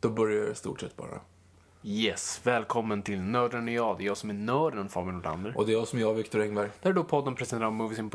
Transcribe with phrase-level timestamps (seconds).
[0.00, 1.20] Då börjar jag i stort sett bara.
[1.82, 3.98] Yes, välkommen till Nörden och jag.
[3.98, 5.56] Det är jag som är nörden, Fabian Nordlander.
[5.56, 6.70] Och det är jag som är jag, Viktor Engberg.
[6.82, 8.10] Där är då podden presenterar Moviesin.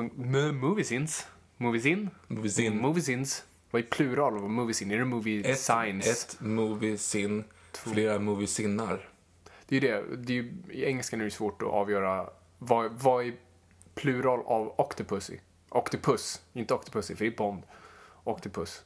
[0.59, 1.27] Moviesins?
[1.57, 2.09] Moviesin?
[2.27, 2.77] Moviesin.
[2.77, 3.43] Moviesins.
[3.71, 4.91] Vad är plural av Moviesin?
[4.91, 6.07] Är det Movie Signs?
[6.07, 9.09] ett moviesin, flera moviesinnar.
[9.67, 10.15] Det är ju det.
[10.15, 13.33] det är ju, I engelskan är det svårt att avgöra vad, vad är
[13.95, 15.37] plural av Octopussy?
[15.69, 17.63] Octopus, inte Octopussy, för det är Bond.
[18.23, 18.83] Octopus.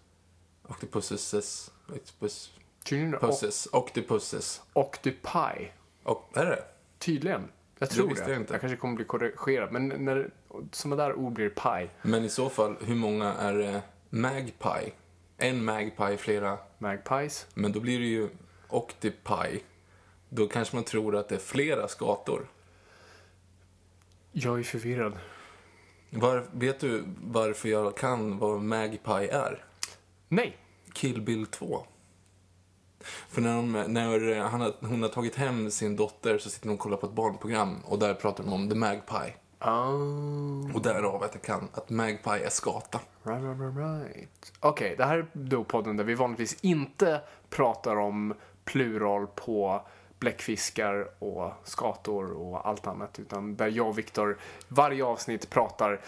[0.63, 2.51] Octopusses, octopus,
[2.89, 4.61] Tydligen o- pusses, octopusses.
[4.73, 5.71] Octopi.
[6.03, 6.63] Och, är det?
[6.99, 7.49] Tydligen.
[7.79, 8.31] Jag tror det.
[8.31, 8.53] jag inte.
[8.53, 9.71] jag kanske kommer bli korrigerad.
[9.71, 10.29] Men när
[10.71, 14.91] sådana där ord blir pie, Men i så fall, hur många är det magpie?
[15.37, 16.57] En magpie, flera.
[16.77, 18.29] magpies, Men då blir det ju
[18.67, 19.63] octopi.
[20.29, 22.47] Då kanske man tror att det är flera skator.
[24.31, 25.17] Jag är förvirrad.
[26.09, 29.63] Var, vet du varför jag kan vad magpie är?
[30.27, 30.57] Nej.
[30.93, 31.85] Kill Bill 2.
[33.29, 36.73] För när, de, när han har, hon har tagit hem sin dotter så sitter de
[36.73, 39.33] och kollar på ett barnprogram och där pratar de om The Magpie.
[39.61, 42.99] Oh, Och därav att jag kan att Magpie är skata.
[43.23, 44.53] right, right, right, right.
[44.59, 48.33] Okej, det här är då podden där vi vanligtvis inte pratar om
[48.65, 49.81] plural på
[50.19, 53.19] bläckfiskar och skator och allt annat.
[53.19, 54.37] Utan där jag och Viktor
[54.67, 56.01] varje avsnitt pratar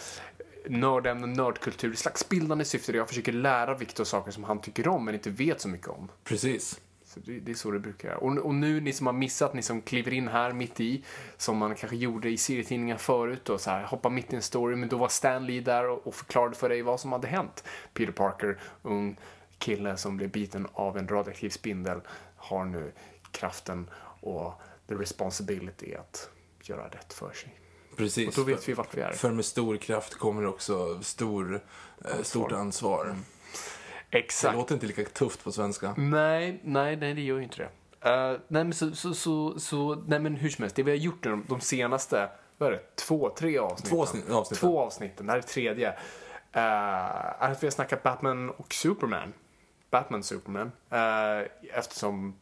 [0.68, 5.06] nördämne, nördkultur, slags bildande syfte där jag försöker lära Viktor saker som han tycker om
[5.06, 6.12] men inte vet så mycket om.
[6.24, 6.80] Precis.
[7.10, 9.62] Så det, det är så det brukar och, och nu, ni som har missat, ni
[9.62, 11.04] som kliver in här mitt i,
[11.38, 14.76] som man kanske gjorde i serietidningar förut och så här, hoppa mitt i en story,
[14.76, 17.64] men då var Stan Lee där och, och förklarade för dig vad som hade hänt.
[17.94, 19.18] Peter Parker, ung
[19.58, 22.02] kille som blev biten av en radioaktiv spindel,
[22.36, 22.92] har nu
[23.32, 23.90] kraften
[24.22, 26.30] och the responsibility att
[26.64, 27.60] göra rätt för sig.
[27.96, 28.28] Precis.
[28.28, 29.12] Och då vet vi vart vi är.
[29.12, 31.62] För med stor kraft kommer också stor,
[32.06, 33.06] eh, stort ansvar.
[33.06, 33.39] Det
[34.12, 34.56] Exakt.
[34.56, 35.94] låter inte lika tufft på svenska.
[35.98, 37.70] Nej, nej, nej, det gör ju inte det.
[38.10, 40.98] Eh, nej, men så, så, så, så, nej men hur som helst, det vi har
[40.98, 43.90] gjort de, de senaste, vad är det, två, tre avsnitten?
[43.90, 44.70] Två avsnitt- avsnitten.
[44.70, 45.90] Två avsnitten, det här är tredje.
[46.56, 49.34] Uh, att vi har snackat Batman och Superman.
[49.90, 50.72] Batman Superman.
[50.94, 52.36] Uh, eftersom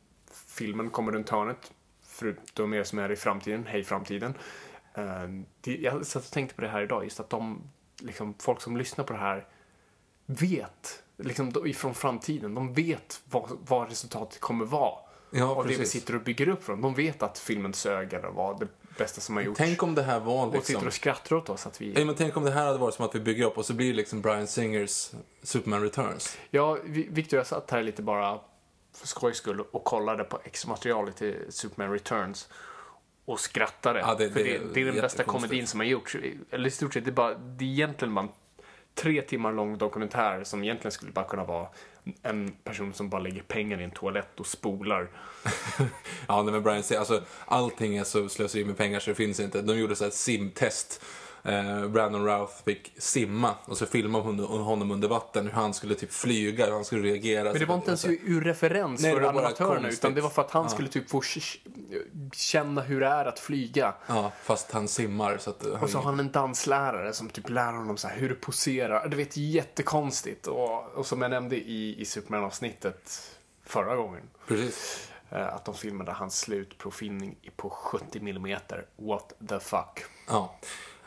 [0.47, 1.71] filmen kommer runt hörnet,
[2.03, 4.33] förutom er som är i framtiden, hej framtiden.
[4.97, 8.61] Uh, det, jag satt och tänkte på det här idag, just att de, liksom, folk
[8.61, 9.47] som lyssnar på det här
[10.25, 14.93] vet, liksom ifrån framtiden, de vet vad, vad resultatet kommer vara.
[15.31, 15.91] Ja, av det vi precis.
[16.01, 16.81] sitter och bygger upp från.
[16.81, 18.67] De vet att filmen sög eller var det
[18.97, 19.57] bästa som har gjorts.
[19.57, 20.87] Tänk om det här var Och sitter liksom...
[20.87, 21.93] och skrattar åt oss att vi...
[21.99, 23.73] Ja, men tänk om det här hade varit som att vi bygger upp och så
[23.73, 25.11] blir det liksom Brian Singers
[25.43, 26.37] Superman Returns.
[26.49, 28.39] Ja, Vi- Victor, jag satt här lite bara
[28.93, 32.49] för skojs skull och kollade på extra materialet till Superman Returns
[33.25, 33.99] och skrattade.
[33.99, 36.17] Ja, det- för det det, är det den bästa komedin som har gjorts.
[36.51, 38.29] Eller i stort sett, det är, bara, det är egentligen en
[38.97, 41.67] tre timmar lång dokumentär som egentligen skulle bara kunna vara
[42.23, 45.07] en person som bara lägger pengar i en toalett och spolar.
[46.27, 49.39] Ja, nej, men Brian säger, alltså allting är så slöseri med pengar så det finns
[49.39, 49.61] inte.
[49.61, 51.03] De gjorde så här ett simtest.
[51.47, 55.95] Eh, Brandon Routh fick simma och så filmade hon honom under vatten hur han skulle
[55.95, 57.43] typ flyga, hur han skulle reagera.
[57.43, 60.51] Men det var inte ens ur referens Nej, för animatörerna utan det var för att
[60.51, 60.69] han Ja.
[60.69, 61.21] skulle typ få
[62.33, 63.93] känna hur det är att flyga.
[64.07, 65.65] Ja, fast han simmar så att...
[65.65, 68.35] eh, Och så har han en danslärare som typ lär honom så här hur du
[68.35, 69.07] poserar.
[69.07, 70.47] Du vet, jättekonstigt.
[70.47, 73.31] Och, och som jag nämnde i, i Superman-avsnittet
[73.65, 74.23] förra gången.
[74.47, 75.09] Precis.
[75.29, 78.59] eh, Att de filmade hans slutprovfilmning på 70 mm.
[78.97, 80.03] What the fuck.
[80.27, 80.55] Ja.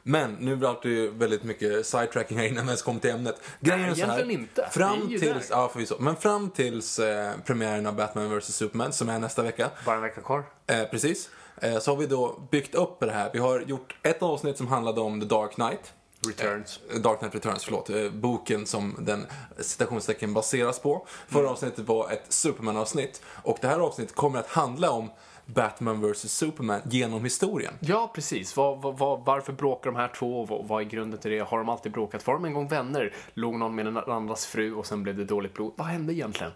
[0.03, 3.37] Men nu vart det ju väldigt mycket sidetracking här innan vi ens kom till ämnet.
[3.61, 4.69] Grejen Nej, är så här, egentligen inte.
[4.73, 5.97] Fram tills, ja, förvisso.
[5.99, 9.71] Men fram tills eh, premiären av Batman vs Superman, som är nästa vecka.
[9.87, 10.45] Bara en vecka kvar.
[10.67, 11.29] Eh, precis.
[11.63, 13.31] Eh, så har vi då byggt upp det här.
[13.33, 15.93] Vi har gjort ett avsnitt som handlade om The Dark Knight.
[16.27, 16.81] Returns.
[16.95, 17.91] Eh, Dark Knight Returns, förlåt.
[17.91, 19.27] Eh, boken som den
[19.61, 21.07] citationstecken baseras på.
[21.29, 21.53] Förra Mm.
[21.53, 23.23] avsnittet var ett Superman-avsnitt.
[23.43, 25.11] Och det här avsnittet kommer att handla om
[25.55, 27.75] Batman vs Superman genom historien.
[27.81, 28.57] Ja, precis.
[28.57, 31.41] Vad, vad, varför bråkar de här två och vad, vad är grunden till det?
[31.41, 32.27] Har de alltid bråkat?
[32.27, 33.15] Var de en gång vänner?
[33.35, 35.73] Låg någon med den andras fru och sen blev det dåligt blod?
[35.77, 36.53] Vad hände egentligen?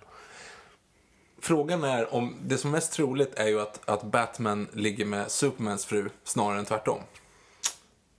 [1.39, 5.31] Frågan är om, det som är mest troligt är ju att, att Batman ligger med
[5.31, 6.99] Supermans fru snarare än tvärtom.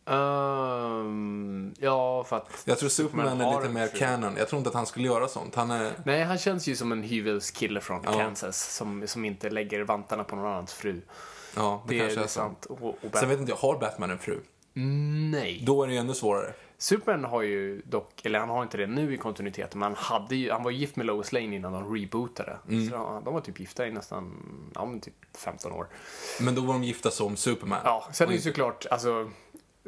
[0.05, 2.63] Ehm, ja, för att...
[2.65, 3.99] Jag tror Superman är har lite mer fru.
[3.99, 4.35] canon.
[4.37, 5.55] Jag tror inte att han skulle göra sånt.
[5.55, 5.91] Han är...
[6.05, 10.35] Nej, han känns ju som en hyvelskille från Kansas som, som inte lägger vantarna på
[10.35, 11.01] någon annans fru.
[11.55, 12.65] Ja, det, Det, kanske är, är sant.
[12.65, 14.39] Och, och Sen vet inte jag, har Batman en fru?
[15.31, 15.63] Nej.
[15.65, 16.53] Då är det ju ännu svårare.
[16.77, 20.35] Superman har ju dock, eller han har inte det nu i kontinuiteten, men han, hade
[20.35, 22.57] ju, han var ju gift med Lois Lane innan de rebootade.
[22.69, 22.89] Mm.
[22.89, 24.33] Så ja, de var typ gifta i nästan,
[24.75, 25.87] ja men typ 15 år.
[26.39, 27.79] Men då var de gifta som Superman.
[27.83, 29.29] Ja, sen är det ju såklart, alltså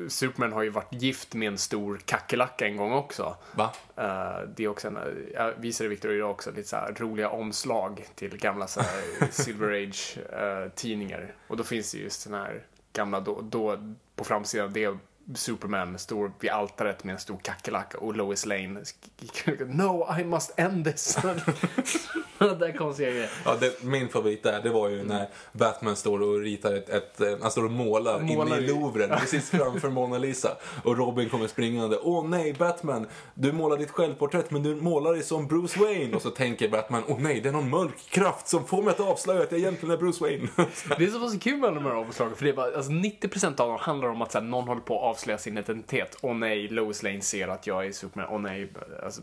[0.08, 3.36] Superman har ju varit gift med en stor kackerlacka en gång också.
[3.56, 3.74] Va?
[3.96, 4.98] Eh, det är också en,
[5.34, 8.82] jag visade Victor idag också lite så här roliga omslag till gamla så
[9.32, 11.36] Silver Age eh, tidningar.
[11.48, 12.64] Och då finns det just den här
[12.94, 14.98] gamla, då, då på framsidan det är
[15.36, 20.54] Superman står vid altaret med en stor kackerlacka och Lois Lane skriker No, I must
[20.60, 21.16] end this.
[22.40, 23.30] det där konstiga grejer.
[23.46, 27.22] Ja, det, min favorit där, det var ju när Batman står och ritar ett, ett
[27.22, 30.58] eh, han står och målar, målar inne i i- Louvren, precis framför Mona Lisa.
[30.84, 31.98] Och Robin kommer springande.
[32.02, 36.16] Åh nej, Batman, du målar ditt självporträtt men du målar dig som Bruce Wayne.
[36.16, 39.00] Och så tänker Batman, åh nej, det är någon mörk kraft som får mig att
[39.00, 40.48] avslöja att jag egentligen är Bruce Wayne.
[40.98, 43.46] Det är så pass kul med de här omslagen för det är bara, alltså 90%
[43.62, 46.18] av dem handlar om att så här, någon håller på att avslöja sin identitet.
[46.22, 48.28] Åh nej, Lois Lane ser att jag är Superman.
[48.32, 48.74] Åh nej,
[49.04, 49.22] alltså,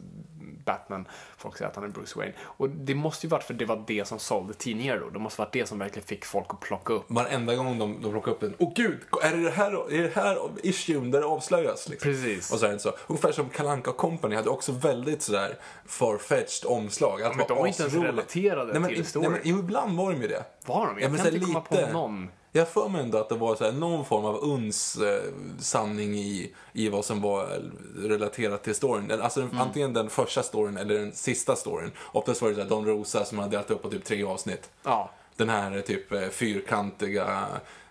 [0.64, 2.32] Batman, folk säger att han är Bruce Wayne.
[2.40, 5.10] Och det måste ju varit för det var det som sålde tidningar då.
[5.10, 7.04] Det måste varit det som verkligen fick folk att plocka upp.
[7.08, 10.38] Varenda gång de, de plockar upp den, åh gud, är det här, är det här
[10.62, 11.88] issuen där det avslöjas?
[11.88, 12.10] Liksom.
[12.10, 12.52] Precis.
[12.52, 12.94] Och så är det inte så.
[13.06, 17.22] Ungefär som Kalanka Company hade också väldigt sådär farfetched omslag.
[17.22, 20.22] Allt men de var inte ens relaterade nej, men, till men, Jo, ibland var de
[20.22, 20.44] ju det.
[20.66, 21.00] Var de?
[21.00, 22.28] Jag men kan inte komma på någon.
[22.56, 25.22] Jag för mig ändå att det var så här, någon form av uns eh,
[25.58, 27.62] sanning i, i vad som var
[27.96, 29.10] relaterat till storyn.
[29.22, 29.58] Alltså Mm.
[29.58, 31.90] antingen den första storyn eller den sista storyn.
[32.12, 34.70] Oftast var det så här, Don Rosa som hade delat upp på typ tre avsnitt.
[34.82, 35.10] Ja.
[35.36, 37.46] Den här typ eh, fyrkantiga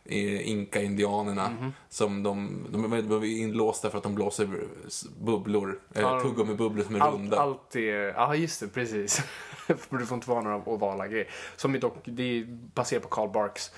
[0.06, 1.74] eh, inka-indianerna Mhm.
[1.90, 4.50] som de, de de är inlåsta för att de blåser
[5.22, 7.40] bubblor, Ja, eh, tuggummibubblor som är Allt, runda.
[7.40, 9.22] allt är, ja just det, precis.
[9.68, 11.28] För det får inte vara några ovala grejer.
[11.56, 13.72] Som är dock, det är baserat på Karl Barks.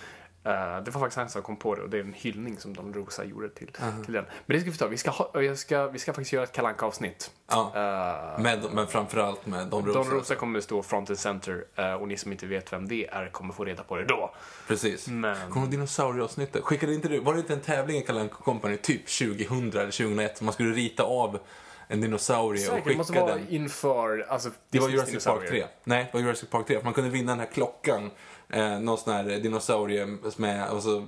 [0.45, 0.51] Eh,
[0.83, 2.94] det var faktiskt han som kom på det och det är en hyllning som Don
[2.94, 3.68] Rosa gjorde till,
[4.06, 4.25] till den.
[4.45, 6.51] Men det ska vi ta, vi ska, ha, jag ska, vi ska faktiskt göra ett
[6.51, 7.71] kalanka avsnitt Ja.
[7.75, 10.00] Eh, Med, men framförallt med Don Rosa.
[10.00, 13.07] Don Rosa kommer stå front and center eh, och ni som inte vet vem det
[13.07, 14.33] är kommer få reda på det då.
[14.68, 15.07] Precis.
[15.07, 16.63] Men- Kommer dinosaurieavsnittet?
[16.63, 19.91] Skickade inte du, var det inte en tävling i Kalle Anka Company typ 2000 eller
[19.91, 20.41] 2001?
[20.41, 21.39] Man skulle rita av
[21.88, 23.50] en dinosaurie och Säkert, det skicka måste vara den.
[23.50, 25.65] inför, alltså Det var Jurassic Park dinosaurier.
[25.65, 25.74] 3.
[25.83, 26.77] Nej, det var Jurassic Park 3.
[26.77, 28.12] För man kunde vinna den här klockan.
[28.50, 31.07] Eh, någon sån här dinosaurie med, och så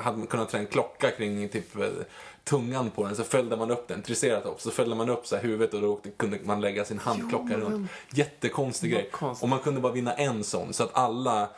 [0.00, 1.86] hade man kunnat trä en klocka kring typ eh,
[2.44, 3.16] tungan på den.
[3.16, 4.62] Så följde man upp den, triceratops.
[4.62, 7.64] Så följde man upp så här huvudet och då kunde man lägga sin handklocka Jo,
[7.64, 7.90] runt.
[8.12, 9.08] Jättekonstig grej.
[9.12, 9.42] konstigt.
[9.42, 10.72] Och man kunde bara vinna en sån.
[10.72, 11.48] Så att alla,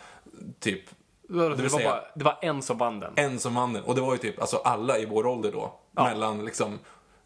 [0.61, 0.83] typ,
[1.29, 3.13] Det, vill var bara, det var en som vann den.
[3.17, 3.83] en som vann den.
[3.83, 5.75] Och det var ju typ alltså alla i vår ålder då.
[5.93, 6.79] Mellan liksom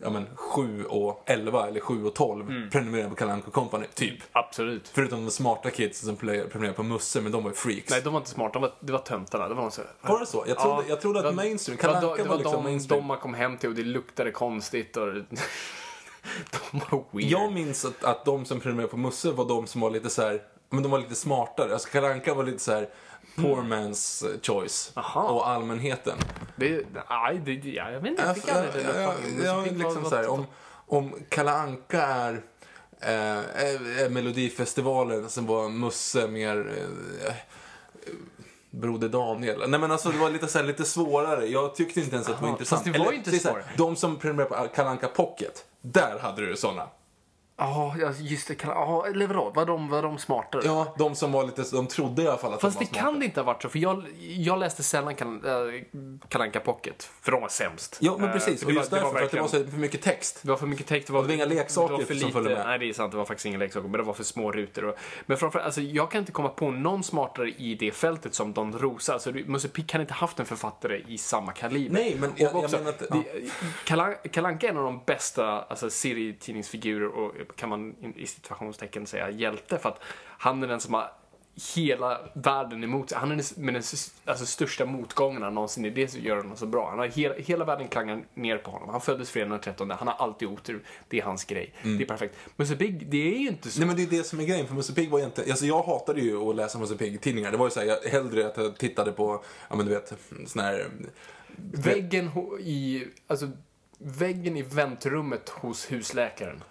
[0.02, 2.70] ja, men, 7 och 11 eller 7 och 12 Mm.
[2.70, 4.18] prenumererade på Kalle Anka Company, typ.
[4.32, 4.88] Absolut.
[4.94, 7.90] Förutom de smarta kidsen som pre- prenumererade på Musse, men de var ju freaks.
[7.90, 8.52] Nej, de var inte smarta.
[8.52, 9.48] De var, det var töntarna.
[9.48, 10.44] Det var, så, Var det så?
[10.46, 13.00] Jag trodde- jag trodde att var- mainstream- var, Kalle det var var liksom de, mainstream.
[13.02, 15.06] de man kom hem till och det luktade konstigt och...
[16.72, 17.30] de var weird.
[17.30, 20.22] Jag minns att, att de som prenumererade på Musse var de som var lite så
[20.22, 21.72] här, men de var lite smartare.
[21.72, 22.88] Alltså Kalle Anka var lite så här
[23.36, 24.92] poor man's choice.
[24.96, 25.04] Mm.
[25.04, 25.22] Aha.
[25.22, 26.18] Och allmänheten.
[26.56, 28.22] Det, nej, det, ja, jag vet inte.
[28.22, 29.64] Jag, fick aldrig den uppfattningen.
[29.64, 30.46] fick liksom så här, om,
[30.86, 32.42] om Kalle Anka är
[33.00, 36.72] eh, Melodifestivalen, sen var Musse mer
[37.26, 37.34] eh,
[38.70, 39.70] Broder Daniel.
[39.70, 41.46] Nej men alltså det var lite, så här, lite svårare.
[41.46, 42.82] Jag tyckte inte ens att det var Aha, intressant.
[42.84, 43.64] fast det var ju inte svårare.
[43.76, 46.88] De som prenumererade på Kalle Anka Pocket, där hade du såna.
[47.64, 48.54] Ja, ja, just det.
[48.54, 49.50] Kan, ja, eller vadå?
[49.54, 50.62] Var de, var de smartare?
[50.64, 52.94] Ja, de som var lite, de trodde i alla fall att Fast de det var
[52.98, 53.10] smarta.
[53.10, 55.14] kan det inte ha varit så, för jag, jag läste sällan
[56.28, 57.98] Kalanka Pocket, för de var sämst.
[58.00, 58.60] Ja, men precis.
[58.60, 60.38] för Och det just det därför, för att det var så för mycket text.
[60.42, 61.06] Det var för mycket text.
[61.06, 62.66] Det var, det var inga leksaker det var för som lite, följde med.
[62.66, 63.10] Nej, det är sant.
[63.12, 63.88] Det var faktiskt inga leksaker.
[63.88, 64.84] Men det var för små rutor.
[64.84, 68.52] Och, men framförallt, alltså, jag kan inte komma på någon smartare i det fältet som
[68.52, 69.12] Don Rosa.
[69.12, 71.94] Alltså, du- Musse Pigg kan inte haft en författare i samma kaliber.
[71.94, 73.50] Nej, men jag- Och jag också, menar att- det-
[73.84, 79.30] Kalan- Kalanka är en av de bästa alltså, serietidningsfigurer och kan man i situationstecken säga
[79.30, 79.78] hjälte.
[79.78, 80.02] För att
[80.38, 81.10] han är den som har
[81.74, 83.18] hela världen emot sig.
[83.18, 83.82] Han är den med den
[84.24, 85.82] alltså, största motgångarna någonsin.
[85.82, 86.90] Det är det som gör honom så bra.
[86.90, 88.88] Han har hela, hela världen klangar ner på honom.
[88.88, 89.90] Han föddes fredagen den 13.
[89.90, 90.82] Han har alltid otur.
[91.08, 91.74] Det är hans grej.
[91.82, 92.36] Det är perfekt.
[92.56, 93.78] Musse Pigg, det är ju inte så.
[93.80, 95.82] Nej men det är det som är grejen, för Musse Pigg var egentligen, alltså jag
[95.82, 97.50] hatade ju att läsa Musse Pigg-tidningar.
[97.50, 100.12] Det var ju såhär, jag hellre att jag tittade på, ja men du vet,
[100.46, 100.90] sån här...
[101.72, 102.30] Väggen
[102.60, 103.48] i, alltså,
[103.98, 106.62] väggen i väntrummet hos husläkaren.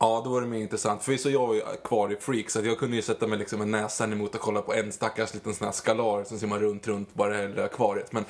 [0.00, 1.02] Ja, då var det mer intressant.
[1.02, 3.38] För så jag var ju kvar i Freak, så att jag kunde ju sätta mig
[3.38, 6.58] liksom med näsan emot och kolla på en stackars liten sån här skalar som simmar
[6.58, 8.12] runt, runt bara det här akvariet.
[8.12, 8.24] Men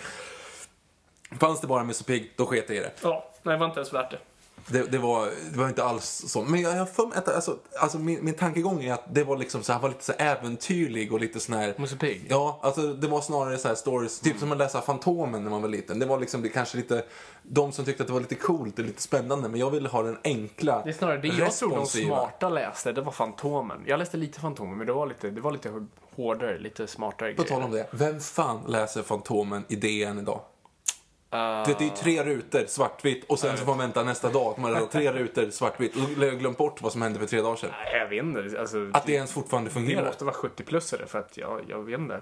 [1.40, 2.92] fanns det bara Musse Pigg, då sket jag i det.
[3.02, 4.18] Ja, nej, det var inte ens värt det.
[4.68, 6.42] Det, det, var, det var inte alls så.
[6.42, 9.72] Men jag har för alltså, alltså min, min tankegång är att det var liksom så
[9.72, 11.75] han var lite så äventyrlig och lite sån här...
[11.76, 12.26] Musse Pigg?
[12.28, 15.62] Ja, alltså det var snarare så här stories, typ som att läsa Fantomen när man
[15.62, 15.98] var liten.
[15.98, 17.04] Det var liksom det kanske lite,
[17.42, 20.02] de som tyckte att det var lite coolt och lite spännande, men jag ville ha
[20.02, 23.84] den enkla, Det är snarare det jag tror de smarta läste, det var Fantomen.
[23.87, 27.42] Jag läste lite Fantomen, men det var lite, det var lite hårdare, lite smartare På
[27.42, 30.40] tal om det, vem fan läser Fantomen i DN idag?
[31.35, 34.30] Uh, Det, det är ju tre rutor svartvitt och sen så får man vänta nästa
[34.30, 34.58] dag.
[34.58, 35.97] Man har tre rutor svartvitt.
[35.97, 37.70] Och då har jag glömt bort vad som hände för tre dagar sedan.
[37.85, 38.61] Nej, jag vet inte.
[38.61, 40.06] Alltså, Att det ens fortfarande det fungerar.
[40.06, 42.20] måste vara 70-plussare för att jag, jag vet inte.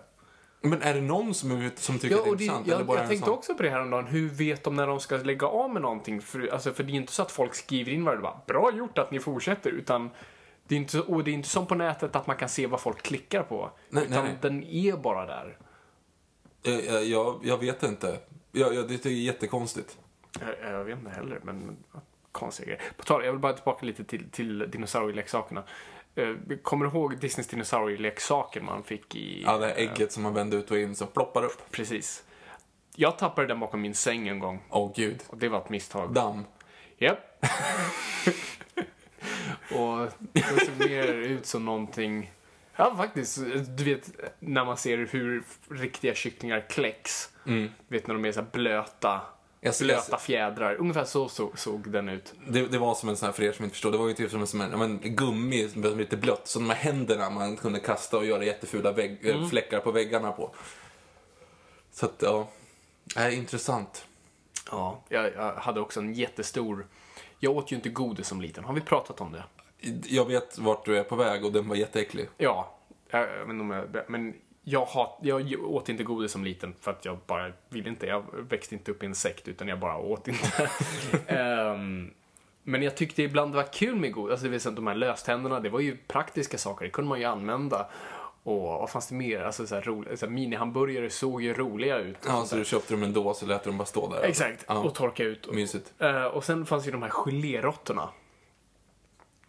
[0.60, 2.66] Men är det någon som, som tycker Ja, att det är det, intressant?
[2.66, 3.34] jag, eller bara jag en tänkte sån?
[3.34, 4.06] också på det här om dagen.
[4.06, 6.20] Hur vet de när de ska lägga av med någonting?
[6.22, 8.70] För, alltså, för det är ju inte så att folk skriver in varje bara bra
[8.76, 9.70] gjort att ni fortsätter.
[9.70, 10.10] Utan
[10.68, 12.66] det är inte, så- och det är inte som på nätet att man kan se
[12.66, 13.70] vad folk klickar på.
[13.88, 14.50] Nej, utan nej, nej.
[14.50, 15.56] den är bara där.
[16.62, 18.18] Jag, jag, jag, jag vet inte.
[18.56, 19.98] Jag, jag, det är jättekonstigt.
[20.40, 21.76] Jag, jag vet inte heller, men
[22.32, 22.82] konstiga grejer.
[22.96, 25.62] På tal, jag vill bara tillbaka lite till, till dinosaurieleksakerna.
[26.14, 29.42] Eh, Kommer du ihåg Disneys dinosaurieleksaker man fick i...
[29.42, 31.70] Ja, det här ägget som man vände ut och in som ploppar upp.
[31.70, 32.24] Precis.
[32.94, 34.62] Jag tappade den bakom min säng en gång.
[34.70, 35.22] Åh gud.
[35.26, 36.12] Och det var ett misstag.
[36.12, 36.44] Damm.
[36.98, 37.44] Japp.
[39.70, 42.32] och det såg mer ut som någonting...
[42.76, 43.38] Ja, faktiskt.
[43.76, 47.30] Du vet, när man ser hur riktiga kycklingar kläcks.
[47.44, 49.20] Du vet, när de är så blöta.
[49.72, 50.74] Ser- blöta fjädrar.
[50.74, 52.34] Ungefär så såg, såg den ut.
[52.48, 54.14] Det, det var som en sån här, för er som inte förstår, det var ju
[54.14, 56.48] typ som en, som en men, gummi som blev lite blött.
[56.48, 59.42] Så de här händerna man kunde kasta och göra jättefula vägg, Mm.
[59.42, 60.54] eh, fläckar på väggarna på.
[61.92, 62.48] Så att, ja.
[63.14, 64.06] Det är intressant.
[64.70, 66.86] Ja, jag, jag hade också en jättestor...
[67.38, 68.64] Jag åt ju inte godis som liten.
[68.64, 69.44] Har vi pratat om det?
[70.08, 72.28] Jag vet vart du är på väg och den var jätteäcklig.
[72.36, 72.74] Ja,
[73.10, 77.52] jag, jag, men jag, hat, jag åt inte godis som liten för att jag bara
[77.68, 78.06] ville inte.
[78.06, 80.70] Jag växte inte upp i en sekt utan jag bara åt inte.
[81.26, 82.10] Ehm,
[82.62, 84.30] men jag tyckte ibland det var kul med godis.
[84.30, 86.84] Alltså, det vill säga, de här löständerna, det var ju praktiska saker.
[86.84, 87.86] Det kunde man ju använda.
[88.42, 89.40] Och vad fanns det mer?
[89.40, 92.16] Alltså, så här, rolig, så här, minihamburgare såg ju roliga ut.
[92.24, 92.58] och Ja, så där.
[92.60, 94.22] du köpte dem en dås och lät dem bara stå där?
[94.22, 94.78] Exakt, Ja.
[94.78, 95.52] och torka ut.
[95.52, 95.92] Mysigt.
[95.98, 98.08] Eh, och sen fanns ju de här gelérottorna.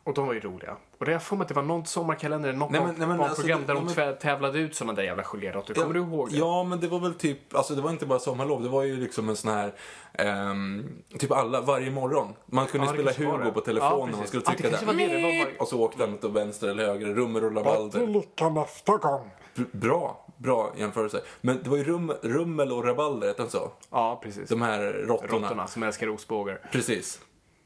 [0.08, 0.72] Och de var ju roliga.
[0.98, 3.08] Och det har jag för mig att det var någon sommarkalender, något Nej, men- nej,
[3.08, 5.74] men alltså, program det- där de ja, tvä- tävlade ut sådana där jävla gelérottor.
[5.74, 6.38] Kommer du ihåg det?
[6.38, 8.96] Ja, men det var väl typ, alltså det var inte bara sommarlov, det var ju
[8.98, 9.74] liksom en sån här,
[10.14, 12.34] ehm, typ alla, varje morgon.
[12.46, 14.18] Man kunde Ja, spela Hugo på Ja, telefonen, precis.
[14.18, 14.94] man skulle Ja, det trycka kanske där.
[14.94, 18.08] var det, det var Och så åkte den åt vänster eller höger, rummer och rabalder.
[18.08, 19.32] lycka nästa gång.
[19.72, 21.22] Bra, bra jämförelse.
[21.42, 23.72] Men det var ju rum, rummel och rabalder, hette så?
[23.92, 24.50] Ja, precis.
[24.50, 25.46] De här råttorna.
[25.48, 26.60] Råttorna som älskar ostbågar.
[26.72, 27.20] Precis.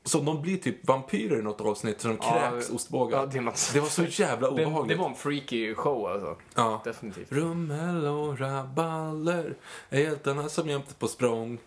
[0.04, 3.20] Så de blir typ vampyrer i något avsnitt, så de kräks Ja, ostbågar.
[3.20, 3.40] ja, det
[3.74, 4.98] det var så jävla Det, obehagligt.
[4.98, 6.36] det var en freaky show alltså.
[6.56, 6.82] Ja.
[6.84, 7.32] Definitivt.
[7.32, 9.56] Rummel och rabalder
[9.90, 11.58] är hjältarna som jämt på språng.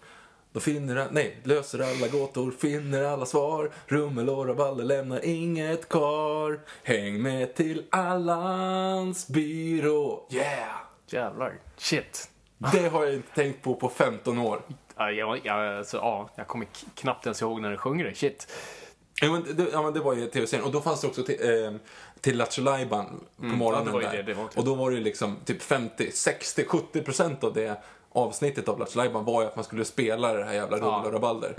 [0.52, 3.70] De finner, nej, löser alla gåtor, finner alla svar.
[3.86, 6.60] Rummel och rabalder lämnar inget kvar.
[6.82, 10.26] Häng med till Allans byrå.
[10.30, 10.76] Yeah!
[11.06, 11.54] Jävlar.
[11.76, 12.30] Shit.
[12.72, 14.62] Det har jag inte tänkt på på 15 år.
[14.96, 18.14] Ja, jag, alltså, ja, jag kommer knappt ens ihåg när den sjunger det.
[18.14, 18.52] Shit.
[19.20, 20.66] Ja men, det, ja, men det var ju tv-serien.
[20.66, 21.72] Och då fanns det också till, eh,
[22.20, 24.00] till Lattjo på morgonen Mm.
[24.02, 24.22] ja, där.
[24.22, 24.56] det, det.
[24.56, 27.82] Och då var det liksom typ 50, 60, 70 procent av det
[28.14, 31.12] avsnittet av Lattjo Lajban var ju att man skulle spela det här jävla Rummel och
[31.12, 31.54] Rabalder.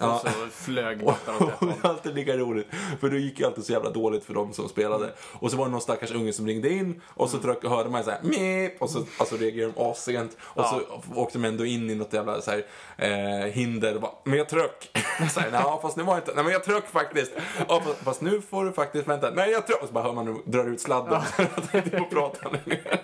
[0.00, 2.66] Och så flög Gotland åt det är alltid lika roligt,
[3.00, 5.12] för det gick ju alltid så jävla dåligt för de som spelade.
[5.32, 8.04] Och så var det någon stackars unge som ringde in och så tryck, hörde man
[8.04, 8.82] så här Meep!
[8.82, 10.36] och så alltså, reagerade de assent.
[10.40, 10.80] Och så
[11.14, 12.64] åkte de ändå in i något jävla så här,
[12.96, 14.90] eh, hinder och bara, men jag tryck.
[15.32, 17.32] så här, fast nu var inte, nej men jag tryck faktiskt.
[17.68, 19.82] Ja, fast, fast nu får du faktiskt vänta, nej jag tryck.
[19.82, 21.14] Och så bara hör man drar ut sladden.
[21.54, 22.98] att inte får prata längre.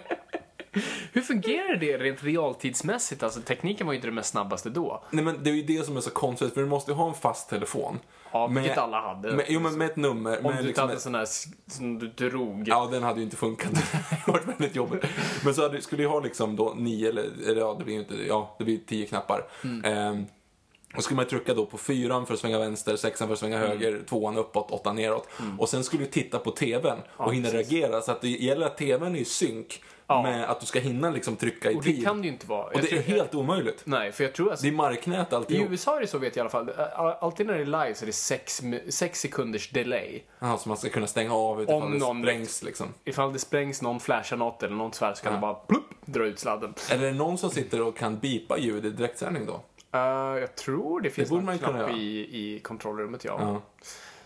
[1.13, 3.23] Hur fungerar det rent realtidsmässigt?
[3.23, 5.05] Alltså tekniken var ju inte det mest snabbaste då.
[5.11, 7.09] Nej men det är ju det som är så konstigt, för du måste ju ha
[7.09, 7.99] en fast telefon.
[8.33, 9.33] Ja, vilket alla hade.
[9.33, 10.37] Med, jo men med ett nummer.
[10.39, 11.29] Om med du inte liksom hade en sån här
[11.71, 12.69] som du drog.
[12.69, 13.71] Ja, den hade ju inte funkat.
[13.75, 15.05] det hade varit väldigt jobbigt.
[15.45, 18.01] Men så hade, skulle jag ha liksom då nio, eller, eller ja, det blir ju
[18.01, 19.45] inte, ja, det blir tio knappar.
[19.65, 19.85] Mm.
[19.85, 20.27] Ehm,
[20.97, 23.57] och skulle man trycka då på fyran för att svänga vänster, sexan för att svänga
[23.57, 23.69] Mm.
[23.69, 25.29] höger, tvåan uppåt, åttan neråt.
[25.59, 28.01] Och sen skulle du titta på TVn och hinna reagera.
[28.01, 30.23] Så att det gäller att TVn är i synk Ja.
[30.23, 32.05] med att du ska hinna liksom trycka i Och det tid.
[32.05, 32.65] kan det ju inte vara.
[32.65, 33.83] och Jag det är helt omöjligt.
[33.85, 34.63] Nej, för jag tror alltså...
[34.67, 35.71] Det är marknät I alltihop.
[35.71, 36.71] USA är det så vet jag i alla fall.
[36.95, 40.21] All- Alltid när det är live så är det sex, sex sekunders delay.
[40.39, 42.87] Jaha, så man ska kunna stänga av utifall Om det någon- sprängs liksom.
[43.05, 46.25] Ifall det sprängs, någon flashar något eller något svär så kan det bara plupp, dra
[46.27, 46.75] ut sladden.
[46.91, 49.61] Eller är det någon som sitter och kan bipa ljud i direktsändning då?
[49.99, 50.01] Uh,
[50.41, 53.37] jag tror det finns borde någon knapp i, i kontrollrummet, ja.
[53.41, 53.61] Ja.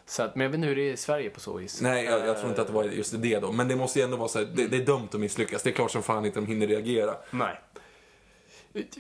[0.09, 1.81] Så att, men jag vet inte hur det är i Sverige på så vis.
[1.81, 3.53] Nej, jag, jag tror inte att det var just det då.
[3.53, 5.63] Men det måste ju ändå vara så här, det, det är dumt att misslyckas.
[5.63, 7.15] Det är klart som fan inte de hinner reagera.
[7.31, 7.61] Nej.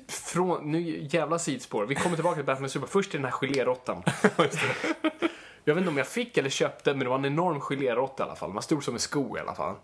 [0.08, 1.86] Från, nu jävla sidspår.
[1.86, 2.86] Vi kommer tillbaka till Batman Super.
[2.86, 4.02] Först till den här gelérottan.
[5.64, 8.26] jag vet inte om jag fick eller köpte, men det var en enorm geléråtta i
[8.26, 8.52] alla fall.
[8.52, 9.74] Man stod som en sko i alla fall.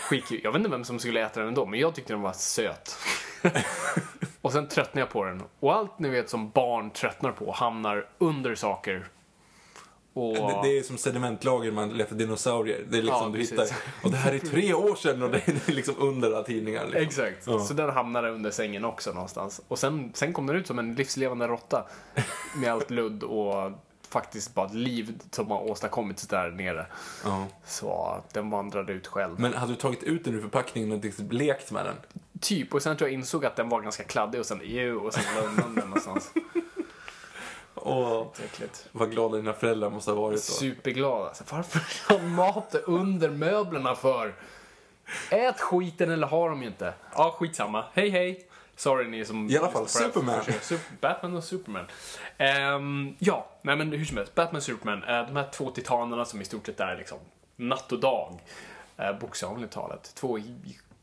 [0.00, 0.40] Skitkul.
[0.44, 2.98] Jag vet inte vem som skulle äta den ändå, men jag tyckte den var söt.
[4.40, 5.42] och sen tröttnade jag på den.
[5.60, 9.08] Och allt ni vet som barn tröttnar på hamnar under saker.
[10.14, 10.34] Och...
[10.34, 12.84] Det, det är som sedimentlager man letar dinosaurier.
[12.88, 13.66] Det är liksom Ja, du hittar.
[14.02, 16.84] Och det här är tre år sedan och det är liksom under alla tidningar.
[16.84, 17.02] Liksom.
[17.02, 17.46] Exakt.
[17.46, 17.58] Ja.
[17.58, 19.60] Så den hamnade under sängen också någonstans.
[19.68, 21.86] Och sen, sen kom den ut som en livslevande råtta.
[22.56, 23.72] Med allt ludd och
[24.08, 26.86] faktiskt bara ett liv som har åstadkommits där nere.
[27.24, 27.46] Ja.
[27.66, 29.40] Så den vandrade ut själv.
[29.40, 31.96] Men hade du tagit ut den ur förpackningen och liksom lekt med den?
[32.40, 32.74] Typ.
[32.74, 35.24] Och sen tror jag insåg att den var ganska kladdig och sen ew, och sen
[35.36, 36.30] la undan den någonstans.
[38.44, 38.88] Äckligt.
[38.92, 40.52] vad glada dina föräldrar måste ha varit då.
[40.52, 41.26] Superglad.
[41.26, 41.78] Alltså, varför
[42.14, 44.34] har de mat under möblerna för?
[45.30, 46.94] Ät skiten eller har de inte?
[47.14, 47.84] Ja, skitsamma.
[47.92, 48.48] Hej, hej.
[48.76, 49.50] Sorry ni som...
[49.50, 49.88] I alla fall.
[49.88, 50.40] Superman.
[50.60, 51.86] Super, Batman och Superman.
[52.38, 54.34] Ehm, ja, nej men hur som helst.
[54.34, 55.02] Batman och Superman.
[55.02, 57.18] eh, de här två titanerna som i stort sett är liksom
[57.56, 58.40] natt och dag.
[59.00, 60.12] Uh, bokstavligt talat.
[60.14, 60.38] Två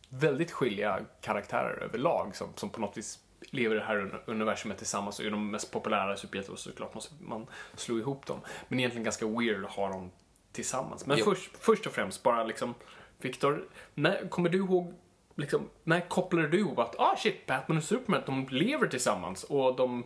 [0.09, 3.19] väldigt skilja karaktärer överlag som, som på något vis
[3.50, 6.93] lever i det här un- universumet tillsammans och är de mest populära superhjältarna så såklart
[6.93, 8.39] måste man slå ihop dem.
[8.67, 10.12] Men egentligen ganska weird att ha dem
[10.51, 11.05] tillsammans.
[11.05, 12.74] Men först, först och främst bara liksom,
[13.17, 14.93] Viktor, när, kommer du ihåg,
[15.36, 19.75] liksom, när kopplade du ihop att, ah shit, Batman och Superman, de lever tillsammans och
[19.75, 20.04] de,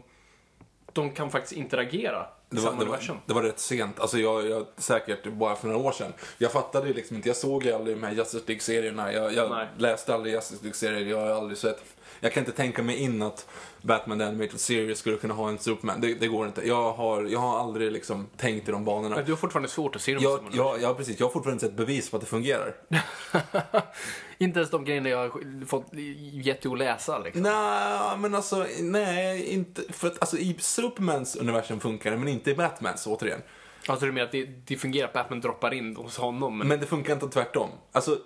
[0.94, 4.00] de kan faktiskt interagera Det var, det, var, det var rätt sent.
[4.00, 6.14] Alltså jag, jag, säkert bara för några år sedan.
[6.38, 7.30] Jag fattade liksom inte.
[7.30, 9.14] Jag såg ju aldrig de här Justice League-serierna.
[9.14, 11.06] Jag, jag läste aldrig Justice League-serier.
[11.10, 11.84] Jag har aldrig sett.
[12.20, 13.48] Jag kan inte tänka mig in att
[13.82, 16.02] Batman The Animated Series skulle kunna ha en Superman.
[16.02, 16.68] Det, det går inte.
[16.68, 19.16] Jag har, jag har aldrig liksom tänkt i de banorna.
[19.16, 21.20] Men du har fortfarande svårt att se dem Jag, som jag, ja, precis.
[21.20, 22.76] Jag har fortfarande inte sett bevis på att det fungerar.
[24.38, 25.88] Inte ens de grejerna jag har fått
[26.34, 27.42] gett dig att läsa liksom.
[27.42, 29.94] Nej, men alltså, nej, inte.
[29.94, 33.42] För att alltså, i Supermans universum funkar det, men inte i Batmans, återigen.
[33.88, 36.58] Alltså du menar att det, det fungerar att Batman droppar in hos honom?
[36.58, 37.70] Men, Men det funkar inte tvärtom.
[37.92, 38.18] Alltså,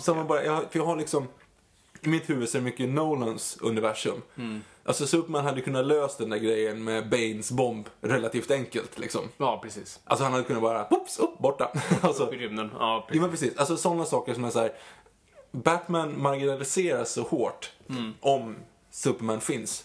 [0.00, 1.28] som man bara, jag, för jag har liksom,
[2.06, 4.22] i mitt huvud så är det mycket Nolans universum.
[4.36, 4.62] Mm.
[4.84, 9.20] Alltså Superman hade kunnat lösa den där grejen med Banes bomb relativt enkelt liksom.
[9.36, 10.00] ja, precis.
[10.04, 11.72] Alltså han hade kunnat bara, oops, upp, borta.
[12.02, 12.70] alltså, Upp i rymden.
[12.72, 13.20] Ja, ja precis.
[13.20, 14.72] men precis, alltså sådana saker som är så här.
[15.52, 18.12] Batman marginaliseras så hårt Mm.
[18.20, 18.56] om
[18.90, 19.84] Superman finns.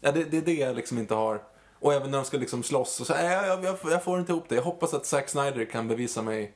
[0.00, 1.42] Ja, det, det är det jag liksom inte har.
[1.80, 4.32] Och även när de ska liksom slåss och så, äh, jag, jag, jag får inte
[4.32, 4.54] ihop det.
[4.54, 6.52] Jag hoppas att Zack Snyder kan bevisa mig,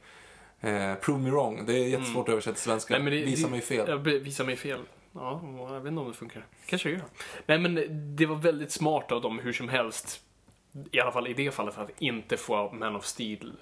[0.60, 1.66] eh, prove me wrong.
[1.66, 2.96] Det är jättesvårt att översätta till svenska.
[2.96, 3.12] Mm.
[3.12, 3.88] Nej, det, Visa det, mig fel.
[3.88, 4.80] Ja, visa mig fel.
[5.12, 6.46] Ja, jag vet inte om det funkar.
[6.66, 7.04] Kanske det gör.
[7.46, 10.20] Nej, men det var väldigt smart av dem hur som helst.
[10.92, 13.52] I alla fall i det fallet att inte få Man of Steel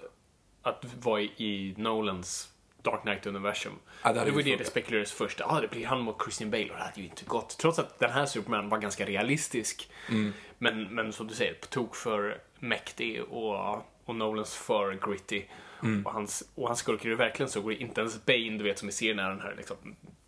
[0.62, 3.72] att vara i, Nolans Dark Knight-universum.
[4.02, 5.40] Ja, det det var det det spekulerades först.
[5.40, 7.58] Ja, det blir han mot Christian Bale och det hade ju inte gått.
[7.58, 9.90] Trots att den här Superman var ganska realistisk.
[10.08, 10.32] Mm.
[10.58, 15.42] Men, men som du säger, på tok för mäktig och, och Nolans för gritty.
[15.82, 16.06] Mm.
[16.06, 17.70] Och hans, och hans skurk är ju verkligen så.
[17.70, 19.76] Inte ens Bane, du vet, som i serien är den här liksom,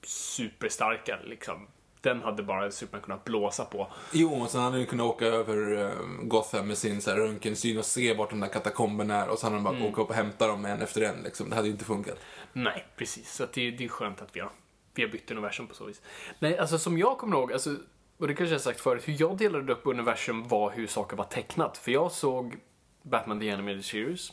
[0.02, 1.18] superstarka.
[1.24, 1.66] Liksom.
[2.00, 3.92] Den hade bara Superman kunnat blåsa på.
[4.12, 5.90] Jo, och sen hade han kunnat åka över eh,
[6.22, 9.46] Gotham med sin så här, röntgensyn och se vart de där katakomberna är och så
[9.46, 9.88] hade han bara Mm.
[9.88, 11.22] åka upp och hämta dem en efter en.
[11.22, 11.50] Liksom.
[11.50, 12.18] Det hade ju inte funkat.
[12.52, 13.32] Nej, precis.
[13.34, 14.50] Så det, det är skönt att vi har,
[14.94, 16.02] vi har bytt universum på så vis.
[16.38, 17.76] Nej, alltså som jag kommer ihåg, alltså,
[18.18, 21.24] och det kanske jag sagt förut, hur jag delade upp universum var hur saker var
[21.24, 21.78] tecknat.
[21.78, 22.56] För jag såg
[23.02, 24.32] Batman The Animated Series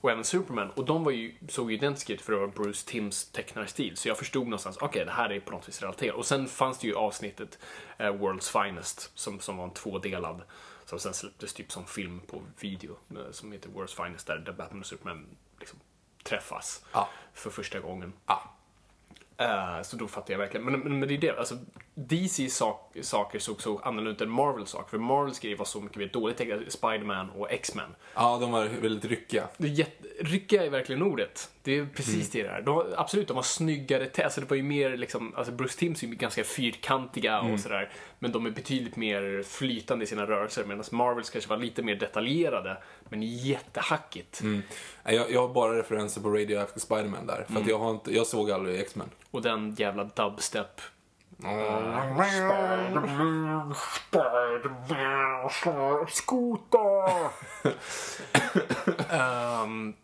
[0.00, 0.70] och även Superman.
[0.70, 3.96] Och de var ju, såg ju identiska ut för att vara Bruce Timms tecknarstil.
[3.96, 6.16] Så jag förstod någonstans, okej okay, det här är på något vis relaterat.
[6.16, 7.58] Och sen fanns det ju avsnittet
[7.98, 10.42] eh, World's Finest som, som var en tvådelad.
[10.84, 12.96] Som sen släpptes typ som film på video.
[13.10, 15.26] Eh, som heter World's Finest där, där Batman och Superman
[15.58, 15.78] liksom
[16.22, 17.08] träffas Ja.
[17.34, 18.12] för första gången.
[18.26, 18.54] Ja.
[19.40, 20.64] Eh, så då fattar jag verkligen.
[20.66, 21.54] Men, men, men det är det, alltså
[21.94, 24.90] DC sak, saker såg så annorlunda ut än Marvels saker.
[24.90, 26.40] För Marvels grejer var så mycket mer dåligt.
[26.72, 27.94] Spiderman och X-Men.
[28.14, 29.48] Ja, de var väldigt ryckiga.
[29.56, 31.50] Jätte, ryckiga är verkligen ordet.
[31.68, 32.62] Det är precis det där.
[32.62, 34.06] De, var- absolut, de var snyggare.
[34.06, 37.60] te- Alltså det var ju mer liksom, alltså Bruce Timms är ju ganska fyrkantiga och
[37.60, 37.90] sådär.
[38.18, 40.64] Men de är betydligt mer flytande i sina rörelser.
[40.64, 42.76] Medan Marvels kanske var lite mer detaljerade.
[43.08, 44.40] Men jättehackigt.
[44.42, 44.62] Nej,
[45.16, 47.46] Jag, jag har bara referenser på Radioactive Spiderman där.
[47.48, 49.10] För att jag, har inte, jag såg aldrig X-Men.
[49.30, 50.80] Och den jävla dubstep.
[56.08, 57.10] Skota!
[59.64, 59.94] um,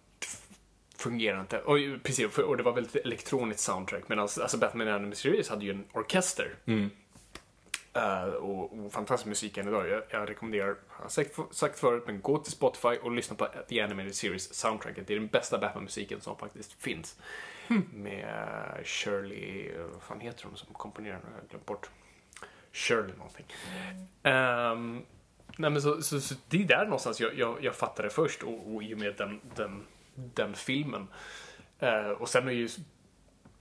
[1.05, 1.59] fungerar inte.
[1.59, 4.09] Och, precis, och det var väldigt elektroniskt soundtrack.
[4.09, 6.55] Medan alltså Batman Animated Series hade ju en orkester.
[7.93, 9.89] Eh, och, och fantastisk musik än idag.
[9.89, 13.49] Jag, jag rekommenderar, jag har sagt, sagt förut, men gå till Spotify och lyssna på
[13.69, 15.07] The Animated Series soundtracket.
[15.07, 17.17] Det är den bästa Batman-musiken som faktiskt finns.
[17.93, 21.21] Med Shirley, eh, vad fan heter hon som komponerar?
[21.25, 21.91] Jag har glömt bort.
[22.73, 23.47] Shirley någonting.
[24.23, 25.03] Ehm,
[25.59, 28.75] nej men så, så, så det är där någonstans jag, jag, jag fattade först och,
[28.75, 31.09] och i och med den, den, den filmen.
[31.79, 32.69] Eh, och sen är ju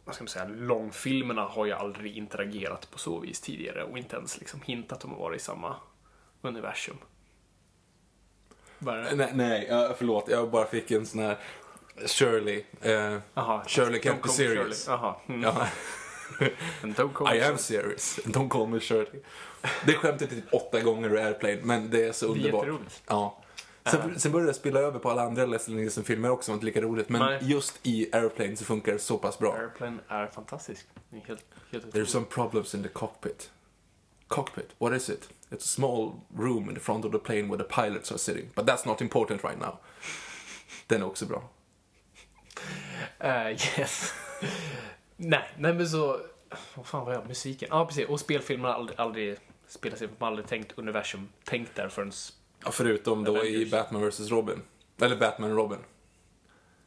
[0.05, 4.15] vad ska man säga, långfilmerna har ju aldrig interagerat på så vis tidigare och inte
[4.15, 5.75] ens liksom hintat om att vara i samma
[6.41, 6.97] universum.
[8.87, 9.15] Är det?
[9.15, 10.27] Nej, nej förlåt.
[10.29, 11.37] Jag bara fick en sån här
[12.05, 12.63] Shirley.
[12.81, 14.87] Eh, Aha, Shirley can't be serious.
[15.27, 15.41] Mm.
[15.43, 15.67] ja.
[16.83, 18.19] And don't call I am serious.
[18.25, 19.21] Don't call me Shirley.
[19.85, 22.65] Det skämtet typ åtta gånger i Airplane, men det är så är underbart.
[22.65, 23.03] jätteroligt.
[23.07, 23.42] Ja.
[23.85, 26.81] Sen, sen började det spilla över på alla andra Leslie Nielsen-filmer också, var inte lika
[26.81, 27.09] roligt.
[27.09, 27.39] Men Nej.
[27.41, 29.53] just i Airplane så funkar det så pass bra.
[29.53, 30.87] Airplane är fantastisk.
[31.09, 33.51] Det är helt, helt There's some problems in the cockpit.
[34.27, 34.69] Cockpit?
[34.77, 35.29] What is it?
[35.49, 38.49] It's a small room in the front of the plane where the pilots are sitting.
[38.55, 39.77] But that's not important right now.
[40.87, 41.49] Den är också bra.
[43.19, 44.13] Eh, yes.
[45.15, 46.19] nej, nej men så...
[46.75, 47.27] Vad fan var jag?
[47.27, 47.69] Musiken?
[47.71, 48.07] Ja, precis.
[48.07, 49.91] Och spelfilmerna har aldrig, aldrig in.
[49.91, 52.11] Man har aldrig tänkt universum tänkt där förrän...
[52.65, 53.71] Ja, förutom då i Avengers.
[53.71, 54.29] Batman vs.
[54.29, 54.61] Robin.
[55.01, 55.79] Eller Batman Robin.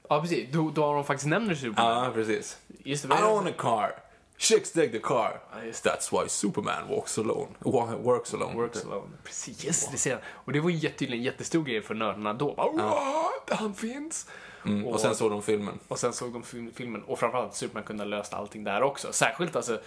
[0.09, 0.49] Ja, precis.
[0.53, 2.05] Då, då har de faktiskt nämner Superman.
[2.05, 2.59] Ja, precis.
[2.85, 3.15] Just I det.
[3.15, 3.91] don't own a car.
[4.39, 5.41] Chicks dig the car.
[5.53, 7.47] Ja, just That's why Superman walks alone.
[7.61, 8.55] Wa- Works alone.
[8.55, 9.09] Works alone.
[9.25, 10.21] Precis, det ser jag.
[10.33, 12.55] Och det var ju jätte- tydligen en jättestor grej för nördarna då.
[12.55, 13.59] Bara, What?
[13.59, 14.27] Han finns!
[14.69, 15.79] Mm, och sen såg de filmen.
[15.89, 19.13] Och sen såg de film- filmen och framförallt Superman kunde ha löst allting där också.
[19.13, 19.81] Särskilt alltså,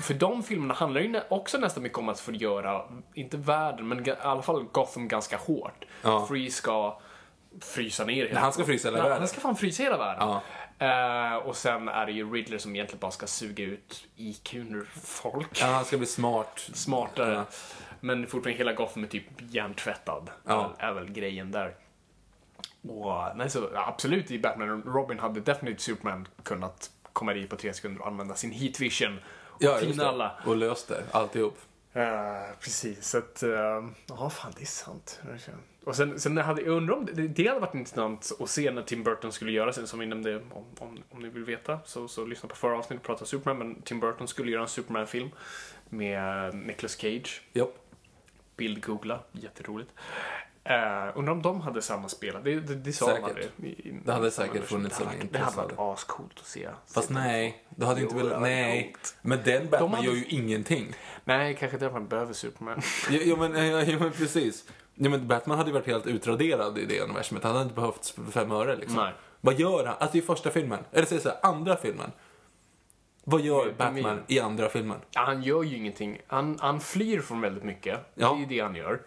[0.00, 2.82] för de filmerna handlar ju också nästan mycket om att förgöra,
[3.14, 5.84] inte världen, men i alla fall Gotham ganska hårt.
[6.02, 6.26] Ja.
[6.26, 6.98] Free ska
[7.60, 9.18] frysa ner hela Nej, han ska frysa hela världen.
[9.18, 10.28] Han ska fan frysa hela världen.
[10.28, 10.42] Ja.
[10.78, 14.88] Eh, och sen är det ju Riddler som egentligen bara ska suga ut IQ ur
[15.02, 15.60] folk.
[15.60, 16.70] Ja, han ska bli smart.
[16.74, 17.34] Smartare.
[17.34, 17.44] Ja.
[18.00, 20.30] Men fortfarande hela Gotham är typ hjärntvättad.
[20.44, 20.72] Ja.
[20.78, 21.74] Är, väl grejen där.
[22.82, 27.56] Och, nej, så, absolut, i Batman och Robin hade definitivt Superman kunnat komma dit på
[27.56, 30.08] tre sekunder och använda sin heat vision och Ja, det.
[30.08, 30.32] alla.
[30.46, 31.58] Och löst det, alltihop.
[31.92, 32.02] Eh,
[32.60, 33.42] precis, så att...
[33.42, 33.50] eh,
[34.08, 35.20] Ja, fan det är sant.
[35.84, 38.82] Och sen, sen hade, jag undrar om det, det hade varit intressant att se när
[38.82, 42.08] Tim Burton skulle göra sin, som vi nämnde, om, om, om ni vill veta, så,
[42.08, 45.30] så lyssna på förra avsnittet och prata Superman, men Tim Burton skulle göra en Superman-film
[45.88, 47.42] med Nicolas Cage.
[47.52, 47.74] Japp.
[48.56, 49.90] Bildgoogla, jätteroligt.
[50.70, 52.36] Uh, undrar om de hade samma spel.
[52.44, 53.50] Det, det, det sa de Säkert.
[53.62, 56.68] i- i- Det hade säkert funnits Det hade en Det hade varit ascoolt att se.
[56.94, 58.32] Fast nej, du hade inte Jo, velat...
[58.32, 58.94] det hade Nej.
[59.22, 60.92] Men den Batman hade- gör ju ingenting.
[61.24, 62.80] Nej, kanske därför man behöver Superman.
[63.10, 64.64] Jo, jo, men, ja, jo men precis.
[64.94, 67.42] Jo, men Batman hade ju varit helt utraderad i det universumet.
[67.44, 68.96] Han hade inte behövt fem öre liksom.
[68.96, 69.12] Nej.
[69.40, 69.96] Vad gör han?
[69.98, 70.78] Alltså i första filmen.
[70.92, 72.12] Eller säg så här, andra filmen.
[73.24, 74.98] Vad gör Det Batman i andra filmen?
[75.10, 76.18] Ja, han gör ju ingenting.
[76.26, 78.00] Han, han flyr från väldigt mycket.
[78.14, 78.28] Ja.
[78.28, 79.00] Det är ju det han gör.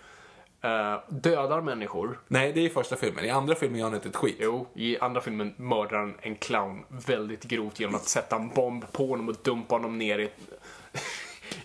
[0.63, 2.19] Eh, dödar människor.
[2.27, 3.25] Nej, det är i första filmen.
[3.25, 4.37] I andra filmen gör han inte ett skit.
[4.39, 8.91] Jo, i andra filmen mördar han en clown väldigt grovt genom att sätta en bomb
[8.91, 10.29] på honom och dumpa honom ner i,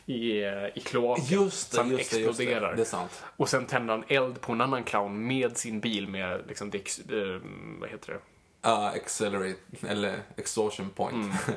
[0.12, 1.24] i, eh, i kloaken.
[1.24, 2.44] Just så det, han just det, just det.
[2.44, 2.76] exploderar.
[2.76, 3.22] Det är sant.
[3.36, 6.78] Och sen tänder han eld på en annan clown med sin bil med liksom det,
[6.78, 7.40] eh,
[7.80, 8.18] vad heter det?
[8.62, 11.14] Ja, accelerate, eller exhaustion point.
[11.14, 11.36] Mm.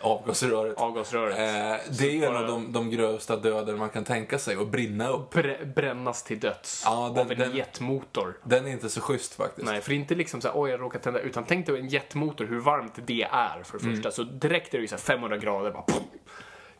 [0.00, 0.76] Avgasröret.
[0.78, 1.38] Avgasröret.
[1.38, 4.68] Eh, det är ju en av de, de grövsta döder man kan tänka sig, att
[4.68, 5.34] brinna upp.
[5.34, 8.38] Brä- brännas till döds Ja, den- av en den- jetmotor.
[8.44, 9.66] Den är inte så schysst faktiskt.
[9.66, 11.78] Nej, för det är inte liksom så här, oj jag råkade tända, utan tänk dig
[11.80, 13.96] en jetmotor, hur varmt det är för det Mm.
[13.96, 14.10] första.
[14.10, 15.96] Så direkt är det ju så här 500 grader, bara, pff,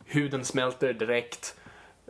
[0.05, 1.55] huden smälter direkt.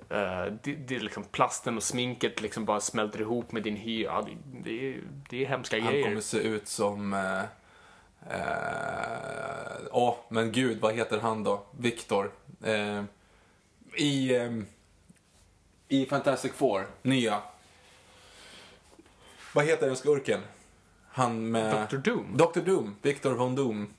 [0.10, 0.18] Eh,
[0.64, 4.04] det, det är liksom plasten och sminket liksom bara smälter ihop med din hy.
[4.04, 6.04] Ja, det, det, är, det är hemska Han grejer.
[6.08, 7.14] kommer se ut som...
[8.30, 11.64] eh, eh, Åh, men gud, vad heter han då?
[11.78, 12.32] Viktor.
[12.64, 13.04] Eh,
[13.96, 14.36] I...
[14.36, 14.52] Eh,
[15.92, 17.42] I Fantastic Four, nya.
[19.54, 20.40] Vad heter den skurken?
[21.12, 21.88] Han med...
[21.90, 21.98] Dr.
[21.98, 22.38] Doom?
[22.38, 22.60] Dr.
[22.60, 23.94] Doom, Victor von Doom.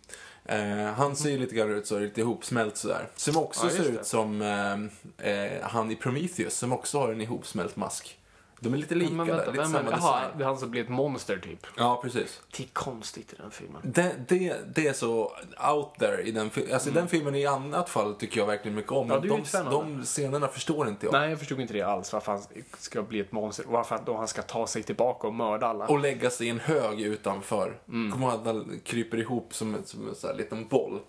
[0.44, 3.08] Eh, han ser ju lite grann ut så, lite ihopsmält sådär.
[3.16, 3.88] Som också Ja, ser det.
[3.88, 8.18] ut som eh, eh, han i Prometheus, som också har en ihopsmält mask.
[8.62, 9.96] De är lite lika Men där, vänta, lite vem är samma det?
[9.96, 11.66] Jaha, det är han som blir ett monster typ.
[11.76, 12.40] Ja, precis.
[12.56, 13.80] Det är konstigt i den filmen.
[13.84, 15.32] Det, det, det är så
[15.72, 16.74] out there i den filmen.
[16.74, 19.10] Alltså den filmen i annat fall tycker jag verkligen mycket om.
[19.10, 19.28] Mm.
[19.28, 21.12] Ja, men de, de scenerna förstår inte jag.
[21.12, 22.12] Nej, jag förstod inte det alls.
[22.12, 22.42] Varför han
[22.78, 23.64] ska bli ett monster.
[23.68, 25.86] Varför då han ska ta sig tillbaka och mörda alla.
[25.86, 27.78] Och lägga sig i en hög utanför.
[27.88, 28.12] Mm.
[28.12, 31.00] Kommer ihåg att han kryper ihop som, en- som en sån här liten boll.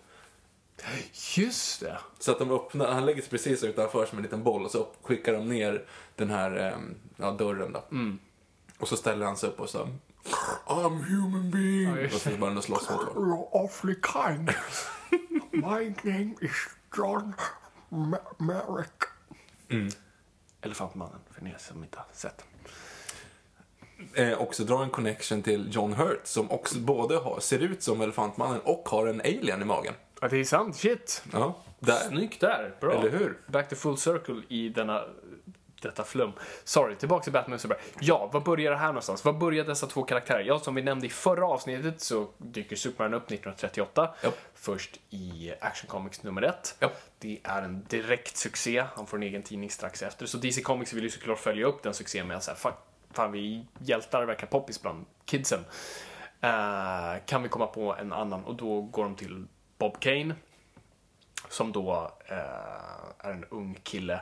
[1.37, 1.97] Just det.
[2.19, 4.87] Så att de öppnar, han lägger sig precis utanför som en liten boll och så
[5.01, 7.83] skickar de ner den här ehm, ja, dörren då.
[7.91, 8.19] Mm.
[8.79, 9.87] Och så ställer han sig upp och så
[10.65, 11.97] I'm human being.
[12.01, 13.13] Ja, och så börjar han att slåss mot varandra.
[13.21, 14.49] You're awfully kind.
[15.51, 16.51] My name is
[16.97, 17.33] John
[18.37, 19.03] Merrick.
[20.61, 22.45] Elefantmannen, för er som inte har sett.
[24.13, 28.01] eh, också drar en connection till John Hurt som också både har, ser ut som
[28.01, 29.93] Elefantmannen och har en alien i magen.
[30.21, 30.75] Ja, det är sant.
[30.75, 31.23] Shit.
[31.34, 31.95] Ja, där.
[31.95, 32.75] Snyggt där.
[32.79, 32.93] Bra.
[32.93, 33.38] Eller hur?
[33.47, 35.03] Back to full circle i denna,
[35.81, 36.31] detta flum.
[36.63, 37.84] Sorry, tillbaka till Batman och Superman.
[37.99, 39.25] Ja, var börjar det här någonstans?
[39.25, 40.43] Var börjar dessa två karaktärer?
[40.43, 44.13] Ja, som vi nämnde i förra avsnittet så dyker Superman upp 1938.
[44.23, 44.38] Japp.
[44.53, 46.75] Först i Action Comics nummer ett.
[46.79, 47.01] Japp.
[47.19, 48.86] Det är en direkt succé.
[48.95, 50.25] Han får en egen tidning strax efter.
[50.25, 52.73] Så DC Comics vill ju såklart följa upp den succén med att säga, fan,
[53.12, 55.65] fan vi hjältar verkar poppis bland kidsen.
[56.41, 58.43] Eh, kan vi komma på en annan?
[58.45, 59.45] Och då går de till
[59.81, 60.35] Bob Kane
[61.49, 62.37] som då eh,
[63.17, 64.21] är en ung kille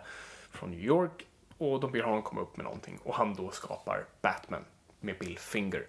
[0.51, 4.05] från New York och de ber honom komma upp med någonting och han då skapar
[4.21, 4.65] Batman
[4.99, 5.87] med Bill Finger.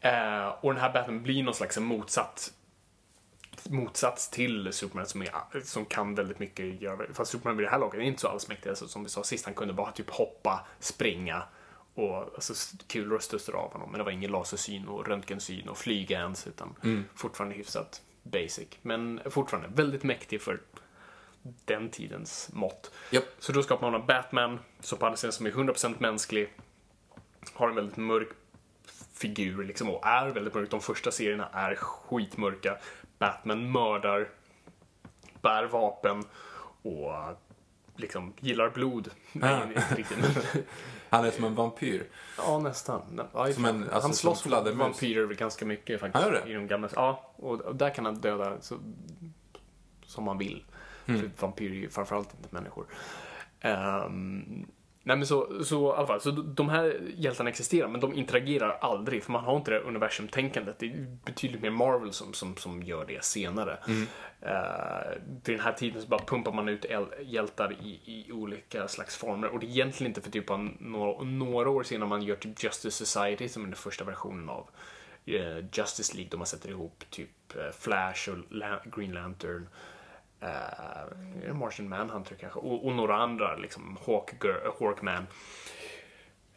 [0.00, 2.52] Eh, och den här Batman blir någon slags motsatt
[3.68, 7.78] motsats till Superman som, är, som kan väldigt mycket göra, fast Superman vid det här
[7.78, 10.66] laget är inte så allsmäktig, alltså, som vi sa sist, han kunde bara typ hoppa,
[10.80, 11.42] springa
[11.94, 16.18] och alltså, kulor studsar av honom, men det var ingen lasersyn och röntgensyn och flyga
[16.18, 16.74] ens, utan
[17.14, 20.60] fortfarande hyfsat basic, men fortfarande väldigt mäktig för
[21.64, 22.90] den tidens mått.
[23.10, 23.24] Japp.
[23.38, 26.52] Så då skapar man en Batman, som på andra sidan som är 100% mänsklig,
[27.54, 28.28] har en väldigt mörk
[29.12, 30.70] figur liksom och är väldigt mörk.
[30.70, 32.76] De första serierna är skitmörka.
[33.18, 34.28] Batman mördar,
[35.42, 36.24] bär vapen
[36.82, 37.12] och
[37.96, 39.10] liksom gillar blod.
[39.32, 40.18] Nej, inte riktigt.
[40.18, 40.32] Men,
[41.10, 42.06] Han är som en vampyr.
[42.38, 43.20] ja, nästan.
[43.34, 44.80] Ja, Som en- alltså han som slåss med fladdermus.
[44.80, 46.24] vampyrer väl ganska mycket faktiskt.
[46.24, 46.50] Han gör det?
[46.50, 48.74] I de gamla, ja, och, där kan han döda så,
[50.06, 50.64] som man vill.
[51.06, 51.20] Mm.
[51.20, 52.86] För vampyrer är ju framförallt inte människor.
[53.60, 54.66] Ehm,
[55.02, 58.78] nej men så, så i alla fall, så de här hjältarna existerar men de interagerar
[58.80, 60.78] aldrig för man har inte det universumtänkandet.
[60.78, 63.78] Det är betydligt mer Marvel som, som, som gör det senare.
[63.88, 64.06] Mm.
[64.42, 66.86] Uh, vid den här tiden så bara pumpar man ut
[67.22, 71.24] hjältar i, i olika slags former och det är egentligen inte för typ av några,
[71.24, 74.70] några år sedan man gör typ Justice Society som är den första versionen av
[75.26, 79.68] eh, Justice League då man sätter ihop typ eh, Flash och La- Green Lantern
[80.42, 85.26] uh, Martian Manhunter kanske och, och några andra liksom Hawk Girl, Hawkman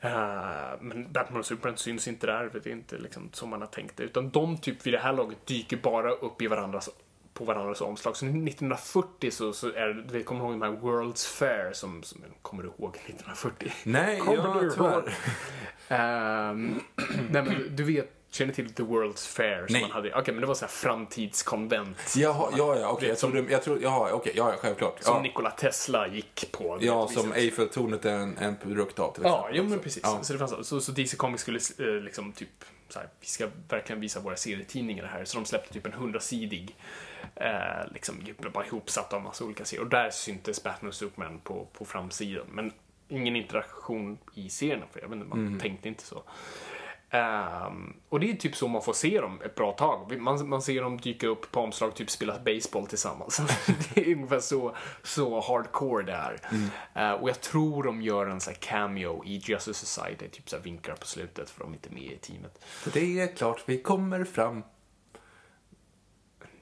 [0.02, 3.62] Eh, men Batman och Superman syns inte där, för det är inte liksom som man
[3.62, 4.04] har tänkt det.
[4.04, 6.90] Utan de typ vid det här laget dyker bara upp i varandras,
[7.34, 8.18] på varandras omslag.
[8.18, 12.22] Så 1940 så, så är det, vi kommer ihåg de här World's Fair som, som
[12.42, 13.72] kommer du ihåg 1940?
[13.84, 15.04] Nej, Kommer ja, du ihåg?
[15.88, 16.80] Ehm,
[17.32, 19.82] nej men du vet, känner till The World's Fair som Nej.
[19.82, 20.14] man hade?
[20.16, 22.16] Okej, men det var så här framtidskonvent.
[22.18, 23.10] Jaha, ja, ja, okej.
[23.10, 25.04] Jag som- trodde, jag trodde, jaha, okej, ja, ja, självklart.
[25.04, 26.78] Som Ja, Nikola Tesla gick på.
[26.82, 27.32] ja som.
[27.34, 29.58] Eiffeltornet är en, en produkt av till Ja, exempel.
[29.58, 30.04] jo men precis.
[30.04, 30.20] Ja.
[30.24, 32.50] Så, det fanns, så, så DC Comics skulle eh, liksom typ
[32.90, 35.26] så här, vi ska verkligen visa våra serietidningar här.
[35.26, 36.76] Så de släppte typ en hundrasidig,
[37.36, 38.16] eh, liksom
[38.54, 39.84] bara ihopsatt av massa olika serier.
[39.84, 42.46] Och där syntes Batman och Superman på, på framsidan.
[42.52, 42.72] Men
[43.08, 45.60] ingen interaktion i serierna, för jag vet inte, man Mm.
[45.60, 46.24] tänkte inte så.
[47.14, 50.22] Ehm, och det är typ så man får se dem ett bra tag.
[50.22, 53.42] Man, man ser dem dyka upp på omslag, typ spela baseball tillsammans.
[53.94, 56.40] det är ungefär så, så hardcore det är.
[56.96, 60.96] Eh, och jag tror de gör en här cameo i Justice Society, typ så vinkar
[60.96, 62.66] på slutet för de är inte med i teamet.
[62.94, 64.64] Det är klart vi kommer fram.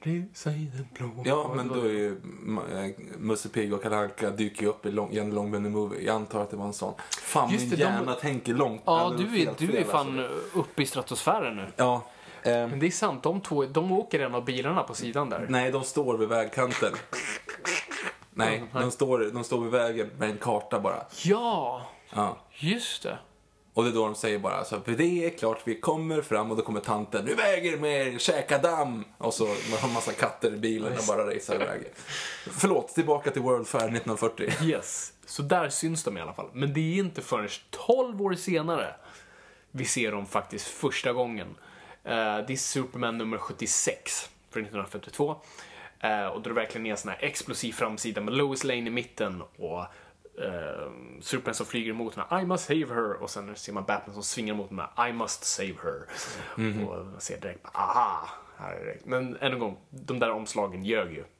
[0.02, 1.22] Rusa i den blå.
[1.24, 4.90] Ja, men då är ju eh, Musse Pigg och Kalle Anka dyker ju upp i
[4.90, 6.04] lång, Jenny Långben Movie.
[6.06, 6.94] Jag antar att det var en sån.
[7.10, 8.82] Fan, Just min det, de- hjärna tänker långt.
[8.84, 10.58] Ja, du är, du är fan alltså.
[10.58, 11.66] uppe i stratosfären nu.
[11.76, 12.02] Ja.
[12.42, 15.46] ehm, Men det är sant, de två, de åker en av bilarna på sidan där.
[15.48, 16.92] nej, de står vid vägkanten.
[18.34, 21.02] Nej, de står, de står vid vägen med en karta bara.
[21.24, 21.82] Ja,
[22.14, 22.36] Ja.
[22.58, 23.18] just det.
[23.74, 26.50] Och det är då de säger bara så för det är klart vi kommer fram
[26.50, 29.04] och då kommer tanten, nu väger mer, käka damm!
[29.18, 31.82] Och så man har en massa katter i bilen och bara racear iväg.
[32.50, 34.50] Förlåt, tillbaka till World Fair 1940.
[34.62, 35.12] Yes.
[35.26, 36.48] Så där syns de i alla fall.
[36.52, 38.94] Men det är inte förrän 12 år senare
[39.70, 41.48] vi ser dem faktiskt första gången.
[42.04, 45.36] Eh, det är Superman nummer 76 från 1952.
[46.00, 48.86] Eh, och då är det verkligen är en sån här explosiv framsida med Lois Lane
[48.86, 49.84] i mitten och
[50.40, 53.12] eh, Superman som flyger emot henne, I must save her.
[53.22, 56.02] Och sen ser man Batman som svingar mot henne, I must save her.
[56.88, 58.98] Och man ser direkt, aha, här är det.
[59.04, 61.24] Men än en gång, de där omslagen ljög ju.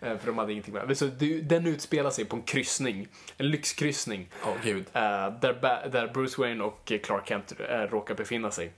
[0.00, 0.98] Eh, För de hade ingenting med.
[0.98, 1.06] Så
[1.42, 4.28] den utspelar sig på en kryssning, en lyxkryssning.
[4.44, 4.84] Åh gud.
[4.92, 5.02] eh,
[5.40, 8.72] där, där Bruce Wayne och Clark Kent eh, råkar befinna sig.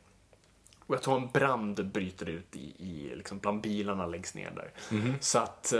[0.86, 4.70] Och jag tror en brand bryter ut i, i liksom bland bilarna längst ner där.
[5.20, 5.72] Så att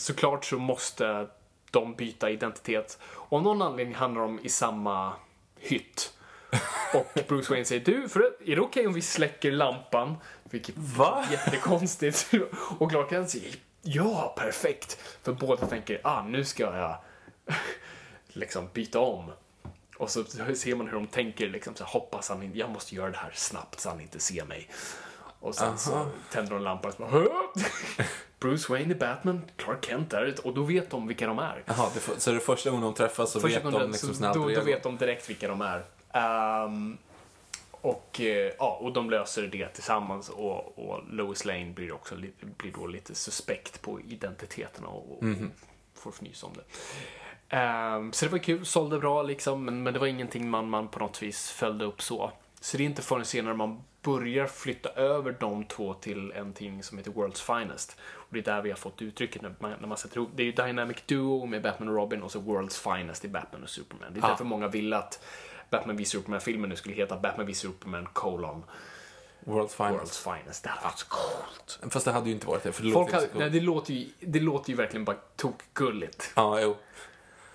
[0.00, 1.26] såklart så måste
[1.70, 2.98] de byta identitet.
[3.02, 5.12] Och av någon anledning hamnar de i samma
[5.58, 6.12] hytt.
[6.94, 10.16] Och Bruce Wayne säger du, för är det okej om vi släcker lampan?
[10.44, 11.24] Vilket Va?
[11.28, 12.30] är jättekonstigt.
[12.78, 14.98] Och Clark Kent säger ja, perfekt.
[15.22, 16.96] För båda tänker, ah, nu ska jag
[18.26, 19.32] liksom byta om.
[19.96, 22.94] Och så ser man hur de tänker, liksom, så här, hoppas han inte, jag måste
[22.94, 24.70] göra det här snabbt så han inte ser mig.
[25.40, 27.24] Och sen så tänder de lampan och så bara?
[28.40, 31.62] Bruce Wayne är Batman, Clark Kent är det, och då vet de vilka de är.
[31.66, 34.60] Jaha, så det första gången de träffas så Första vet de liksom sina då, då
[34.60, 35.84] vet de direkt vilka de är.
[36.12, 36.98] Ehm,
[37.70, 42.72] och, eh, ja, och de löser det tillsammans och, och Lois Lane blir, också blir
[42.72, 45.50] då lite suspekt på identiteterna och, och Mhm.
[45.94, 46.64] får fnys om det.
[47.56, 50.88] Ehm, så det var kul, sålde bra liksom, men, men det var ingenting man, man
[50.88, 52.32] på något vis följde upp så.
[52.60, 56.82] Så det är inte förrän senare man börjar flytta över de två till en tidning
[56.82, 57.96] som heter World's Finest.
[58.00, 60.30] Och det är där vi har fått uttrycket när man, när man sätter ihop.
[60.34, 63.62] Det är ju Dynamic Duo med Batman och Robin och så World's Finest i Batman
[63.62, 64.14] och Superman.
[64.14, 65.24] Det är därför många ville att
[65.70, 68.64] Batman v Superman-filmen nu skulle heta Batman v Superman colon
[69.44, 70.26] World's Finest.
[70.26, 70.64] World's Finest.
[70.64, 71.92] Det hade varit så coolt.
[71.92, 73.94] Fast det hade ju inte varit det, för det Folk låter hade, nej, det, låter
[73.94, 76.32] ju, det låter ju verkligen bara tokgulligt.
[76.36, 76.76] Ja, jo.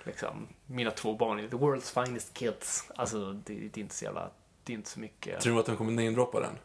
[0.03, 0.47] Liksom.
[0.65, 2.91] Mina två barn är the world's finest kids.
[2.95, 4.29] Alltså, det, det är inte så jävla...
[4.65, 5.41] Det är inte så mycket...
[5.41, 6.57] Tror du att de kommer namedroppa den?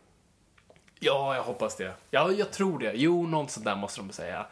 [0.98, 1.94] Ja, jag hoppas det.
[2.10, 2.92] Ja, jag tror det.
[2.94, 4.46] Jo, något sånt där måste de säga.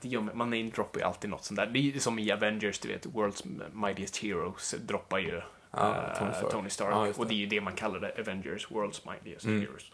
[0.00, 1.66] Det gör, man namedroppar ju alltid något sånt där.
[1.66, 5.40] Det är som i Avengers, du vet, World's Mightiest Heroes droppar ju
[5.70, 6.50] Ja, eh, Tony Stark.
[6.52, 7.06] Tony Stark.
[7.06, 7.22] Just det.
[7.22, 9.60] och det är ju det man kallar det, Avengers, World's Mightiest Mm.
[9.60, 9.92] Heroes.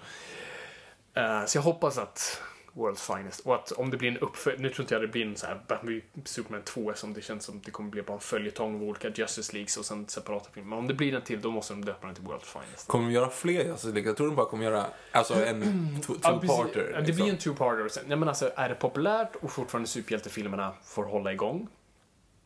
[1.15, 2.43] Eh, så jag hoppas att
[2.77, 5.27] World's Finest, och att om det blir en uppföljning, nu tror inte jag det blir
[5.27, 8.21] en så här Batman Superman 2 som det känns som det kommer bli bara en
[8.21, 10.69] följetong av olika Justice Leagues och sen separata filmer.
[10.71, 12.89] Men om det blir en till, då måste de döpa den till World's Finest.
[12.89, 14.09] Kommer de göra fler Justice League?
[14.11, 16.51] Jag tror de bara kommer göra alltså en two- Ja, precis.
[16.57, 16.91] two-parter.
[16.95, 17.17] Ja, det liksom.
[17.25, 17.89] blir en two-parter.
[17.89, 21.69] Sen- Nej, men alltså, är det populärt och fortfarande superhjältefilmerna får hålla igång?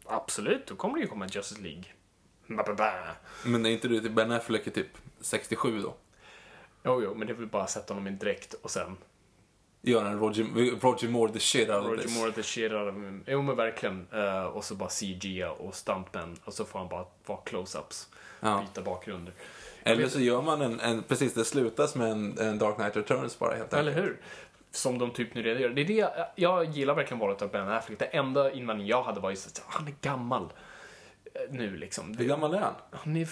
[0.05, 1.85] Absolut, då kommer det ju komma en Justice League.
[2.47, 2.91] Ba, ba, ba.
[3.45, 4.87] Men är inte du till Ben Affleck är typ
[5.21, 5.95] 67 då?
[6.85, 8.97] Jo, jo, men det är väl bara att sätta honom i en dräkt och sen
[9.83, 10.45] Gör en Roger,
[10.81, 12.19] Roger Moore the shit out of Roger this.
[12.19, 13.25] Moore the shit out of him.
[13.27, 14.07] Jo, men verkligen.
[14.13, 18.07] Eh, och så bara CG och stuntmen och så får han bara vara close-ups.
[18.41, 18.61] Ja.
[18.61, 19.35] Byta bakgrunder.
[19.83, 23.39] Eller så gör man en, en precis det slutas med en, en Dark Knight Returns
[23.39, 24.07] bara helt Eller enkelt.
[24.07, 24.21] hur?
[24.71, 25.69] Som de typ nu redan gör.
[25.69, 27.99] Det är det jag, jag gillar verkligen valet av Ben Affleck.
[27.99, 30.53] Det enda invändning jag hade var ju att han är gammal.
[31.35, 32.17] eh, Nu liksom.
[32.17, 32.75] Hur gammal är han?
[32.91, 33.29] Han är,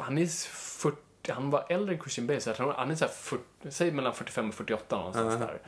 [0.00, 0.96] han är 40,
[1.32, 3.90] han var äldre än Christian Bale, så jag tror han är så här 40, säg
[3.90, 5.58] mellan 45 och 48 någonstans där.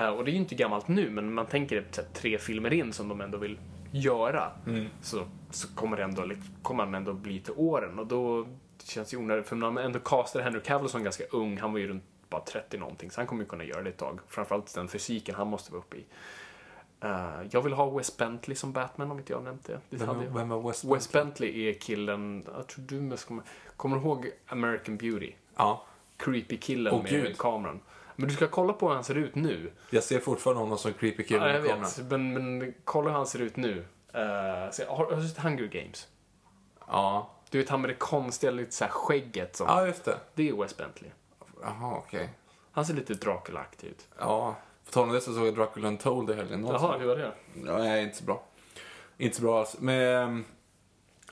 [0.00, 2.72] Eh, och det är ju inte gammalt nu, men man tänker så här, tre filmer
[2.72, 3.58] in som de ändå vill
[3.90, 4.52] göra.
[5.02, 6.28] Så, så kommer, det ändå,
[6.62, 8.46] kommer han ändå bli till åren och då
[8.84, 11.72] känns det ju onödigt, för när man ändå castar Henry Cavill som ganska ung, han
[11.72, 14.20] var ju runt bara 30 någonting, så han kommer ju kunna göra det ett tag.
[14.28, 16.04] Framförallt den fysiken han måste vara uppe i.
[17.00, 19.80] Eh, jag vill ha Wes Bentley som Batman om inte jag har nämnt det.
[19.90, 20.34] det Vem, hade jag.
[20.34, 20.84] vem var West?
[20.84, 23.44] Wes Bentley är killen, jag tror du mest kommer,
[23.78, 25.32] kommer du ihåg American Beauty?
[25.56, 25.84] Ja.
[26.16, 27.38] Creepy killen Åh, med gud.
[27.38, 27.80] kameran.
[28.16, 29.72] Men du ska kolla på hur han ser ut nu.
[29.90, 31.90] Jag ser fortfarande honom som creepy kille Ja, jag med kameran.
[31.96, 33.74] vet, men, men kolla hur han ser ut nu.
[33.78, 36.08] Uh, så, har, har du sett Hunger Games?
[36.86, 37.30] Ja.
[37.50, 40.18] Du vet han med det konstiga lite så här skägget som, Ja, just det.
[40.34, 41.10] det är Wes Bentley.
[41.62, 42.28] Jaha, okej.
[42.72, 44.08] Han ser lite Dracula-aktig ut.
[44.18, 44.56] Ja.
[44.84, 46.66] På tal om det så såg jag Dracula Untold i helgen.
[46.66, 47.32] Jaha, hur var det?
[47.66, 48.42] Ja, nej, inte så bra.
[49.18, 49.76] Inte så bra alls.
[49.80, 50.44] Men...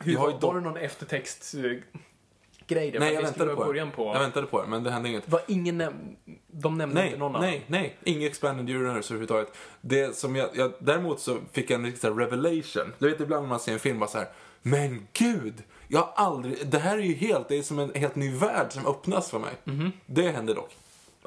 [0.00, 2.00] Hur, jag har var, ju dock- var det någon eftertext eh,
[2.66, 3.00] grej där?
[3.00, 3.96] Nej, jag väntade på början det.
[3.96, 4.12] på.
[4.14, 5.28] Jag väntade på det, men det hände inget.
[5.28, 7.96] Var ingen näm- De nämnde Nej, inte någon nej, nej.
[8.04, 9.52] Inga expanded universe överhuvudtaget.
[9.80, 12.92] Det som jag, jag, däremot så fick jag en riktig revelation.
[12.98, 14.28] Du vet ibland när man ser en film bara så här,
[14.62, 15.62] men gud!
[15.88, 18.66] Jag har aldrig, det här är ju helt, det är som en helt ny värld
[18.72, 19.52] som öppnas för mig.
[19.64, 19.92] Mhm.
[20.06, 20.76] Det hände dock.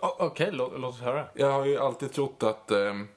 [0.02, 0.13] annan.
[0.19, 1.25] Okej, låt, låt oss höra.
[1.34, 3.08] Jag har ju alltid trott att, ehm,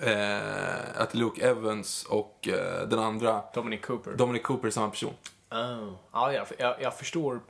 [0.00, 4.12] eh, att Luke Evans och eh, den andra, Dominic Cooper.
[4.12, 5.12] Dominic Cooper är samma person.
[5.56, 5.92] Oh.
[6.12, 7.40] Ja, jag, jag, jag förstår.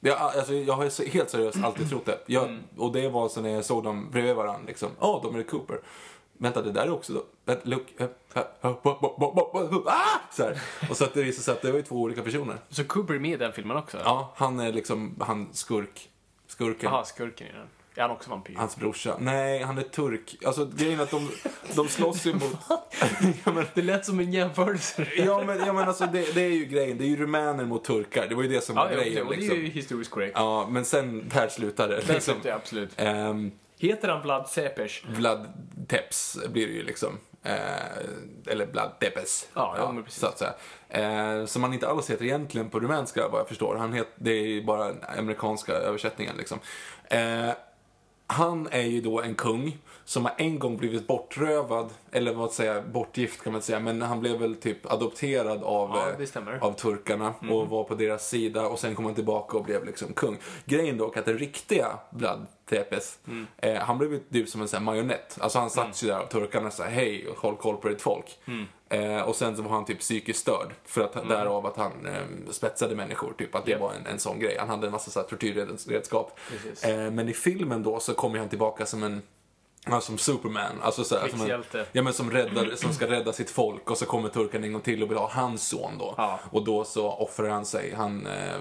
[0.00, 2.18] Jag, alltså, jag har helt seriöst alltid trott det.
[2.26, 2.62] Jag, Mm.
[2.76, 4.62] Och det var så när jag såg dem bredvid varandra.
[4.66, 4.88] Liksom.
[5.00, 5.80] De är Cooper.
[6.38, 7.24] Vänta, det där är också.
[7.44, 7.82] Vänta, look.
[7.96, 8.76] eh, eh, eh,
[9.86, 10.20] Ah!
[10.32, 10.62] Så här.
[10.90, 12.56] Och så att det visade sig att det var ju två olika personer.
[12.68, 13.98] Så Cooper är med i den filmen också?
[14.04, 16.10] Ja, han är liksom han skurk.
[16.46, 16.90] Skurken.
[16.92, 17.66] Jaha, skurken i den.
[17.96, 18.54] Är han också vampyr?
[18.54, 19.16] Hans brorsa.
[19.20, 20.36] Nej, han är turk.
[20.46, 21.30] Alltså grejen är att de,
[21.76, 22.56] de slåss ju mot...
[23.44, 25.06] ja, men, Det lät som en jämförelse.
[25.16, 26.98] ja, men, ja, men alltså det, det är ju grejen.
[26.98, 28.26] Det är ju rumäner mot turkar.
[28.28, 29.26] Det var ju det som var Ja, grejen.
[29.26, 29.56] och det är Liksom.
[29.58, 30.32] ju historiskt korrekt.
[30.36, 32.00] Ja, men sen där slutade det.
[32.00, 32.32] Den Liksom.
[32.32, 32.90] släppte jag absolut.
[32.96, 35.04] Ehm, Heter han Vlad Cepers?
[35.08, 35.46] Vlad
[35.88, 37.18] Tepes blir det ju liksom.
[37.42, 37.52] Eh,
[38.46, 39.48] eller Vlad Tepes.
[39.54, 40.20] Ja, ja, precis.
[40.20, 40.54] Så att säga.
[40.88, 43.76] Eh, som han inte alls heter egentligen på rumänska vad jag förstår.
[43.76, 46.58] Han het, det är ju bara den amerikanska översättningen liksom.
[47.04, 47.50] Eh,
[48.34, 52.82] han är ju då en kung som har en gång blivit bortrövad, eller vad säga,
[52.82, 56.16] bortgift kan man säga, men han blev väl typ adopterad av, Ja, eh,
[56.62, 60.12] av turkarna och var på deras sida och sen kom han tillbaka och blev liksom
[60.12, 60.38] kung.
[60.64, 63.18] Grejen dock att den riktiga Vlad Tepes,
[63.56, 65.38] eh, han blev ju typ som en sån här marionett.
[65.40, 68.38] Alltså han satt ju där av turkarna och sa hej håll koll på ditt folk.
[68.94, 72.50] Eh, och sen så var han typ psykiskt störd för att därav att han eh,
[72.50, 73.80] spetsade människor, typ att det Japp.
[73.80, 74.56] var en, en sån grej.
[74.58, 76.38] Han hade en massa så här tortyrredskap.
[76.82, 79.22] Eh, men i filmen då så kommer han tillbaka som en
[79.86, 80.80] Ja, som Superman.
[80.82, 83.98] Alltså så här, som, en, ja, men som, räddar, som ska rädda sitt folk och
[83.98, 86.14] så kommer turken en gång till och vill ha hans son då.
[86.16, 86.40] Ja.
[86.50, 87.94] Och då så offrar han sig.
[87.94, 88.60] Han eh,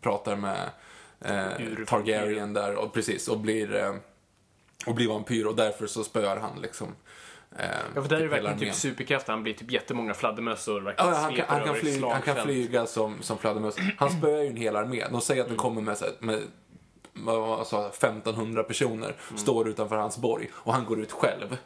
[0.00, 0.70] pratar med
[1.20, 3.94] eh, Targaryen där och precis och blir, eh,
[4.86, 6.88] och blir vampyr och därför så spöar han liksom.
[7.58, 8.74] Eh, Ja, för där är det hela verkligen typ armén.
[8.74, 9.32] superkrafter.
[9.32, 10.78] Han blir typ jättemånga fladdermössor.
[10.78, 13.76] Ja, verkligen ja, han, kan, han, kan flyga, han kan flyga som, som fladdermöss.
[13.98, 15.06] Han spöar ju en hel armé.
[15.10, 15.56] De säger att Mm.
[15.56, 16.42] de kommer med, med
[17.26, 19.38] jag, 1500 personer, Mm.
[19.38, 21.56] står utanför hans borg och han går ut själv.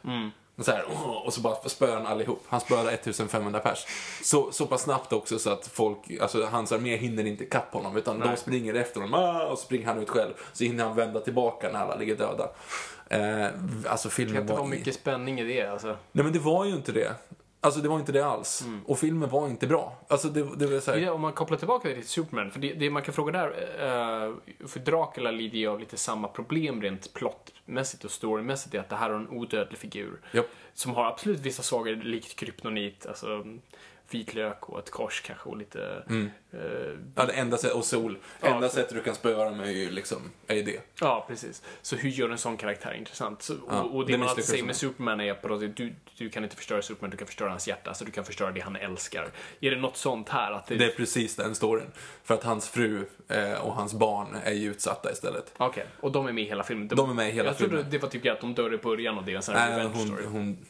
[0.61, 0.83] Så här,
[1.25, 2.43] och så bara spöar han allihop.
[2.47, 3.85] Han spöar 1500 pers.
[4.23, 7.97] Så, så pass snabbt också så att folk, alltså hans armé hinner inte ikapp honom
[7.97, 10.33] utan de springer efter honom "Ah", och så springer han ut själv.
[10.53, 12.49] Så hinner han vända tillbaka när alla ligger döda.
[13.09, 13.47] Eh,
[13.85, 14.59] alltså Det filmen kan inte var...
[14.59, 15.87] vara mycket spänning i det alltså.
[16.11, 17.15] Nej men det var ju inte det.
[17.61, 18.65] Alltså det var inte det alls.
[18.85, 19.97] Och filmen var inte bra.
[20.07, 20.97] Alltså det, det var så här...
[20.97, 23.47] Ja, om man kopplar tillbaka det till Superman, för det, det man kan fråga där,
[23.79, 24.33] eh,
[24.67, 28.95] för Dracula lider ju av lite samma problem rent plottmässigt och storymässigt, är att det
[28.95, 30.19] här är en odödlig figur.
[30.31, 30.45] Japp.
[30.73, 33.45] Som har absolut vissa svagare, likt kryptonit, alltså
[34.09, 36.03] vitlök och ett kors kanske och lite...
[36.53, 36.59] eh,
[37.15, 38.17] Ja, det enda sättet, och sol.
[38.41, 40.79] Ja, enda sättet du kan spöa dem är ju liksom, är ju det.
[41.01, 41.61] Ja, precis.
[41.81, 43.41] Så hur gör en sån karaktär intressant?
[43.41, 44.75] Så, Ja, och, och det det man alltid säger med.
[44.75, 47.67] Superman är på något sätt, du, du kan inte förstöra Superman, du kan förstöra hans
[47.67, 49.29] hjärta, så du kan förstöra det han älskar.
[49.59, 50.51] Är det något sånt här?
[50.51, 51.87] Att det, Det är precis den storyn.
[52.23, 55.53] För att hans fru eh, och hans barn är ju utsatta istället.
[55.57, 56.87] Okej, och de är med i hela filmen?
[56.87, 57.91] De är med i hela jag trodde filmen.
[57.91, 59.87] det var typ att de dör i början och det är en sån här Nej,
[59.93, 60.65] hon, hon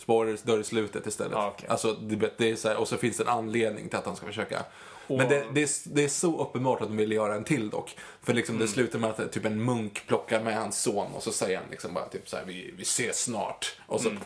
[0.00, 1.32] spoilers dör i slutet istället.
[1.32, 1.68] Ja, okej.
[1.68, 4.16] Alltså, det, det är så här, och så finns det en anledning till att han
[4.16, 4.62] ska försöka.
[5.08, 7.96] Men det, det, är, det är så uppenbart att de vill göra en till dock.
[8.22, 8.66] För liksom Mm.
[8.66, 11.66] det slutar med att typ en munk plockar med hans son och så säger han
[11.70, 13.76] liksom bara typ så här, vi, vi ses snart.
[13.86, 14.22] Och så Mm.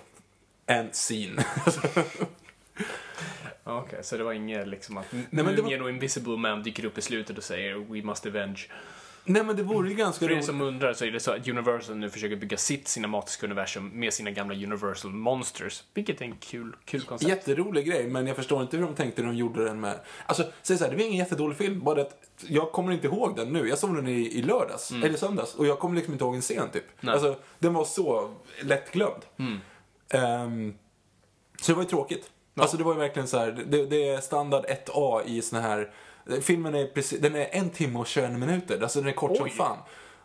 [0.67, 1.45] en scene.
[3.65, 6.85] Ja, Okej, så det var inget liksom att men det var- och Invisible Man dyker
[6.85, 8.67] upp i slutet och säger We must avenge.
[9.27, 10.47] Nej men det vore ju ganska För er roligt.
[10.47, 14.13] som undrar så är det så att Universal nu försöker bygga sitt cinematiska universum med
[14.13, 15.83] sina gamla Universal Monsters.
[15.95, 17.29] Vilket är en kul, kul koncept.
[17.31, 20.01] Jätterolig grej, men jag förstår inte hur de tänkte när de gjorde den med...
[20.27, 22.17] Alltså, säg så här, det var ingen jättedålig film, bara att
[22.49, 23.69] jag kommer inte ihåg den nu.
[23.69, 26.41] Jag såg den i, i lördags, eller söndags, och jag kommer liksom inte ihåg en
[26.43, 26.85] scen typ.
[27.01, 27.15] Nej.
[27.15, 28.31] Alltså, den var så
[28.63, 29.23] lättglömd.
[30.09, 30.75] Ehm,
[31.61, 32.31] så det var ju tråkigt.
[32.57, 35.91] Alltså det var ju verkligen så här, det, det är standard 1A i såna här...
[36.41, 39.45] Filmen är precis, den är en timme och 21 minuter, alltså den är kort som
[39.45, 39.51] Oj.
[39.51, 39.79] fan.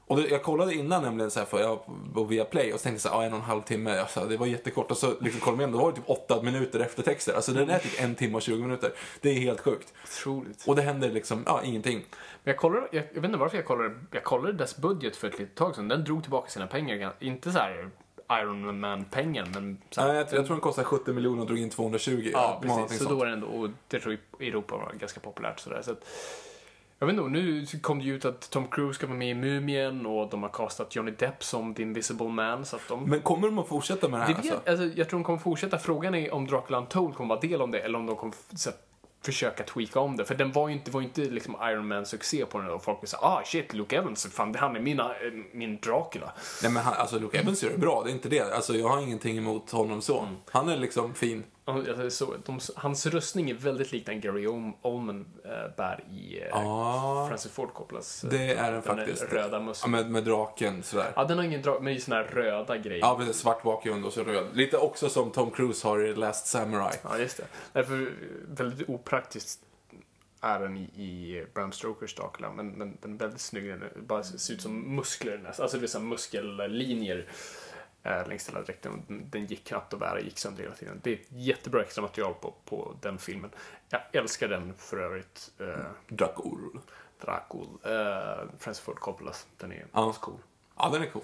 [0.10, 3.08] Och jag kollade innan nämligen så här för jag var via play och så tänkte
[3.08, 4.92] jag ja, en och en halv timme, alltså, det var jättekort.
[4.92, 7.34] Och så liksom kollade jag igen, då var det typ åtta minuter eftertexter.
[7.34, 8.92] Alltså den är typ en timme och 20 minuter.
[9.22, 9.94] Det är helt sjukt.
[10.04, 10.68] Otroligt.
[10.68, 11.98] Och det händer liksom, ja, ingenting.
[12.44, 15.28] Men jag, kollade, jag, jag vet inte varför jag kollade, jag kollade dess budget för
[15.28, 15.88] ett litet tag sedan.
[15.88, 17.14] Den drog tillbaka sina pengar.
[17.20, 17.90] Inte så här
[18.32, 19.78] Iron Man-pengar, men...
[19.98, 22.30] Här, Nej, jag, jag tror den kostade 70 miljoner och drog in 220.
[22.34, 22.92] Ja, precis.
[22.92, 23.10] Så sånt.
[23.10, 25.82] då var det ändå, och det tror jag i Europa var ganska populärt sådär.
[25.82, 26.08] Så att,
[27.00, 29.34] jag vet inte, nu kom det ju ut att Tom Cruise ska vara med i
[29.34, 32.66] Mumien och de har castat Johnny Depp som The Invisible Man.
[32.66, 33.04] Så att de...
[33.04, 34.34] Men kommer de att fortsätta med det här?
[34.34, 34.72] det vet, alltså?
[34.72, 35.78] alltså, jag tror de kommer fortsätta.
[35.78, 38.70] Frågan är om Dracula Untold kommer vara del om det eller om de kommer så,
[38.70, 38.89] att
[39.22, 40.26] försöka tweaka om det.
[40.26, 42.84] För den var ju inte, det var ju inte liksom Iron Man-succé på den och
[42.84, 46.32] folk sa ah shit, Luke Evans, fan han är mina, eh, min Dracula.
[46.64, 48.56] Nej men han, alltså Luke Evans gör det bra, det är inte det.
[48.56, 50.20] Alltså jag har ingenting emot honom så.
[50.20, 50.36] Mm.
[50.52, 51.44] Han är liksom fin.
[51.70, 56.40] Alltså, så, de, hans röstning är väldigt lik den Gary Ol- Oldman äh, bär i
[56.42, 58.24] äh, Ja, Francis Ford Coppolas.
[58.24, 59.24] äh, det är den den faktiskt.
[59.34, 59.92] röda Ja, mössan.
[59.92, 61.12] med, med draken sådär.
[61.16, 63.00] Ja, den har ingen drag, men i såna här röda grejer.
[63.02, 63.38] Ja, precis.
[63.38, 64.46] Svart bakgrund och så röd.
[64.54, 66.94] Lite också som Tom Cruise har i Last Samurai.
[67.04, 67.44] Ja, just det.
[67.74, 68.12] Därför
[68.48, 69.60] väldigt opraktiskt
[70.42, 73.68] är den i, i Bram Stokers Dracula, men, men den är väldigt snygg.
[73.70, 75.64] Den bara ser ut som muskler nästan.
[75.64, 77.26] Alltså det är så muskellinjer
[78.04, 79.04] eh, längs hela dräkten.
[79.32, 81.00] Den, gick knappt att bära, gick sönder hela tiden.
[81.04, 83.50] Det är ett jättebra extra material på, på den filmen.
[83.90, 85.52] Jag älskar den för övrigt.
[85.60, 86.80] Eh, Dracul.
[87.22, 87.68] Dracul.
[87.84, 89.48] Eh, Francis Ford Coppolas.
[89.58, 90.14] Den är Ja.
[90.20, 90.38] cool.
[90.78, 91.24] Ja, den är cool.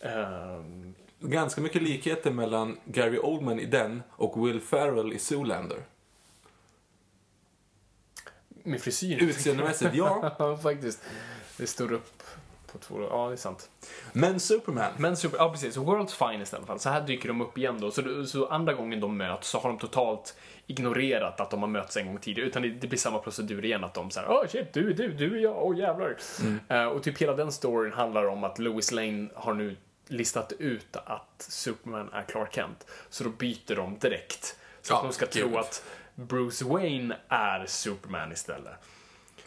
[0.00, 5.82] Ehm, Ganska mycket likheter mellan Gary Oldman i den och Will Ferrell i Zoolander.
[8.64, 9.22] med frisyr.
[9.22, 9.94] Utseendemässigt.
[9.94, 11.02] Ja, faktiskt.
[11.56, 12.19] Det står upp
[12.72, 13.02] på två...
[13.10, 13.70] Ja, det är sant.
[14.12, 14.92] Men Superman.
[14.96, 16.78] Men super, ja precis, World's Finest i alla fall.
[16.80, 17.90] Så här dyker de upp igen då.
[17.90, 21.96] Så, så andra gången de möts så har de totalt ignorerat att de har mötts
[21.96, 22.48] en gång tidigare.
[22.48, 25.12] Utan det, det blir samma procedur igen att de säger åh shit, du är du,
[25.12, 26.16] du är jag, åh jävlar.
[26.68, 29.76] Eh, och typ hela den storyn handlar om att Lois Lane har nu
[30.08, 32.86] listat ut att Superman är Clark Kent.
[33.10, 34.56] Så då byter de direkt.
[34.82, 35.42] Så att Ja, de ska kul.
[35.42, 38.72] tro att Bruce Wayne är Superman istället.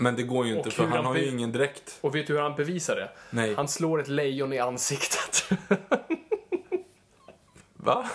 [0.03, 1.97] Men det går ju inte för han han har ju ingen dräkt.
[2.01, 3.09] Och vet du hur han bevisar det?
[3.29, 3.55] Nej.
[3.55, 5.43] Han slår ett lejon i ansiktet.
[7.73, 8.09] Va?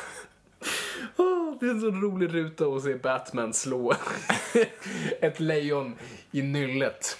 [1.60, 3.94] Det är en så rolig ruta att se Batman slå
[5.20, 5.94] ett lejon
[6.30, 7.18] i nyllet.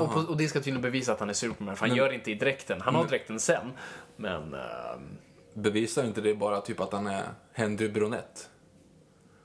[0.00, 2.14] Och, på, och det ska tydligen bevisa att han är Superman, för han gör det
[2.14, 2.80] inte i dräkten.
[2.80, 3.72] Han har dräkten sen,
[4.16, 4.54] men...
[4.54, 5.16] ehm,
[5.54, 8.48] Bevisar inte det bara typ att han är Henry Bronett?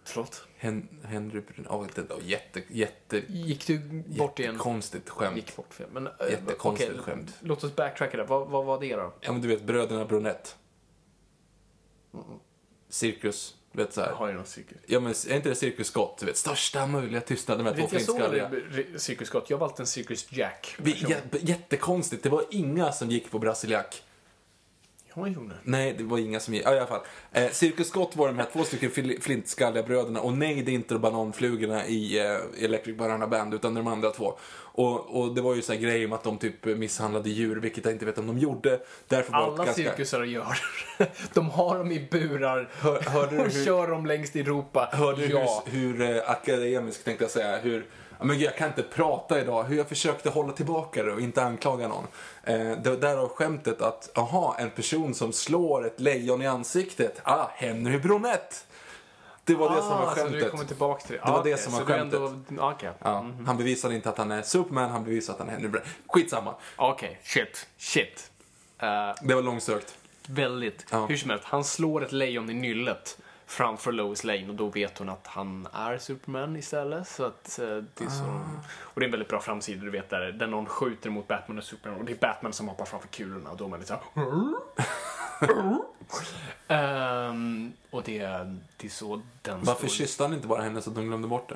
[0.03, 0.47] Förlåt?
[0.57, 1.71] Hen Henry Bronett?
[1.71, 3.79] Oh, det var jätte, jätte, Gick du
[4.17, 4.57] bort igen?
[4.57, 5.35] konstigt skämt.
[5.35, 5.87] Gick bort fel.
[5.91, 7.35] Men, eh, Jättekonstigt okej, skämt.
[7.39, 8.25] Låt oss backtracka där.
[8.25, 9.13] Vad, vad var det då?
[9.21, 10.55] Ja men du vet bröderna Bronett.
[12.89, 14.11] Cirkus, du vet såhär.
[14.11, 14.77] Har ju någon cykel.
[14.85, 16.17] Ja men är inte det Cirkus Scott?
[16.19, 18.99] Du vet största möjliga tystnad, de här två Vet, jag såg flintskalliga.
[18.99, 19.49] Cirkus Scott.
[19.49, 20.77] Jag valt en Cirkus Jack.
[21.41, 24.03] Jättekonstigt, det var inga som gick på brasiliak.
[25.15, 25.55] Ja, jag gjorde.
[25.63, 26.65] Nej, det var inga som gick.
[26.65, 27.01] Ja, i alla fall.
[27.31, 30.21] Eh, Cirkus Scott var de här två stycken fil- flintskalliga bröderna.
[30.21, 34.33] Och nej, det är inte bananflugorna i eh, Electric Banana Band, utan de andra två.
[34.73, 37.85] Och, och det var ju så här grejer med att de typ misshandlade djur, vilket
[37.85, 38.79] jag inte vet om de gjorde.
[39.07, 39.73] Därför var Alla ganska...
[39.83, 40.57] cirkusar gör
[41.33, 44.89] De har dem i burar Hör- hörde och hur- kör dem längst i Europa.
[44.91, 45.63] Hörde du ja.
[45.65, 47.85] hur, hur eh, akademisk tänkte jag säga, hur
[48.23, 49.63] men jag kan inte prata idag.
[49.63, 52.07] Hur jag försökte hålla tillbaka det och inte anklaga någon.
[52.43, 57.19] Eh, det, därav skämtet att, aha, en person som slår ett lejon i ansiktet.
[57.23, 58.65] Ah, Henry Bronett.
[59.43, 60.51] Det var det som var Ah, så du skämtet.
[60.51, 61.21] kommer tillbaka till det.
[61.25, 62.59] Det var Ah, det som var du ändå- skämtet.
[62.59, 65.53] ah, Okej, Ja, Han bevisade inte att han är Superman, han bevisade att han är
[65.53, 65.87] Henry Bronett.
[66.07, 66.55] Skitsamma.
[66.75, 68.31] Okej, shit, shit.
[68.79, 68.87] Eh,
[69.21, 69.95] Det var långsökt.
[70.27, 70.85] väldigt.
[70.91, 71.05] Ja.
[71.05, 73.17] Hur som helst, han slår ett lejon i nyllet
[73.51, 77.07] framför Lois Lane och då vet hon att han är Superman istället.
[77.07, 78.23] Så att eh, det är så...
[78.23, 78.41] Ah.
[78.81, 81.57] Och det är en väldigt bra framsida, du vet där, där någon skjuter mot Batman
[81.57, 83.99] och Superman och det är Batman som hoppar framför kulorna och då är man lite
[84.13, 84.55] såhär...
[86.67, 88.19] Ehm, och det,
[88.77, 89.97] det är så den Varför står.
[89.97, 91.55] kysste han inte bara henne så att de glömde bort det?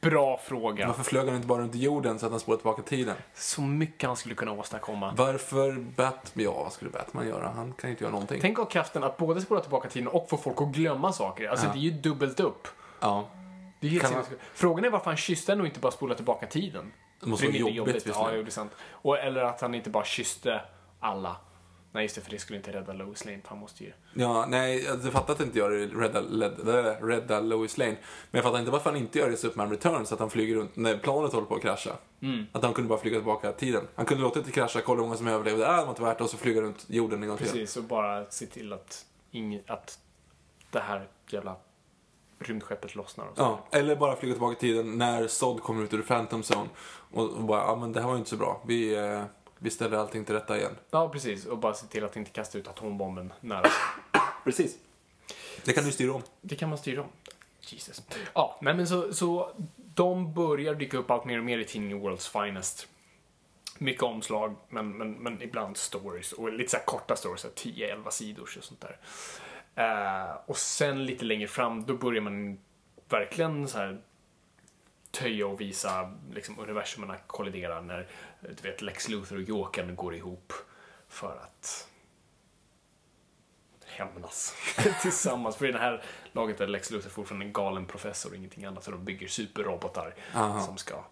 [0.00, 0.86] Bra fråga.
[0.86, 3.16] Varför flög han inte bara runt jorden så att han spårade tillbaka tiden?
[3.34, 5.14] Så mycket han skulle kunna åstadkomma.
[5.16, 6.44] Varför Batman?
[6.44, 7.48] Ja, vad skulle Batman göra?
[7.48, 8.40] Han kan inte göra någonting.
[8.40, 11.48] Tänk av kraften att både spola tillbaka tiden och få folk att glömma saker.
[11.48, 12.68] Alltså det är ju dubbelt upp.
[13.00, 13.28] Ja.
[13.80, 14.24] Det är helt man-.
[14.54, 16.92] Frågan är varför han kysste henne och inte bara spola tillbaka tiden.
[17.20, 18.72] Det måste vara mindre jobbigt, Ja, det är sant.
[18.90, 20.60] Och, eller att han inte bara kysste
[21.00, 21.36] alla.
[21.92, 23.92] Nej, just det, för det skulle inte rädda Lois Lane, för han måste ju...
[24.14, 27.96] Ja, nej, jag fattar att inte gör det i Rädda, rädda, rädda Lois Lane.
[28.30, 30.54] Men jag fattar inte varför han inte gör det i Superman Returns, att han flyger
[30.54, 31.92] runt när planet håller på att krascha.
[32.20, 32.46] Mm.
[32.52, 33.84] Att han kunde bara flyga tillbaka tiden.
[33.94, 36.18] Han kunde låta det krascha, kolla hur många som överlevde, äh, det var inte värt
[36.18, 37.46] det, och så flyga runt jorden en gång till.
[37.46, 39.98] Precis, och bara se till att, inget, att
[40.70, 41.56] det här jävla
[42.38, 43.26] rymdskeppet lossnar.
[43.26, 43.42] Och så.
[43.42, 46.68] Ja, eller bara flyga tillbaka tiden när Sod kommer ut ur Phantom Zone
[47.12, 48.62] och, och bara, ja men det här var ju inte så bra.
[48.66, 49.22] Vi, eh,
[49.58, 50.76] vi ställer allting till rätta igen.
[50.90, 51.46] ja, precis.
[51.46, 53.70] Och bara se till att inte kasta ut atombomben nära.
[54.44, 54.78] Precis.
[55.64, 56.22] Det kan du styra om.
[56.40, 57.08] Det kan man styra om.
[57.60, 58.02] Jesus.
[58.34, 62.02] Ja, nej men så, så de börjar dyka upp allt mer och mer i tidningen
[62.02, 62.88] World's Finest.
[63.78, 66.32] Mycket omslag, men, men, men ibland stories.
[66.32, 68.98] Och lite så korta stories, så här 10-11 sidor och sånt där.
[69.74, 72.58] Eh, och sen lite längre fram, då börjar man
[73.08, 74.00] verkligen så här
[75.18, 78.06] töja och visa liksom, universumerna kollidera när
[78.40, 80.52] du vet, Lex Luthor och Jokern går ihop
[81.08, 81.88] för att
[83.84, 84.54] hämnas
[85.02, 85.56] tillsammans.
[85.56, 86.02] För i det här
[86.32, 88.84] laget är Lex Luthor fortfarande en galen professor och ingenting annat.
[88.84, 90.14] Så de bygger superrobotar
[90.66, 91.04] som ska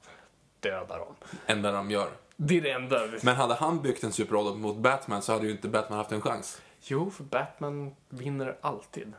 [0.60, 1.14] döda dem.
[1.46, 2.10] Enda de gör.
[2.36, 3.08] Det är det enda.
[3.22, 6.20] Men hade han byggt en superrobot mot Batman så hade ju inte Batman haft en
[6.22, 6.62] chans.
[6.80, 9.12] Jo, för Batman vinner alltid.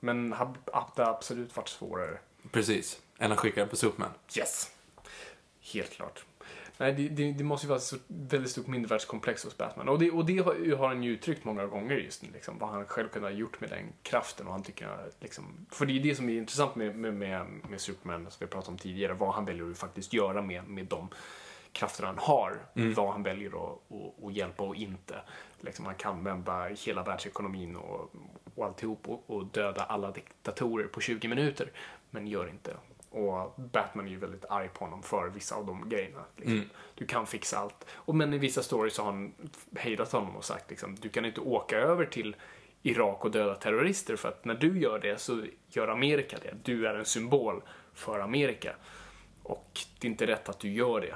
[0.00, 0.34] Men
[0.96, 2.18] det absolut varit svårare.
[2.52, 3.00] Precis.
[3.18, 4.10] Än att skicka den på Superman.
[4.36, 4.70] Yes.
[5.60, 6.24] Helt klart.
[6.78, 9.88] Nej, det, det, det måste ju vara ett så väldigt stort mindervärdeskomplex hos Batman.
[9.88, 12.84] Och det, och det har, har han ju uttryckt många gånger just liksom, vad han
[12.84, 14.46] själv kunde ha gjort med den kraften.
[14.46, 17.80] Och han tycker, liksom, för det är det som är intressant med, med, med, med
[17.80, 21.08] Superman, som vi pratade om tidigare, vad han väljer att faktiskt göra med, med de
[21.72, 22.58] krafter han har.
[22.94, 25.20] Vad han väljer att, att, att hjälpa och inte.
[25.60, 28.14] Liksom, han kan vända hela världsekonomin och,
[28.54, 31.70] och alltihop och, och döda alla diktatorer på 20 minuter.
[32.10, 32.76] Men gör inte.
[33.10, 36.24] Och Batman är ju väldigt arg på honom för vissa av de grejerna.
[36.36, 36.64] Liksom.
[36.94, 37.86] Du kan fixa allt.
[37.92, 39.32] Och men i vissa stories har han
[39.76, 42.36] hejdat honom och sagt liksom, du kan inte åka över till
[42.82, 46.54] Irak och döda terrorister för att när du gör det så gör Amerika det.
[46.62, 47.62] Du är en symbol
[47.94, 48.76] för Amerika.
[49.42, 51.14] Och det är inte rätt att du gör det.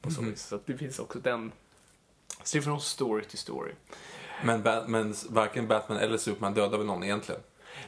[0.00, 0.42] På så vis.
[0.42, 1.52] Så det finns också den...
[2.42, 3.72] Så det är från story till story.
[4.44, 7.40] Men, men varken Batman eller Superman dödar väl någon egentligen?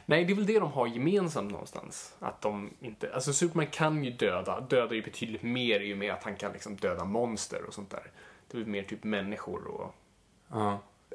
[0.05, 2.13] Nej, det är väl det de har gemensamt någonstans.
[2.19, 3.13] Att de inte...
[3.13, 4.59] Alltså Superman kan ju döda.
[4.59, 7.89] Dödar ju betydligt mer i och med att han kan liksom döda monster och sånt
[7.89, 8.11] där.
[8.51, 9.95] Det är mer typ människor och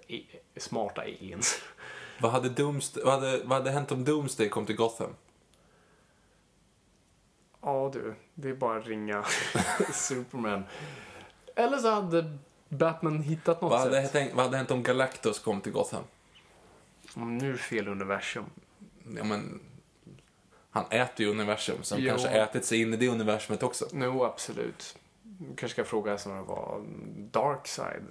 [0.06, 1.58] i- smarta aliens.
[2.20, 5.14] Vad hade, Doomsday, vad, hade, vad hade hänt om Doomsday kom till Gotham?
[7.62, 9.24] Ja du, det är bara att ringa
[9.92, 10.64] Superman.
[11.56, 14.12] Eller så hade Batman hittat något Vad hade, sätt.
[14.12, 16.02] tänkt, vad hade hänt om Galactus kom till Gotham?
[17.16, 18.44] Mm, Nu är det fel universum.
[19.16, 19.61] Ja, men,
[20.70, 22.08] han äter ju universum, så han Jo.
[22.11, 23.86] kanske ätit sig in i det universumet också.
[23.92, 24.98] Jo, absolut.
[25.22, 26.84] Du kanske ska fråga snarare vad
[27.30, 28.02] Darkseid.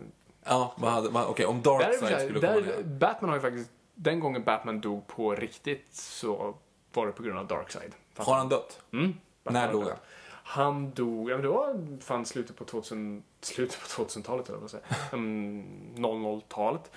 [0.43, 2.84] Ja, vad hade, vad, okej, om Där, är Darkseid det- skulle där, komma ner.
[2.84, 6.58] Batman har ju faktiskt, den gången Batman dog på riktigt så
[6.93, 7.91] var det på grund av Darkseid.
[8.14, 8.82] Fattar Har han dött?
[8.93, 9.14] Mm.
[9.43, 9.97] När dog han?
[10.43, 14.70] Han dog, ja men det var fan slutet på 2000, slutet på 2000-talet eller vad
[14.70, 14.84] säga.
[15.14, 16.91] Mm, 00-talet.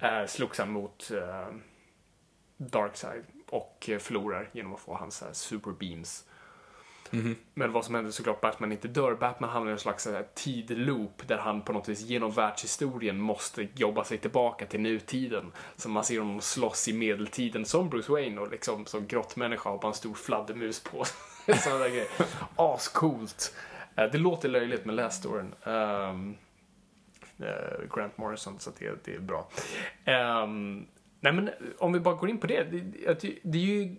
[0.00, 1.48] Eh, slogs han mot eh,
[2.56, 6.24] Darkseid och eh, förlorar genom att få hans eh, super beams.
[7.54, 9.14] Men vad som händer såklart Batman inte dör.
[9.14, 13.68] Batman hamnar i en slags här tidloop där han på något vis genom världshistorien måste
[13.74, 15.52] jobba sig tillbaka till nutiden.
[15.76, 19.78] Så man ser honom slåss i medeltiden som Bruce Wayne och liksom som grottmänniska har
[19.78, 21.04] bara en stor fladdermus på
[21.46, 22.06] grejer.
[22.56, 23.54] Ascoolt.
[23.96, 25.54] Eh, Det låter löjligt men läs storyn.
[25.64, 26.14] Eh,
[27.94, 29.48] Grant Morrison, så att det, det är bra.
[30.04, 30.86] Ehm,
[31.20, 32.64] nej men om vi bara går in på det.
[32.64, 32.80] Det,
[33.20, 33.96] det, det är ju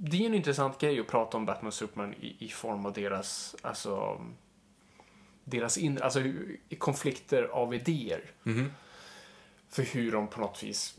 [0.00, 2.92] det är en intressant grej att prata om Batman och Superman i, i form av
[2.92, 4.24] deras, alltså,
[5.44, 6.20] deras in, alltså
[6.78, 8.30] konflikter av idéer.
[9.68, 10.96] För hur de på något vis,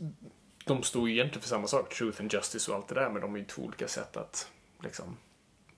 [0.64, 3.22] de står ju egentligen för samma sak, truth and justice och allt det där, men
[3.22, 4.50] de är ju två olika sätt att
[4.82, 5.16] liksom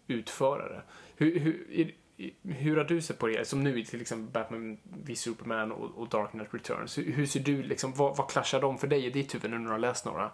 [0.06, 0.82] utföra det.
[1.16, 1.94] Hur, hur,
[2.42, 3.48] hur har du sett på det?
[3.48, 6.98] Som nu till exempel Batman v Superman och, och Dark Knight Returns.
[6.98, 9.58] Hur, hur ser du, liksom, vad, vad clashar de för dig i ditt huvud nu
[9.58, 10.30] när du har läst några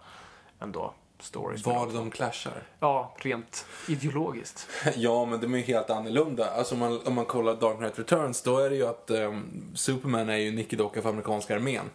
[0.59, 1.65] ändå stories?
[1.65, 2.63] Var de clashar?
[2.79, 4.67] Ja, rent ideologiskt.
[4.95, 6.49] Ja, men de är ju helt annorlunda.
[6.51, 9.71] Alltså om man, om man kollar Dark Knight Returns, då är det ju att ehm,
[9.75, 11.85] Superman är ju nickedocka för amerikanska armén.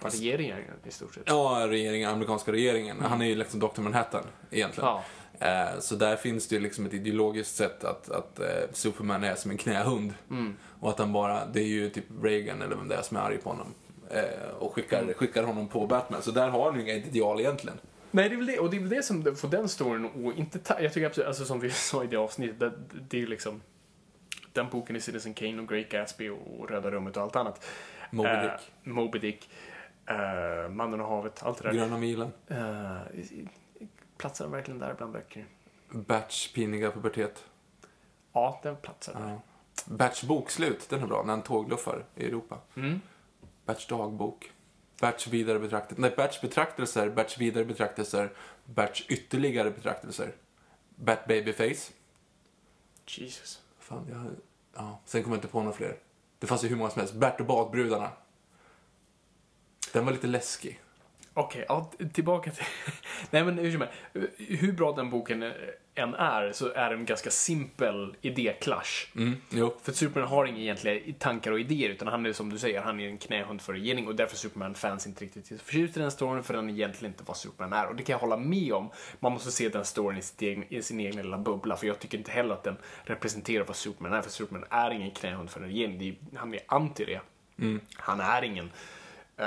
[0.00, 1.22] Regeringen i stort sett.
[1.26, 3.00] Ja, regeringen, amerikanska regeringen.
[3.00, 3.80] Han är ju liksom Dr.
[3.80, 4.88] Manhattan egentligen.
[4.88, 5.04] Ja.
[5.40, 9.34] Eh, Så där finns det ju liksom ett ideologiskt sätt att, att eh, Superman är
[9.34, 10.14] som en knähund.
[10.80, 13.20] Och att han bara, det är ju typ Reagan eller vem det är som är
[13.20, 13.74] arg på honom.
[14.10, 16.22] Eh, Och skickar, skickar honom på Batman.
[16.22, 17.78] Så där har han ju inga ideal egentligen.
[18.10, 20.32] Nej, det är väl det, och det är väl det som får den storyn och
[20.38, 22.72] inte ta, Jag tycker absolut, alltså som vi sa i det avsnittet, det,
[23.08, 23.62] det är ju liksom
[24.52, 27.64] den boken i Citizen Kane och Great Gatsby och Röda rummet och allt annat.
[28.10, 28.72] Moby Dick.
[28.94, 29.48] Moby Dick.
[30.06, 31.72] eh, Mannen och havet, allt det där.
[31.74, 32.28] Gröna milen.
[32.50, 32.98] Uh,
[34.16, 35.46] platsar den verkligen där bland böcker?
[35.88, 37.44] Batch piniga pubertet.
[38.32, 39.28] Ja, den platsar där.
[39.28, 39.40] Ja.
[39.84, 41.22] Batch bokslut, den är bra.
[41.22, 42.58] När han tågluffar i Europa.
[42.74, 43.00] Mm.
[43.64, 44.52] Batch dagbok.
[45.00, 46.00] Batch vidare betraktelser.
[46.00, 48.32] Nej, batch betraktelser, batch vidare betraktelser,
[48.64, 50.34] batch ytterligare betraktelser.
[50.96, 51.92] Bat babyface.
[53.06, 53.62] Jesus.
[53.78, 54.26] Fan, jag...
[54.74, 55.98] Ja, sen kommer jag inte på några fler.
[56.38, 57.14] Det fanns ju hur många som helst.
[57.14, 58.10] Bert och badbrudarna.
[59.92, 60.80] Den var lite läskig.
[61.36, 62.64] Okej, ja, t- tillbaka till...
[63.30, 63.94] Nej men hur som helst,
[64.38, 65.52] hur bra den boken
[65.94, 69.06] än är så är det en ganska simpel idéklash.
[69.16, 69.74] Mm, jo.
[69.82, 73.00] För Superman har inga egentliga tankar och idéer utan han är som du säger, han
[73.00, 76.42] är en knähund för regering och därför är Superman-fans inte riktigt förtjust i den storyn
[76.42, 77.86] för den är egentligen inte vad Superman är.
[77.88, 78.90] Och det kan jag hålla med om.
[79.20, 81.98] Man måste se den storyn i, sitt egen, i sin egen lilla bubbla för jag
[81.98, 84.22] tycker inte heller att den representerar vad Superman är.
[84.22, 85.98] För Superman är ingen knähund för en regering.
[85.98, 87.20] Det är, han är anti det.
[87.96, 88.70] Han är ingen
[89.36, 89.46] eh,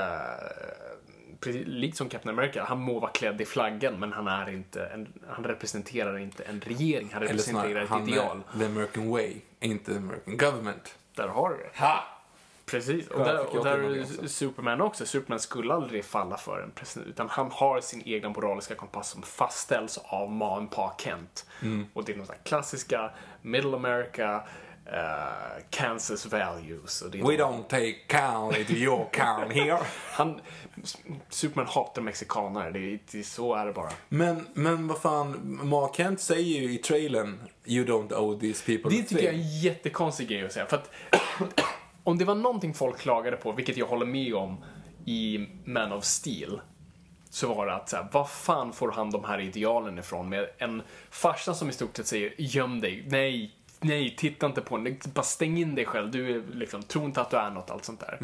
[1.40, 4.86] precis, likt som Captain America, han må vara klädd i flaggan men han är inte
[4.86, 8.44] en, han representerar inte en regering, han Eller representerar snarare, ett han ideal.
[8.54, 10.96] är the American way, inte the American government.
[11.16, 11.80] Där har du det.
[11.80, 12.04] Ha!
[12.66, 14.28] Precis, och där, och där är.
[14.28, 15.06] Superman också.
[15.06, 19.22] Superman skulle aldrig falla för en president, utan han har sin egna moraliska kompass som
[19.22, 21.46] fastställs av man Pa Kent.
[21.62, 21.86] Mm.
[21.94, 23.12] Och det är de här klassiska
[23.42, 24.44] Middle America,
[24.94, 27.02] eh, Kansas values.
[27.02, 29.80] Och det We don't take county to your county here.
[30.12, 30.42] Han,
[31.30, 33.92] Superman hatar mexikaner, det det så är det bara.
[34.10, 38.98] Men, men vad fan, Mark Kent säger ju i trailern You don't owe these people
[38.98, 40.66] Det tycker jag är thing." en jättekonstig grej att säga.
[40.66, 40.92] För att
[42.04, 44.64] om det var någonting folk klagade på, vilket jag håller med om
[45.06, 46.62] i Man of Steel,
[47.30, 50.50] så var det att så här, vad fan får han de här idealen ifrån med
[50.58, 54.98] en farsa som i stort sett säger göm dig, nej, nej, titta inte på den,
[55.14, 57.86] bara stäng in dig själv, du är liksom, tro inte att du är något, allt
[57.86, 58.20] sånt där.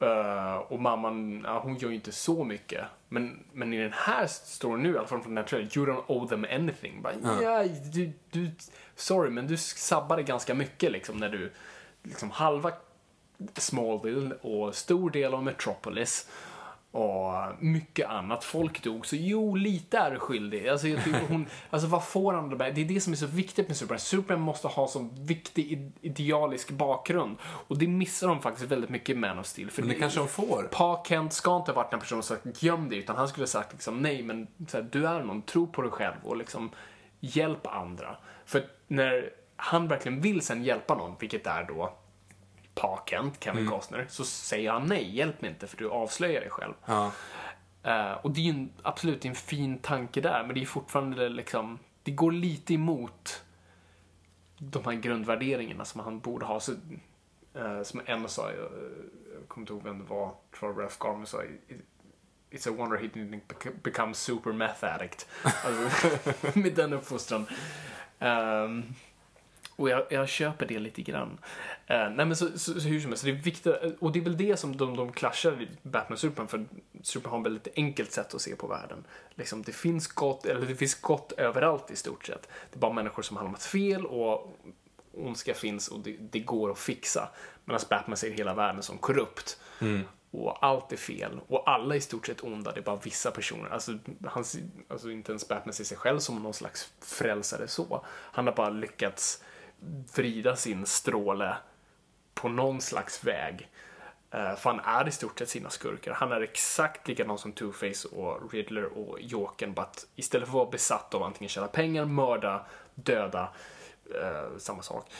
[0.00, 2.84] Eh, och mamman, ja, hon gör ju inte så mycket.
[3.08, 5.86] Men, men i den här storyn nu, i alla fall från den här trailern, you
[5.86, 7.02] don't owe them anything.
[7.02, 8.50] Bara, ja, du, du,
[8.96, 11.52] sorry, men du sabbade ganska mycket liksom när du,
[12.02, 12.72] liksom halva
[13.56, 16.28] Smallville och stor del av Metropolis
[16.92, 18.44] och mycket annat.
[18.44, 20.68] Folk dog, så jo, lite är du skyldig.
[20.68, 22.56] Alltså, jag tycker hon, alltså vad får han det?
[22.70, 23.98] Det är det som är så viktigt med Superman.
[23.98, 27.36] Superman måste ha så viktig ide- idealisk bakgrund.
[27.42, 29.70] Och det missar de faktiskt väldigt mycket i Man of Steel.
[29.70, 30.68] För Men det kanske de får.
[30.72, 33.42] Pa Kent ska inte ha varit den personen som sagt göm dig, utan han skulle
[33.42, 36.36] ha sagt liksom nej, men så här, du är någon, tro på dig själv och
[36.36, 36.70] liksom
[37.20, 38.16] hjälp andra.
[38.44, 41.92] För när han verkligen vill sen hjälpa någon, vilket är då
[42.80, 46.50] Pa Kent, Kevin Costner, så säger han nej, hjälp mig inte för du avslöjar dig
[46.50, 46.74] själv.
[46.86, 47.12] Ja.
[47.82, 51.28] Eh, och det är ju en, absolut en fin tanke där, men det är fortfarande
[51.28, 53.42] liksom, det går lite emot
[54.58, 56.60] de här grundvärderingarna som han borde ha.
[56.60, 56.72] Så,
[57.54, 58.58] eh, som en sa, jag,
[59.34, 61.80] jag kommer inte ihåg vem det var, jag tror Ralph Garman sa, "It-
[62.52, 65.28] It's a wonder he didn't bec- become super meth addict.
[65.44, 66.18] Alltså,
[66.58, 67.46] med den uppfostran.
[68.18, 68.84] Ehm,
[69.80, 71.38] och jag, jag köper det lite grann.
[71.86, 73.66] Eh, nej men så, så, så hur som helst, det är viktigt,
[74.00, 76.64] och det är väl det som de, de clashar i Batman och Superman, för
[77.02, 79.04] Superman har ett väldigt enkelt sätt att se på världen.
[79.34, 82.48] Liksom, det finns gott, eller det finns gott överallt i stort sett.
[82.70, 84.58] Det är bara människor som har hamnat fel och
[85.12, 87.28] ondska finns och det, det går att fixa.
[87.64, 89.60] Medan Batman ser hela världen som korrupt.
[90.30, 91.40] Och allt är fel.
[91.48, 93.70] Och alla är i stort sett onda, det är bara vissa personer.
[93.70, 94.44] Alltså, han,
[94.88, 98.04] alltså inte ens Batman ser sig själv som någon slags frälsare så.
[98.08, 99.42] Han har bara lyckats
[100.14, 101.56] vrida sin stråle
[102.34, 103.68] på någon slags väg.
[104.34, 106.12] Uh, för han är i stort sett sina skurkar.
[106.12, 109.74] Han är exakt likadan som Two-Face och Riddler och Jokern.
[109.74, 113.48] Bara att istället för att vara besatt av antingen tjäna pengar, mörda, döda,
[114.14, 115.10] eh, samma sak,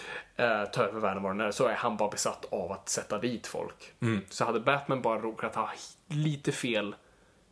[0.40, 3.18] uh, ta över världen vad den är, så är han bara besatt av att sätta
[3.18, 3.92] dit folk.
[4.30, 5.70] Så hade Batman bara råkat ha
[6.08, 6.94] lite fel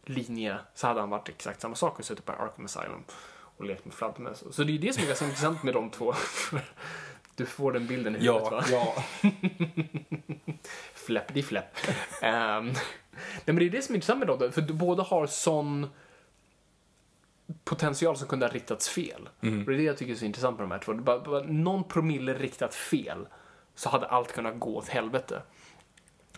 [0.04, 3.04] linje så hade han varit exakt samma sak och suttit på Arkham Asylum
[3.58, 4.44] och lekt med fladdermöss.
[4.50, 6.14] Så det är det som är ganska intressant med de två.
[7.34, 8.64] Du får den bilden i huvudet va?
[8.70, 9.30] Ja, ja.
[10.94, 11.76] Fläpp, fläpp.
[12.22, 12.74] um, nej,
[13.44, 15.86] men det är det som är intressant med dem, för båda har sån
[17.64, 19.28] potential som kunde ha riktats fel.
[19.40, 20.94] Och det är det jag tycker är så intressant med de här två.
[20.94, 23.26] Bara, bara någon promille riktat fel
[23.74, 25.42] så hade allt kunnat gå åt helvete.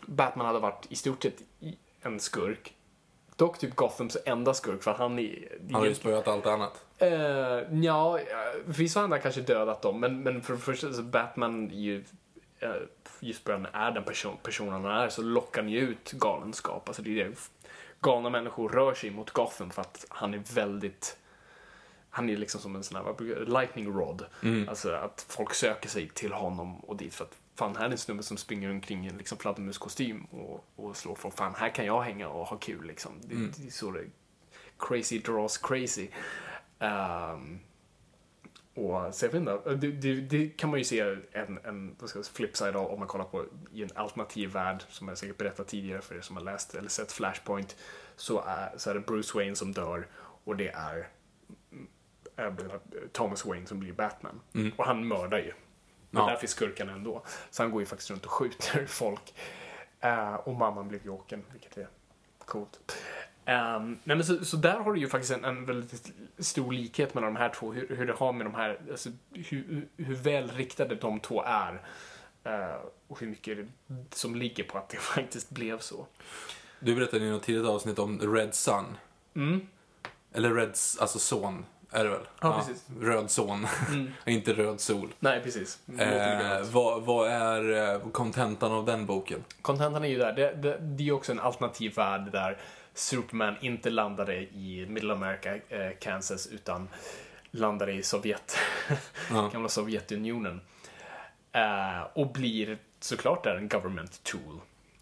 [0.06, 1.42] Batman hade varit i stort sett
[2.02, 2.74] en skurk.
[3.40, 5.58] Dock typ Gothams enda skurk för att han är...
[5.72, 6.84] Han har ju spöat allt annat.
[7.02, 7.08] Uh,
[7.84, 8.24] ja, eh,
[8.66, 11.96] förvisso hade han kanske dödat dem, men, men för det första, så Batman är ju,
[12.62, 12.70] uh,
[13.20, 16.88] just på är den person, personen han är, så lockar han ju ut galenskap.
[16.88, 17.34] Alltså det är det.
[18.00, 21.16] Galna människor rör sig mot Gotham för att han är väldigt,
[22.10, 24.24] han är liksom som en sån här, lightning rod.
[24.68, 27.98] Alltså att folk söker sig till honom och dit för att fan, här är en
[27.98, 31.36] snubbe som springer omkring i en liksom fladdermuskostym och, och slår folk.
[31.36, 33.12] Fan, här kan jag hänga och ha kul liksom.
[33.22, 34.04] Det, det är så det
[34.78, 36.08] crazy draws crazy.
[36.78, 37.58] Ehm,
[38.74, 41.00] och så jag vet inte, det, det, det kan man ju se
[41.32, 41.96] en, en
[42.32, 46.00] flipside av om man kollar på i en alternativ värld, som jag säkert berättat tidigare
[46.00, 47.76] för er som har läst eller sett Flashpoint,
[48.16, 50.06] så är, så är det Bruce Wayne som dör
[50.44, 51.08] och det är
[52.36, 52.54] äh,
[53.12, 54.40] Thomas Wayne som blir Batman.
[54.76, 55.52] Och han mördar ju.
[56.10, 56.28] Men Ja.
[56.30, 57.22] där finns skurken ändå.
[57.50, 59.34] Så han går ju faktiskt runt och skjuter folk.
[60.00, 61.88] Eh, och mamman blev Jokern, vilket är
[62.44, 62.80] coolt.
[63.46, 67.14] Um, nej men så, så där har du ju faktiskt en, en väldigt stor likhet
[67.14, 67.72] mellan de här två.
[67.72, 71.82] Hur, hur det har med de här, alltså, hur, hur väl riktade de två är.
[72.44, 72.76] Eh,
[73.08, 73.58] och hur mycket
[74.10, 76.06] som ligger på att det faktiskt blev så.
[76.80, 78.84] Du berättade i något tidigt avsnitt om Red Sun.
[79.34, 79.66] Mm.
[80.32, 81.64] Eller Reds, alltså son.
[81.90, 82.20] Är det väl?
[82.40, 82.86] Ja, precis.
[83.00, 83.66] Röd son,
[84.26, 85.14] inte röd sol.
[85.18, 85.78] Nej, precis.
[85.98, 89.44] Eh, vad, vad är eh, kontentan av den boken?
[89.62, 90.32] Contentan är ju där.
[90.32, 92.58] Det, det, det är ju också en alternativ värld där
[92.94, 96.88] Superman inte landade i Middle America, eh, Kansas, utan
[97.50, 98.56] landade i Sovjet.
[99.52, 100.60] Gamla Sovjetunionen.
[101.52, 104.60] Eh, och blir såklart där en government tool.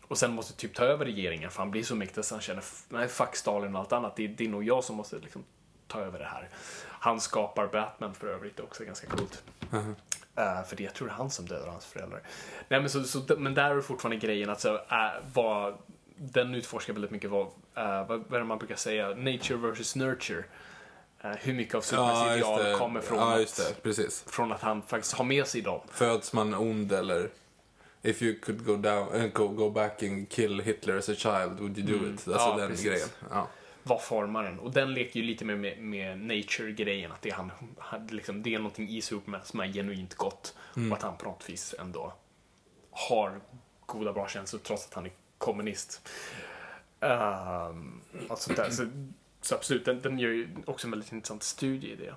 [0.08, 2.64] Och sen måste typ ta över regeringen för han blir så mäktig så han känner
[2.88, 4.16] nej fuck Stalin och allt annat.
[4.16, 5.44] Det, är- det är nog jag som måste liksom
[5.88, 6.48] ta över det här.
[6.88, 9.42] Han skapar Batman för övrigt, också ganska coolt.
[10.36, 12.22] Eh, för det, jag tror det är han som dödar hans föräldrar.
[12.68, 14.80] Nej, men, så, så, men där är fortfarande grejen att så, uh,
[15.34, 15.74] vad,
[16.16, 20.44] den utforskar väldigt mycket vad, eh, vad, vad man brukar säga, nature versus nurture.
[21.20, 25.46] Hur mycket av Supermans ideal kommer från, ja, att, från att han faktiskt har med
[25.46, 25.80] sig dem.
[25.90, 27.30] Föds man ond eller
[28.02, 31.78] if you could go down go, go back and kill Hitler as a child, would
[31.78, 32.28] you do it?
[32.28, 32.86] Alltså Ja, den precis.
[32.86, 33.08] grejen.
[33.30, 33.48] Ja.
[33.82, 34.58] Vad formar den?
[34.58, 38.54] Och den leker ju lite med, med, med nature-grejen, att det han, han, liksom, det
[38.54, 40.54] är någonting i Superman som är genuint gott
[40.90, 42.12] och att han på något vis ändå
[42.90, 43.40] har
[43.86, 46.08] goda bra känslor trots att han är kommunist.
[47.00, 48.86] Um, alltså där, så,
[49.40, 52.14] så absolut, den, den gör ju också en väldigt intressant studie i det.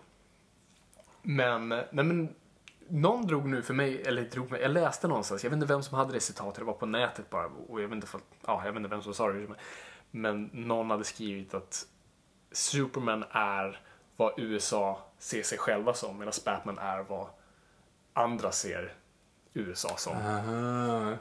[1.22, 2.36] Men, nej men,
[2.88, 5.84] någon drog nu för mig, eller drog mig, jag läste någonstans, jag vet inte vem
[5.84, 8.62] som hade det citatet, det var på nätet bara, och jag vet inte, för, ja,
[8.66, 9.48] jag vet inte vem som sa det,
[10.12, 11.88] men någon hade skrivit att
[12.52, 13.80] Superman är
[14.16, 17.28] vad USA ser sig själva som, medan Batman är vad
[18.14, 18.94] andra ser
[19.54, 20.18] USA som.
[20.18, 21.18] Aha.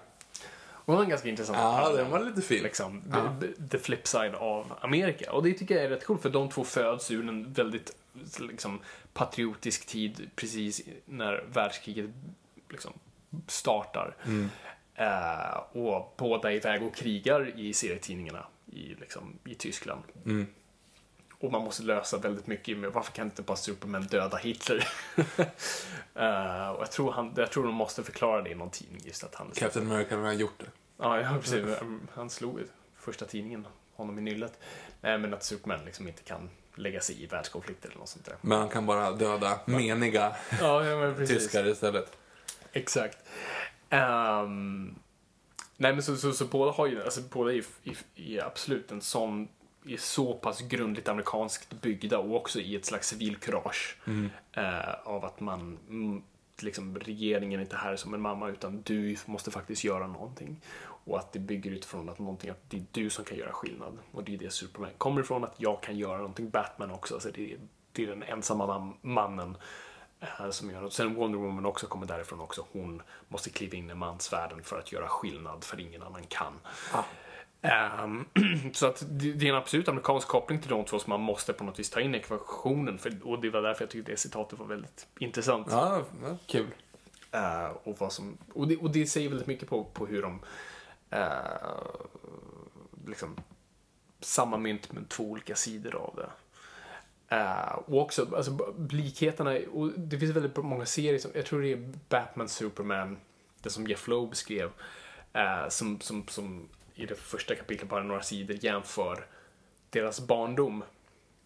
[0.91, 2.63] Och det var en ganska intressant Ja, den var lite fin.
[2.63, 3.03] Liksom,
[3.41, 5.33] the, the flip side av Amerika.
[5.33, 7.97] Och det tycker jag är rätt coolt, för de två föds ur en väldigt
[8.39, 8.81] liksom,
[9.13, 12.11] patriotisk tid, precis när världskriget
[12.69, 12.93] liksom,
[13.47, 14.17] startar.
[14.95, 20.03] Eh, och båda är iväg och krigar i serietidningarna i, liksom, i Tyskland.
[21.41, 24.89] Och man måste lösa väldigt mycket med varför kan inte bara Superman döda Hitler?
[26.15, 29.25] Eh, och jag tror, han, jag tror de måste förklara det i någon tidning just
[29.25, 29.51] att han...
[29.55, 30.67] Captain America har gjort det.
[30.97, 31.67] Ja, ja precis.
[32.15, 32.61] Han slog
[32.97, 34.59] första tidningen honom i nyllet.
[35.01, 38.37] Nej, men att Superman liksom inte kan lägga sig i världskonflikter eller något sånt där.
[38.41, 42.17] Men han kan bara döda meniga Ja, ja tyskar istället.
[42.73, 43.19] Exakt.
[43.91, 44.95] Ehm,
[45.81, 49.01] nej, men så, så, så båda har ju, alltså båda är, är, är absolut en
[49.01, 49.49] sån,
[49.87, 53.97] är så pass grundligt amerikanskt byggda och också i ett slags civilkurage.
[54.53, 56.23] Eh, av att man, mm,
[56.63, 60.61] liksom regeringen är inte här som en mamma utan du måste faktiskt göra någonting.
[60.83, 63.99] Och att det bygger utifrån att någonting, att det är du som kan göra skillnad.
[64.13, 66.51] Och det är det Superman kommer ifrån, att jag kan göra någonting.
[66.51, 67.59] Batman också, alltså det, är,
[67.93, 69.57] det är den ensamma man, mannen
[70.51, 70.93] som gör något.
[70.93, 72.67] Sen Wonder Woman också kommer därifrån också.
[72.73, 76.53] Hon måste kliva in i mansvärlden för att göra skillnad, för ingen annan kan.
[77.63, 78.25] Ehm,
[78.73, 81.65] så att det, är en absolut amerikansk koppling till de två som man måste på
[81.65, 82.99] något vis ta in i ekvationen.
[82.99, 85.67] För, och det var därför jag tyckte det citatet var väldigt intressant.
[85.71, 86.67] Ja, ja, kul.
[87.33, 90.41] Eh, och, vad som, och, det, och det säger väldigt mycket på, på hur de
[91.11, 91.27] eh,
[93.07, 93.37] liksom
[94.21, 96.31] samma mynt men två olika sidor av det.
[97.31, 101.73] Eh, och också alltså, likheterna, och det finns väldigt många serier, som, jag tror det
[101.73, 103.19] är Batman, Superman,
[103.63, 104.71] det som Jeff Loeb skrev,
[105.33, 109.27] eh, som, som, som i det första kapitlet, bara några sidor, jämför
[109.91, 110.85] deras barndom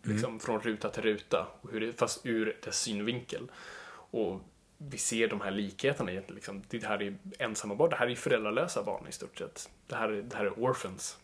[0.03, 3.51] liksom, från ruta till ruta, och hur det, fast ur dess synvinkel.
[3.91, 4.41] Och
[4.79, 6.35] vi ser de här likheterna egentligen.
[6.35, 9.71] Liksom, det här är ensamma barn, det här är föräldralösa barn i stort sett.
[9.87, 11.19] Det här är, det här är orphans.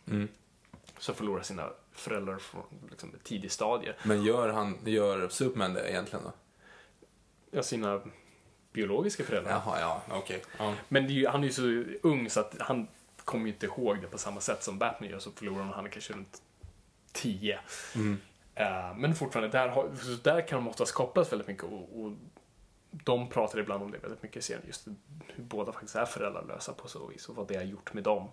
[0.98, 3.94] Som förlorar sina föräldrar från liksom, ett tidigt stadie.
[4.02, 6.32] Men gör, han, gör Superman det egentligen då?
[7.50, 8.00] Ja, sina
[8.72, 9.52] biologiska föräldrar.
[9.52, 10.42] Jaha, ja, okej.
[10.58, 10.74] Ja.
[10.88, 12.88] Men är ju, han är ju så ung så att han
[13.24, 15.18] kommer ju inte ihåg det på samma sätt som Batman gör.
[15.18, 16.42] Så förlorar han, han är kanske runt
[17.12, 17.58] 10.
[18.54, 19.90] Eh, men fortfarande, där, har,
[20.22, 21.64] där kan de oftast kopplas väldigt mycket.
[21.64, 22.12] Och, och
[22.90, 24.62] de pratar ibland om det väldigt mycket i serien.
[24.66, 24.86] Just
[25.26, 28.28] hur båda faktiskt är föräldralösa på så vis och vad det har gjort med dem.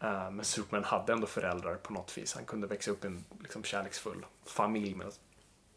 [0.00, 2.34] Eh, men Superman hade ändå föräldrar på något vis.
[2.34, 5.12] Han kunde växa upp i en liksom, kärleksfull familj medan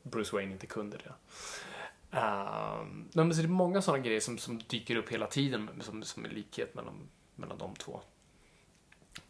[0.03, 1.13] Bruce Wayne inte kunde det.
[2.13, 6.03] Um, men så det är många sådana grejer som, som dyker upp hela tiden som,
[6.03, 8.01] som är likhet mellan, mellan de två.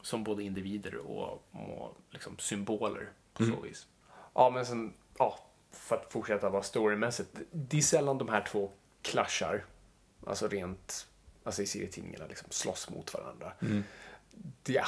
[0.02, 3.88] Som både individer och, och liksom symboler på så vis.
[4.34, 5.40] Ja, men sen, ja,
[5.72, 7.30] för att fortsätta vara storymässigt.
[7.52, 8.72] Det är sällan de här två
[9.02, 9.66] clashar.
[10.28, 11.08] Alltså rent,
[11.44, 13.54] alltså i serietidningarna liksom slåss mot varandra
[14.64, 14.84] det,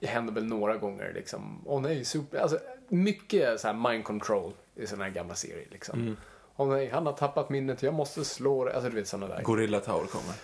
[0.00, 1.62] det händer väl några gånger liksom.
[1.66, 2.38] Åh oh, nej, super.
[2.38, 6.00] Alltså, mycket så här mind control i sådana här gamla serier liksom.
[6.00, 6.16] Mm.
[6.56, 8.74] Åh oh, nej, han har tappat minnet, jag måste slå det.
[8.74, 9.42] Alltså du vet sådana där.
[9.42, 10.34] Gorilla Tower kommer.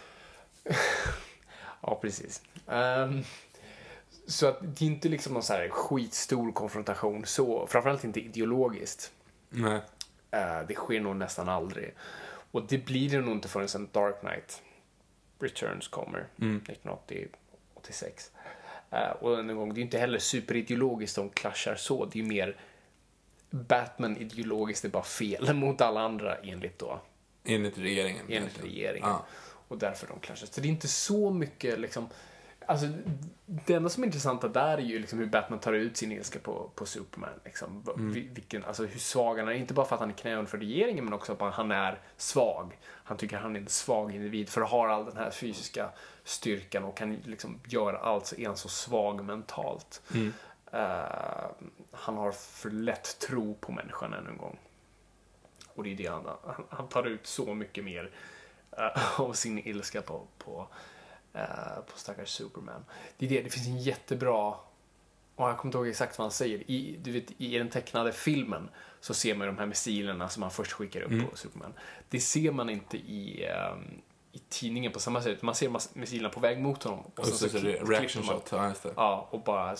[1.81, 2.43] ja, precis.
[2.67, 3.25] Um,
[4.27, 7.67] så att det är inte liksom någon så här skitstor konfrontation så.
[7.67, 9.13] Framförallt inte ideologiskt.
[9.49, 9.81] Nej.
[10.35, 11.95] Uh, det sker nog nästan aldrig.
[12.51, 14.63] Och det blir det nog inte förrän sen Dark Knight
[15.39, 16.27] Returns kommer.
[16.41, 16.57] Mm.
[16.57, 17.29] 1980
[17.87, 18.31] 86.
[18.91, 22.05] Eh, och än en gång, det är ju inte heller superideologiskt de klaschar så.
[22.05, 22.57] Det är ju mer
[23.51, 27.01] Batman ideologiskt är bara fel mot alla andra enligt då.
[27.45, 28.25] Enligt regeringen.
[28.29, 29.09] Enligt regeringen.
[29.09, 29.27] Ah.
[29.69, 30.47] Och därför de klaschar.
[30.47, 32.09] Så det är inte så mycket liksom
[32.67, 32.87] Alltså,
[33.47, 36.39] det enda som är intressanta där är ju liksom hur Batman tar ut sin ilska
[36.39, 37.31] på, på Superman.
[37.45, 37.85] Liksom.
[37.97, 39.53] Vi- Vilken, alltså hur svag han är.
[39.53, 42.79] Inte bara för att han är knäön för regeringen, men också att han är svag.
[42.89, 45.91] Han tycker han är en svag individ, för att ha all den här fysiska
[46.25, 50.03] styrkan och kan liksom göra allt, så är han så svag mentalt.
[50.73, 51.45] Eh,
[51.93, 54.59] han har för lätt tro på människan ännu en gång.
[55.75, 58.11] Och det är det han, han, han tar ut så mycket mer
[58.79, 60.69] eh, av sin ilska på, på,
[61.93, 62.85] på stackars Superman.
[63.19, 64.49] Det är det, det finns en jättebra,
[65.37, 68.13] och jag kommer inte ihåg exakt vad han säger, i, du vet, i den tecknade
[68.13, 68.69] filmen
[69.01, 71.73] så ser man de här missilerna som han först skickar upp på Superman.
[72.09, 74.01] Det ser man inte i, ehm,
[74.33, 75.43] i tidningen på samma sätt.
[75.43, 77.11] Man ser missilerna på väg mot honom.
[77.17, 78.49] Och så, så, så, klipp- reaction man- shot.
[78.53, 78.73] Ja.
[78.97, 79.77] Ja, och bara,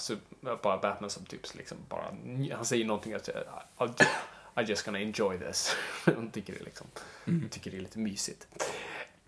[0.63, 2.05] bara Batman som typ liksom bara,
[2.57, 3.29] han säger någonting att
[4.55, 5.77] I'm just gonna enjoy this.
[6.05, 6.87] Han tycker det liksom,
[7.27, 7.49] Mm.
[7.49, 8.47] tycker det är lite mysigt.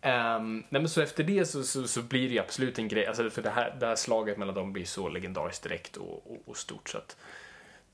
[0.03, 3.07] Um, nej men så efter det så, så, så blir det ju absolut en grej,
[3.07, 6.43] alltså för det här, det här slaget mellan dem blir så legendariskt direkt och, och,
[6.47, 7.17] och stort så att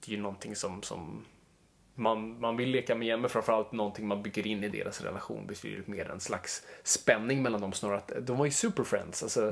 [0.01, 1.25] det är ju någonting som, som
[1.95, 5.87] man, man vill leka med, men framförallt någonting man bygger in i deras relation betydligt
[5.87, 9.23] mer en slags spänning mellan dem snarare att de var ju super friends.
[9.23, 9.49] Alltså,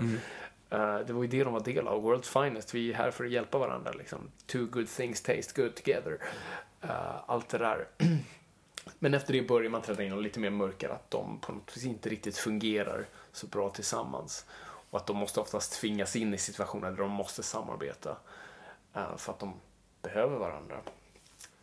[0.71, 2.75] eh, det var ju det de var del av, World's Finest.
[2.75, 3.93] Vi är här för att hjälpa varandra.
[3.93, 4.19] Liksom.
[4.47, 6.19] Two good things taste good together.
[6.83, 7.87] Eh, allt det där.
[8.99, 11.77] Men efter det börjar man träda in och lite mer mörker att de på något
[11.77, 14.47] vis inte riktigt fungerar så bra tillsammans.
[14.91, 18.17] Och att de måste oftast tvingas in i situationer där de måste samarbeta.
[18.95, 19.55] eh, för att de
[20.03, 20.81] behöver varandra.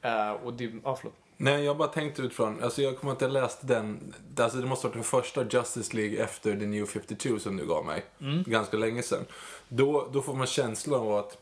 [0.01, 1.15] Eh, och det, ja förlåt.
[1.37, 4.87] Nej, jag bara tänkte utifrån, alltså jag kommer inte ha läst den, alltså det måste
[4.87, 8.05] ha varit den första Justice League efter The New 52 som du gav mig.
[8.45, 9.25] Ganska länge sedan.
[9.67, 11.37] Då, då får man känslan av att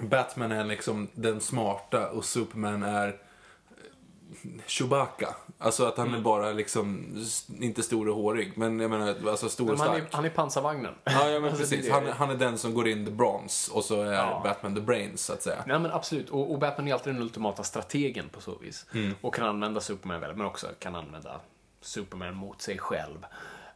[0.00, 3.16] Batman är liksom den smarta och Superman är
[4.66, 5.36] Chewbacca.
[5.58, 7.16] Alltså att han är bara liksom,
[7.60, 10.12] inte stor och hårig, men jag menar alltså stor och Men han, stark.
[10.12, 10.94] är, han är pansarvagnen.
[11.04, 11.90] Ja, ja men Alltså, precis.
[11.90, 14.40] Han, han är den som går in the bronze och så är Ja.
[14.44, 15.64] Batman the brains, så att säga.
[15.66, 18.86] Nej men absolut, och, och Batman är alltid den ultimata strategen på så vis.
[18.94, 19.14] Mm.
[19.20, 21.40] Och kan använda Superman väl, men också kan använda
[21.80, 23.26] Superman mot sig själv.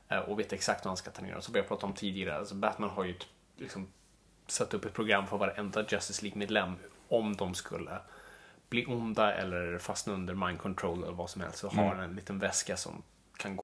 [0.09, 1.41] Eh, Och vet exakt hur han ska ta ner.
[1.41, 3.15] Som vi har pratat om tidigare, alltså Batman har ju
[3.57, 3.87] liksom,
[4.47, 6.73] satt upp ett program för varenda Justice League-medlem
[7.09, 7.99] om de skulle
[8.73, 11.59] bli onda eller fastna under mind control eller vad som helst.
[11.59, 11.79] Så Mm.
[11.79, 13.03] har han en liten väska som
[13.39, 13.63] kan gå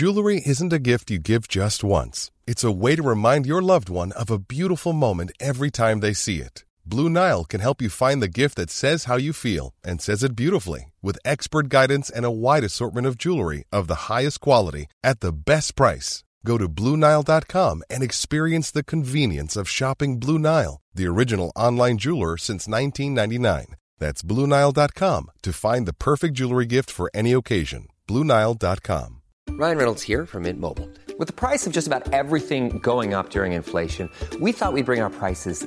[0.00, 2.30] Jewelry isn't a gift you give just once.
[2.46, 6.14] It's a way to remind your loved one of a beautiful moment every time they
[6.14, 6.64] see it.
[6.84, 10.22] Blue Nile can help you find the gift that says how you feel and says
[10.22, 14.86] it beautifully with expert guidance and a wide assortment of jewelry of the highest quality
[15.02, 16.24] at the best price.
[16.44, 22.36] Go to BlueNile.com and experience the convenience of shopping Blue Nile, the original online jeweler
[22.36, 23.76] since 1999.
[23.98, 27.88] That's BlueNile.com to find the perfect jewelry gift for any occasion.
[28.08, 29.16] BlueNile.com.
[29.50, 30.88] Ryan Reynolds here from Mint Mobile.
[31.18, 34.08] With the price of just about everything going up during inflation,
[34.40, 35.66] we thought we'd bring our prices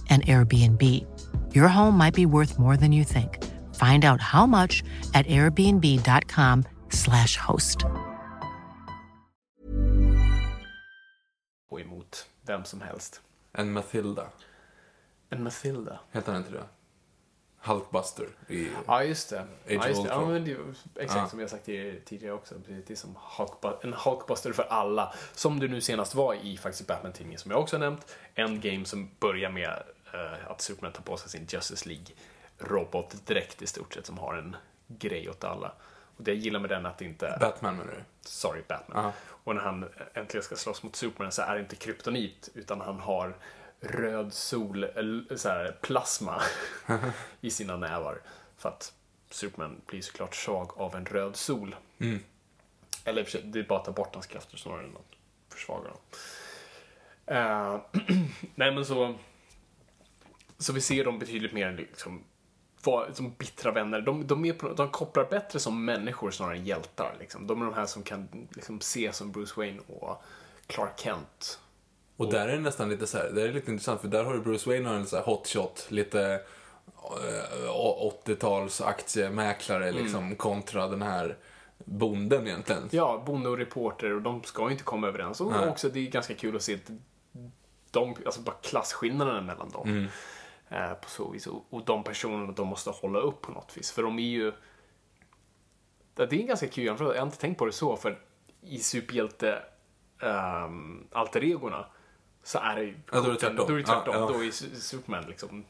[0.11, 0.81] an Airbnb.
[1.55, 3.37] Your home might be worth more than you think.
[3.75, 4.83] Find out how much
[5.13, 7.77] at airbnb.com/slash host.
[11.69, 13.21] gå emot vem som helst.
[13.53, 14.27] En Matilda.
[15.29, 15.99] En Mathilda.
[16.11, 16.63] Heter han inte det?
[17.63, 18.67] Hulkbuster i...
[18.87, 19.45] Ja, just det.
[19.67, 20.09] Ja, of just det.
[20.09, 20.33] Ja, Ultron.
[20.33, 20.51] men det
[20.95, 21.27] exakt Ja.
[21.29, 21.65] som jag sagt
[22.05, 22.55] tidigare- också.
[22.67, 25.13] Det är som Hulkbu- en Hulkbuster för alla.
[25.33, 28.15] Som det nu senast var i faktiskt Batman-tidningen som jag också har nämnt.
[28.35, 29.83] Endgame som börjar med
[30.47, 34.55] att Superman tar på sig sin Justice League-robot direkt i stort sett som har en
[34.87, 35.71] grej åt alla.
[36.17, 37.37] Och det jag gillar med den är att det inte...
[37.39, 38.03] Batman menar du?
[38.21, 39.03] Sorry, Batman.
[39.03, 39.13] Ja.
[39.43, 42.99] Och när han äntligen ska slåss mot Superman så är det inte kryptonit utan han
[42.99, 43.37] har
[43.79, 44.85] röd sol,
[45.35, 46.41] så här, plasma
[47.41, 48.21] i sina nävar.
[48.57, 48.93] För att
[49.29, 51.75] Superman blir såklart svag av en röd sol.
[51.99, 52.19] Mm.
[53.03, 55.97] Eller det är bara att ta bort hans krafter snarare än att försvaga dem.
[57.25, 57.79] Eh,
[58.55, 59.15] nej men så...
[60.61, 62.23] Så vi ser dem betydligt mer liksom,
[63.13, 64.01] som bittra vänner.
[64.01, 67.15] De, de, är på, de kopplar bättre som människor snarare än hjältar.
[67.19, 67.47] Liksom.
[67.47, 70.23] De är de här som kan liksom, se som Bruce Wayne och
[70.67, 71.59] Clark Kent.
[72.17, 74.33] Och där är det nästan lite så här, det är lite intressant för där har
[74.33, 76.41] du Bruce Wayne och en så här hotshot, lite
[77.63, 77.69] eh,
[78.25, 81.37] 80-tals aktiemäklare liksom kontra den här
[81.85, 82.89] bonden egentligen.
[82.91, 85.41] Ja, bonde och reporter och de ska ju inte komma överens.
[85.41, 85.69] Och Nej.
[85.69, 86.77] också det är ganska kul att se
[87.91, 89.89] de, alltså bara klasskillnaderna mellan dem.
[89.89, 90.07] Mm.
[90.71, 91.47] Eh, på så vis.
[91.47, 93.91] Och, de personerna de måste hålla upp på något vis.
[93.91, 94.53] För de är ju...
[96.13, 97.15] Det är en ganska kul jämförelse.
[97.15, 98.19] Jag har inte tänkt på det så, för
[98.61, 99.63] i superhjälte
[100.19, 101.85] um, alter egorna
[102.43, 102.95] så är det ju...
[103.11, 103.65] Ja, då är det tvärtom.
[103.67, 104.13] Då är det tvärtom.
[104.15, 104.27] Ja, ja.
[104.27, 105.65] Då är Su- Superman liksom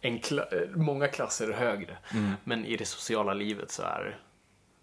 [0.00, 1.98] en kla- många klasser högre.
[2.12, 2.32] Mm.
[2.44, 4.20] Men i det sociala livet så är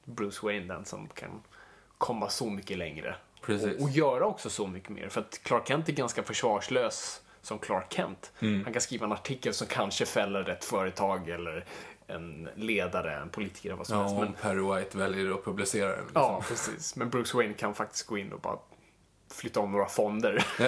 [0.04, 1.42] Bruce Wayne den som kan
[1.98, 3.16] komma så mycket längre.
[3.42, 5.10] Och, och göra också så mycket mer.
[5.10, 8.32] För att Clark Kent är ganska försvarslös som Clark Kent.
[8.40, 8.64] Mm.
[8.64, 11.66] Han kan skriva en artikel som kanske fäller ett företag eller
[12.08, 14.20] en ledare, en politiker eller vad som Ja, helst.
[14.20, 16.00] Men, Perry White väljer att publicera den.
[16.06, 16.22] Liksom.
[16.22, 16.96] ja, precis.
[16.96, 18.58] Men Bruce Wayne kan faktiskt gå in och bara
[19.34, 20.46] flytta om några fonder.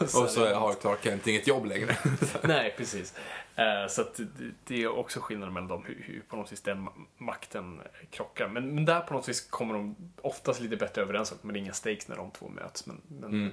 [0.00, 1.96] och så har Clark Kent inget jobb längre.
[2.42, 3.14] Nej, precis.
[3.56, 4.20] Eh, Så att
[4.66, 8.48] det- är också skillnaden mellan dem, hur, hur på något vis den ma- makten krockar.
[8.48, 11.62] Men, men där på något vis kommer de oftast lite bättre överens, men det är
[11.62, 12.86] inga stakes när de två möts.
[12.86, 13.52] Men, men Mm.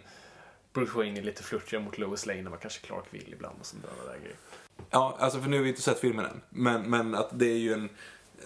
[0.75, 3.65] Bruce Wayne är lite flörtigare mot Lois Lane än vad kanske Clark vill ibland och
[3.65, 4.37] sånt där, där grejer.
[4.89, 6.41] Ja, alltså för nu har vi inte sett filmen än.
[6.49, 7.89] Men, men att det är ju en...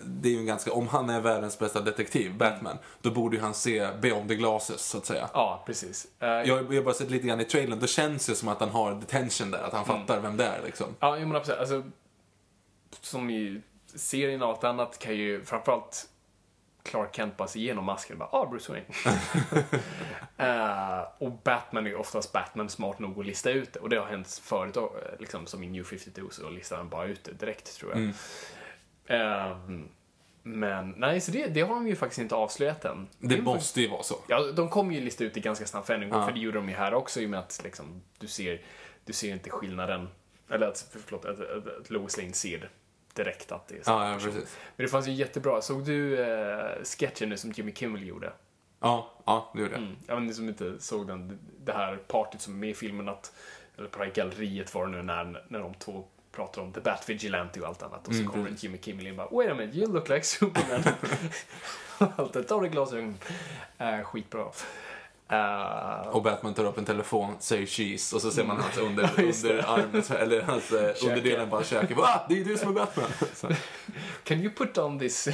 [0.03, 3.41] Det är ju en ganska, om han är världens bästa detektiv, Batman, då borde ju
[3.41, 5.29] han se beyond the glasses, så att säga.
[5.33, 6.07] Ja, precis.
[6.19, 8.59] Eh, Jag, jag har bara sett lite grann i trailern, då känns det som att
[8.59, 10.87] han har detention där, att han fattar vem det är liksom.
[10.99, 11.59] Ja, jo, men absolut.
[11.59, 11.83] Alltså,
[13.01, 13.61] som i
[13.95, 16.09] serien och allt annat kan ju framförallt
[16.83, 18.85] Clark Kent bara se igenom masken och bara, ah, Bruce Wayne.
[20.37, 23.79] Eh, och Batman är oftast Batman smart nog att lista ut det.
[23.79, 24.83] Och det har hänt förut, eh,
[25.19, 28.13] liksom som i New 52, så listar han bara ut det direkt, tror jag.
[29.07, 29.89] Ehm,
[30.43, 33.07] men nej, så det, det har de ju faktiskt inte avslöjat än.
[33.19, 34.15] Det är måste ju vara så.
[34.27, 36.25] Ja, de kommer ju lista ut det ganska snabbt gång, Ja.
[36.25, 38.61] för det gjorde de ju här också i och med att liksom, du, ser,
[39.05, 40.09] du ser inte skillnaden.
[40.49, 42.69] Eller att, förlåt, att, att, att Lois Lane ser
[43.15, 44.31] direkt att det är samma Ja, ja, person.
[44.33, 44.57] precis.
[44.75, 48.31] Men det fanns ju jättebra, såg du eh, sketchen nu som Jimmy Kimmel gjorde?
[48.79, 49.81] Ja, ja, det gjorde jag.
[49.81, 49.95] Mm.
[50.07, 53.09] Ja, men ni som inte såg den, det här partyt som är med i filmen,
[53.09, 53.33] att,
[53.77, 56.81] eller på det här galleriet var det nu när, när de två pratar om The
[56.81, 58.07] Bat Vigilante och allt annat.
[58.07, 58.63] Och så Mm, kommer precis.
[58.63, 60.83] Jimmy Kimmel in och bara Wait a minute, you look like Superman.
[62.17, 63.17] allt det, ta av dig glasögonen.
[63.81, 64.45] Uh, skitbra.
[65.31, 69.09] Eh, Och Batman tar upp en telefon, säger cheese och så ser man hans under,
[69.17, 69.49] Ja, just det.
[69.49, 71.95] under armen, eller hans eh, underdelen bara käke.
[71.97, 73.07] Ah, det är du som är Batman!
[74.23, 75.27] Can you put on this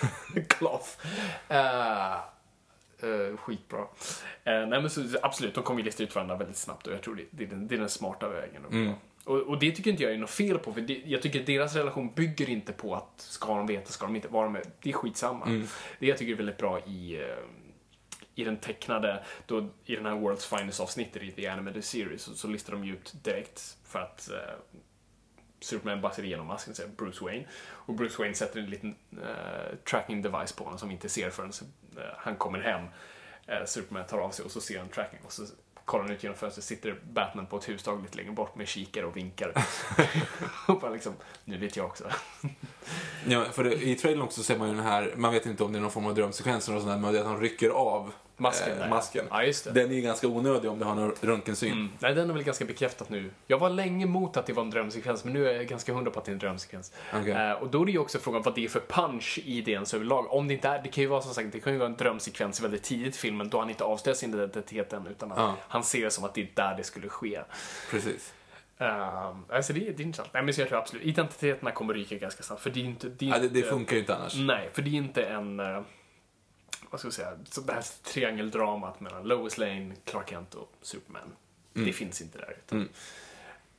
[0.48, 0.88] cloth?
[1.50, 2.16] Uh,
[3.08, 3.80] uh, skitbra.
[3.80, 3.86] Uh,
[4.44, 7.14] nej men så, absolut, de kommer ju lista ut varandra väldigt snabbt och jag tror
[7.16, 8.62] det, det, är, den, det är den smarta vägen.
[8.70, 8.92] Mm.
[9.24, 11.46] Och, och det tycker inte jag är något fel på, för det, jag tycker att
[11.46, 14.62] deras relation bygger inte på att ska de veta, ska de inte, vad de är.
[14.82, 15.46] Det är skitsamma.
[15.46, 15.66] Mm.
[15.98, 17.24] Det jag tycker är väldigt bra i,
[18.34, 22.34] i den tecknade, då, i den här World's Finest avsnittet i The Animated Series, så,
[22.34, 24.54] så listar de ju ut direkt för att eh,
[25.60, 27.44] Superman bara ser igenom masken säger Bruce Wayne.
[27.68, 31.52] Och Bruce Wayne sätter en liten eh, tracking device på honom som inte ser förrän
[31.96, 32.86] eh, han kommer hem.
[33.46, 35.42] Eh, Superman tar av sig och så ser han tracking och så
[35.92, 39.16] kollar ut genom fönstret sitter Batman på ett hustak lite längre bort med kikare och
[39.16, 39.52] vinkar.
[40.68, 41.12] och bara liksom,
[41.44, 42.04] nu vet jag också.
[43.26, 45.72] Ja, för det, i trailern också ser man ju den här, man vet inte om
[45.72, 47.40] det är någon form av drömsekvens eller något sånt där, men det är att han
[47.40, 48.12] rycker av
[48.42, 48.90] Masken eh, där, ja.
[48.90, 49.24] masken.
[49.30, 49.70] Ja, just det.
[49.70, 51.72] Den är ju ganska onödig om du har någon röntgensyn.
[51.72, 51.88] Mm.
[51.98, 53.30] Nej, den är väl ganska bekräftat nu.
[53.46, 56.10] Jag var länge emot att det var en drömsekvens, men nu är jag ganska hundra
[56.10, 56.92] på att det är en drömsekvens.
[57.14, 57.32] Okej.
[57.32, 59.94] Eh, och då är det ju också frågan vad det är för punch i ens
[59.94, 60.32] överlag.
[60.32, 61.96] Om det inte är, det kan ju vara som sagt, det kan ju vara en
[61.96, 65.56] drömsekvens väldigt tidigt i filmen då han inte avslöjar sin identitet än, utan Ja.
[65.68, 67.40] han ser det som att det är där det skulle ske.
[67.90, 68.34] Precis.
[68.78, 70.28] Um, alltså det, är- det är intressant.
[70.32, 73.08] Nej, men så jag tror absolut, identiteterna kommer ryka ganska snabbt, för det är inte...
[73.08, 74.34] Det, är Ja, det, det funkar ju inte annars.
[74.36, 75.80] Nej, för det är inte en, eh,
[76.92, 81.36] vad ska jag säga, så det här triangeldramat mellan Lois Lane, Clark Kent och Superman.
[81.74, 81.86] Mm.
[81.86, 82.56] Det finns inte där.
[82.66, 82.88] Utan, Mm.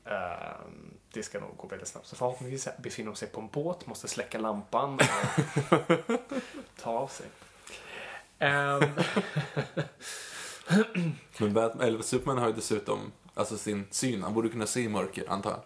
[0.05, 2.07] ehm, det ska nog gå väldigt snabbt.
[2.07, 5.01] Så förhoppningsvis befinner de sig på en båt, måste släcka lampan och
[6.81, 7.25] ta av sig.
[8.39, 8.83] Ehm,
[11.37, 14.89] Men Batman, eller Superman har ju dessutom alltså sin syn, han borde kunna se i
[14.89, 15.61] mörker, antar jag.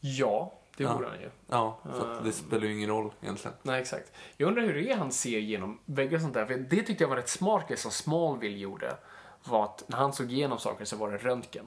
[0.00, 0.94] ja, Det Ja.
[0.94, 1.30] borde han ju.
[1.46, 3.56] Ja, så det spelar ju ingen roll egentligen.
[3.62, 4.12] Nej, exakt.
[4.36, 6.46] Jag undrar hur det är han ser genom väggar och sånt där.
[6.46, 8.96] För det tyckte jag var rätt smart grej som Smallville gjorde.
[9.44, 11.66] Var att när han såg igenom saker så var det röntgen.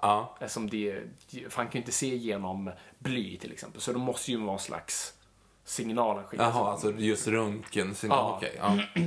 [0.00, 0.36] Ja.
[0.40, 3.80] Eftersom det, för han kan ju inte se genom bly till exempel.
[3.80, 5.14] Så det måste ju vara en slags
[5.64, 6.44] signal han skickar.
[6.44, 7.94] Jaha, alltså just röntgen.
[8.02, 8.34] Ja.
[8.36, 8.78] Okej, ja.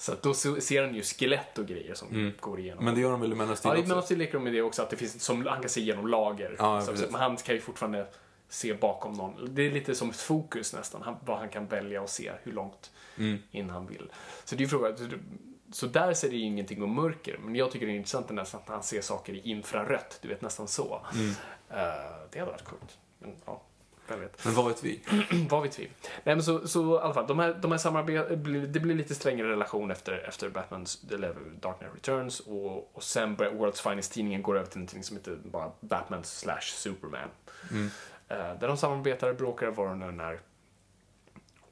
[0.00, 2.32] Så då ser han ju skelett och grejer som Mm.
[2.40, 2.84] går igenom.
[2.84, 3.86] Men det gör de väl i Man of Steel Ja, i?
[3.88, 5.80] Man of Steel leker de med det också, att det finns som han kan se
[5.80, 6.56] genom lager.
[6.58, 8.06] Ja, så, men han kan ju fortfarande
[8.48, 9.54] se bakom någon.
[9.54, 12.52] Det är lite som ett fokus nästan, han, vad han kan välja och se hur
[12.52, 13.38] långt Mm.
[13.50, 14.10] in han vill.
[14.44, 14.96] Så det är ju frågan,
[15.72, 18.60] så- där ser det ju ingenting om mörker, men jag tycker det är intressant nästan
[18.60, 21.06] att han ser saker i infrarött, du vet nästan så.
[21.14, 21.30] Mm.
[21.70, 22.98] Eh, det hade varit coolt.
[23.18, 23.62] Men, ja,
[24.10, 24.44] vem vet.
[24.44, 25.00] Men vad vet vi?
[25.50, 25.90] Vad vet vi?
[26.24, 28.94] Nej men så, så i alla fall, de här, de här samarbet, blir- det blir
[28.94, 33.90] lite strängare relation efter, efter Batmans, eller Dark Knight Returns och, och sen börjar World's
[33.90, 37.28] Finest-tidningen går över till någonting som heter bara Batman slash Superman.
[37.70, 37.86] Mm.
[38.28, 40.40] Eh, där de samarbetar, bråkar, vad det nu än är.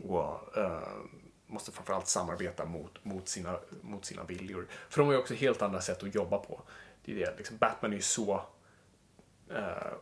[0.06, 0.82] Och eh,
[1.47, 4.66] måste framförallt samarbeta mot, mot, sina, mot sina viljor.
[4.89, 6.60] För de har ju också helt andra sätt att jobba på.
[7.05, 8.43] Det är det, liksom, Batman är ju så
[9.51, 9.93] eh,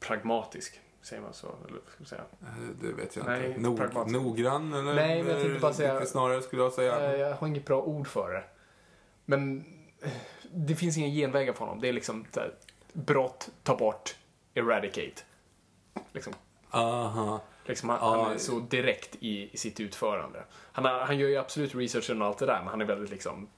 [0.00, 1.46] pragmatisk, säger man så?
[1.46, 2.22] Eller ska man säga?
[2.42, 3.60] Eh, Det vet jag Nej, inte.
[3.60, 4.94] Nog, noggrann eller?
[4.94, 7.12] Nej, men jag tänkte bara säga- Lite Snarare skulle jag säga.
[7.12, 8.44] Eh, Jag har inget bra ord för det.
[9.24, 9.64] Men
[10.02, 10.10] eh,
[10.52, 11.80] det finns inga genvägar för honom.
[11.80, 12.54] Det är liksom här,
[12.92, 14.16] brott, ta bort,
[14.54, 15.22] eradicate.
[16.12, 16.32] Liksom,
[16.70, 17.40] Aha.
[17.64, 18.22] liksom han, Ja.
[18.24, 20.44] han är så direkt i, i sitt utförande.
[20.72, 23.10] Han, har, han gör ju absolut researchen och allt det där, men han är väldigt
[23.10, 23.48] liksom,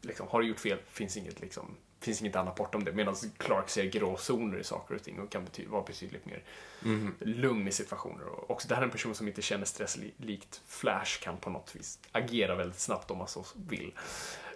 [0.00, 2.92] liksom har du gjort fel, finns inget liksom finns inget annat bortom det.
[2.92, 6.42] Medan Clark ser gråzoner i saker och ting och kan bety- vara betydligt mer
[6.82, 7.14] Mhm.
[7.20, 8.24] lugn i situationer.
[8.28, 11.36] Och också det här är en person som inte känner stress li- likt Flash kan
[11.36, 13.92] på något vis agera väldigt snabbt om man så vill.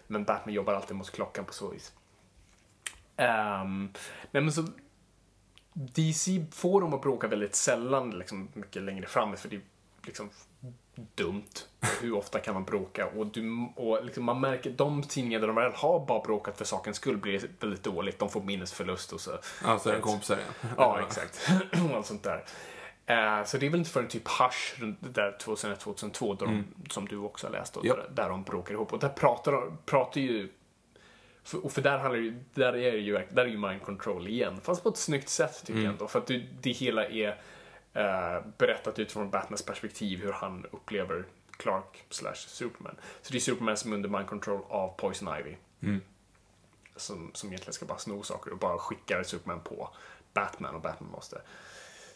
[0.07, 1.93] Men Batman jobbar alltid mot klockan på så vis.
[3.17, 3.93] Um,
[4.31, 4.67] nej men så
[5.75, 9.61] DC får dem att bråka väldigt sällan, liksom mycket längre fram, för det
[10.03, 10.31] liksom
[11.15, 11.51] dumt.
[12.01, 13.07] Hur ofta kan man bråka?
[13.07, 16.65] Och, du, och liksom man märker, de tidningar där de väl har bara bråkat för
[16.65, 18.19] sakens skull blir väldigt dåligt.
[18.19, 19.31] De får minnesförlust och så.
[19.65, 20.75] Ja, så är det kompisar igen.
[20.77, 21.51] Ja, exakt.
[21.73, 22.45] och allt sånt där.
[23.07, 27.17] Eh, så det är väl inte förrän typ Hush, där 2001-2002, där de, som du
[27.17, 27.97] också har läst, och Japp.
[27.97, 28.93] där, där de bråkar ihop.
[28.93, 30.49] Och där pratar, pratar ju
[31.45, 33.83] för, och för där handlar det ju, där är det ju, där är ju mind
[33.83, 34.61] control igen.
[34.63, 36.09] Fast på ett snyggt sätt tycker jag ändå.
[36.09, 37.37] För att det, det hela är
[37.95, 42.97] eh, berättat utifrån Batmans perspektiv hur han upplever Clark slash Superman.
[43.23, 45.57] Så det är Superman som är under mind control av Poison Ivy.
[46.97, 49.91] Som, som egentligen ska bara sno saker och bara skickar Superman på
[50.33, 51.41] Batman och Batman måste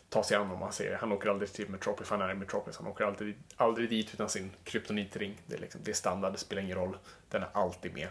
[0.08, 2.76] ta sig an om man ser Han åker aldrig till Metropolis, han är i Metropolis.
[2.76, 5.40] Han åker aldrig, aldrig dit utan sin kryptonitring.
[5.46, 6.96] Det är, liksom, det är standard, det spelar ingen roll.
[7.28, 8.08] Den är alltid med.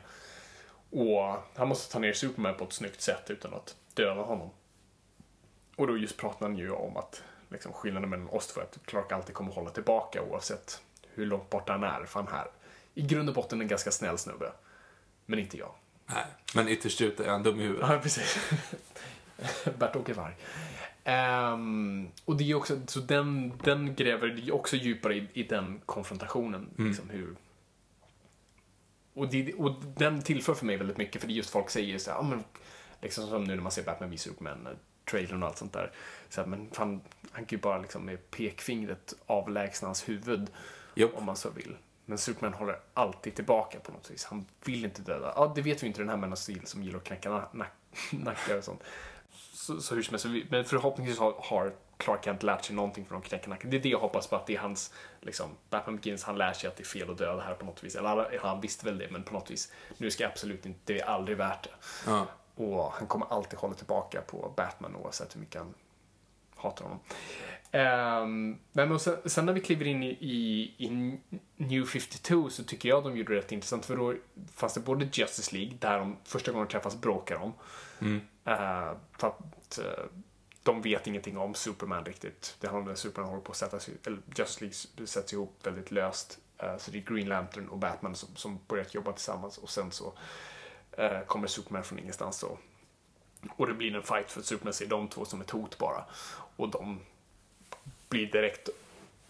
[0.89, 4.49] Och han måste ta ner Superman på ett snyggt sätt utan att döda honom.
[5.75, 7.23] Och då just pratar han ju om att
[7.53, 10.81] liksom, skillnaden mellan oss två är att Clark alltid kommer hålla tillbaka oavsett
[11.13, 12.05] hur långt bort han är.
[12.05, 12.47] För han är
[12.93, 14.51] i grund och botten en ganska snäll snubbe.
[15.25, 15.71] Men inte jag.
[16.05, 16.25] Nej,
[16.55, 17.89] men ytterst ut är han dum i huvudet.
[17.89, 18.37] Ja, precis.
[19.79, 20.33] Bert-Åke Varg.
[21.03, 26.69] Ehm, och det är också, så den, den gräver också djupare i, i den konfrontationen.
[26.77, 27.35] Liksom hur,
[29.13, 31.97] och, det, och den tillför för mig väldigt mycket, för det är just folk säger
[31.97, 32.43] så här, ja, men,
[33.01, 34.67] liksom som nu när man ser Batman v Superman,
[35.05, 35.91] trailern och allt sånt där.
[36.29, 37.01] Så här, men fan,
[37.31, 40.51] han kan ju bara liksom med pekfingret avlägsna hans huvud,
[40.95, 41.11] Japp.
[41.15, 41.77] om man så vill.
[42.05, 44.25] Men Superman håller alltid tillbaka på något vis.
[44.25, 45.33] Han vill inte döda.
[45.35, 48.57] Ja, det vet vi inte den här Steel som gillar att knäcka na- nack- nackar
[48.57, 48.83] och sånt.
[49.53, 53.17] Så, så hur som helst, men förhoppningsvis har, har Clark Kent lärt sig någonting från
[53.17, 53.69] att knäcka nacken.
[53.69, 56.53] Det är det jag hoppas på, att det är hans, liksom, Batman Begins, han lär
[56.53, 57.95] sig att det är fel att döda här på något vis.
[57.95, 60.99] Eller han visste väl det, men på något vis, nu ska jag absolut inte, det
[60.99, 61.69] är aldrig värt det.
[62.05, 62.27] Ja.
[62.55, 65.73] Och han kommer alltid hålla tillbaka på Batman oavsett hur mycket han
[66.55, 66.99] hatar honom.
[67.73, 71.17] Um, men sen, sen när vi kliver in i, i, i
[71.55, 74.15] New 52 så tycker jag de gjorde det rätt intressant för då
[74.55, 77.53] fanns det både Justice League, där de första gången de träffas bråkar de.
[78.45, 80.05] Eh, för att eh,
[80.63, 82.57] de vet ingenting om Superman riktigt.
[82.59, 85.59] Det handlar om att Superman håller på att sätta sig, eller Justice League sätts ihop
[85.63, 86.39] väldigt löst.
[86.57, 89.91] Eh, så det är Green Lantern och Batman som, som börjat jobba tillsammans och sen
[89.91, 90.13] så
[90.97, 92.59] Eh, kommer Superman från ingenstans och,
[93.49, 96.05] och det blir en fight för Superman ser de två som ett hot bara.
[96.55, 96.99] Och de
[98.09, 98.69] blir direkt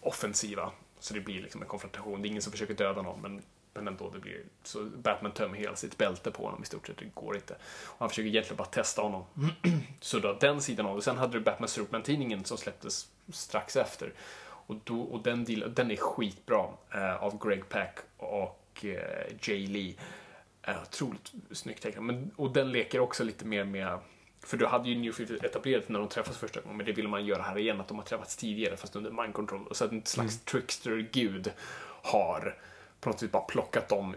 [0.00, 0.72] offensiva.
[0.98, 2.22] Så det blir liksom en konfrontation.
[2.22, 3.42] Det är ingen som försöker döda någon, men,
[3.74, 4.10] men ändå.
[4.10, 6.98] Det blir, så Batman tömmer hela sitt bälte på honom i stort sett.
[6.98, 7.54] Det går inte.
[7.84, 9.24] Och han försöker egentligen bara testa honom.
[10.00, 11.02] så då den sidan av det.
[11.02, 14.12] Sen hade du Batman Superman-tidningen som släpptes strax efter.
[14.66, 19.66] Och, då, och den, deal, den är skitbra eh, av Greg Pack och eh, Jay
[19.66, 19.94] Lee.
[20.66, 22.04] Eh, otroligt snyggt tecknat.
[22.04, 23.98] Men, och den leker också lite mer med
[24.40, 27.08] För då hade ju New 52 etablerat när de träffas första gången, men det vill
[27.08, 29.66] man göra här igen, att de har träffats tidigare fast under mind control.
[29.66, 31.52] Och så att en slags trickster-gud
[32.02, 32.58] har
[33.00, 34.16] på något sätt bara plockat dem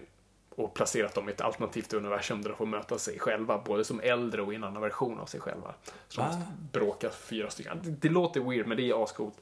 [0.57, 3.99] och placerat dem i ett alternativt universum där de får möta sig själva, både som
[3.99, 5.74] äldre och i en annan version av sig själva.
[6.07, 7.80] Så de bråkar fyra stycken.
[7.84, 9.36] Det, det låter weird, men det är ascoolt.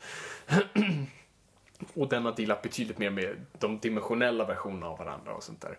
[1.94, 5.78] och den har dealat betydligt mer med de dimensionella versionerna av varandra och sånt där.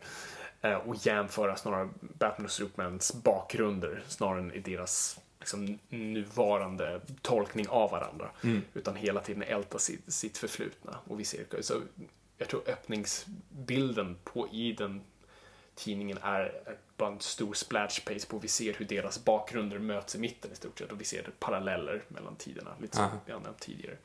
[0.63, 7.69] Eh, och jämföra snarare Batman och Supermans bakgrunder snarare än i deras liksom, nuvarande tolkning
[7.69, 8.31] av varandra.
[8.75, 10.99] Utan hela tiden älta sitt, sitt förflutna.
[11.05, 11.75] Och vi ser, så
[12.39, 15.01] jag tror öppningsbilden på, i den
[15.75, 16.53] tidningen är
[16.97, 20.55] bara en stor splash page på vi ser hur deras bakgrunder möts i mitten i
[20.55, 23.97] stort sett och vi ser paralleller mellan tiderna, lite som jag nämnt tidigare.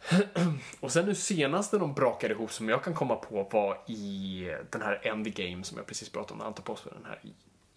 [0.80, 4.82] och sen nu senaste de brakade ihop som jag kan komma på var i den
[4.82, 7.20] här Endgame som jag precis pratade om, Antopos den här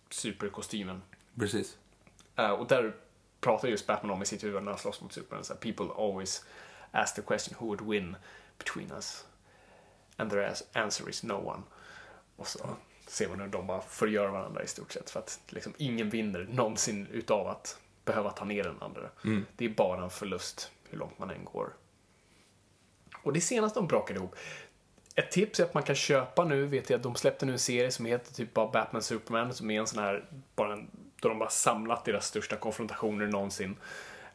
[0.10, 1.02] superkostymen.
[1.40, 1.78] Precis.
[2.36, 2.96] Eh, och där
[3.40, 6.04] pratar just Batman om i sitt huvud när han slåss mot Superman, så här, people
[6.04, 6.46] always
[6.92, 8.16] ask the question who would win
[8.58, 9.26] between us.
[10.18, 11.64] And their answer is no one.
[12.36, 12.76] Och så
[13.08, 16.48] ser man hur de bara förgör varandra i stort sett för att liksom, ingen vinner
[16.50, 19.10] någonsin utav att behöva ta ner den andra.
[19.56, 21.74] Det är bara en förlust hur långt man än går.
[23.24, 24.36] Och det senaste de brakade ihop.
[25.16, 27.92] Ett tips är att man kan köpa nu, vet jag, de släppte nu en serie
[27.92, 30.26] som heter typ bara Batman Superman som är en sån här,
[30.56, 30.88] bara en,
[31.22, 33.76] då de bara samlat deras största konfrontationer någonsin.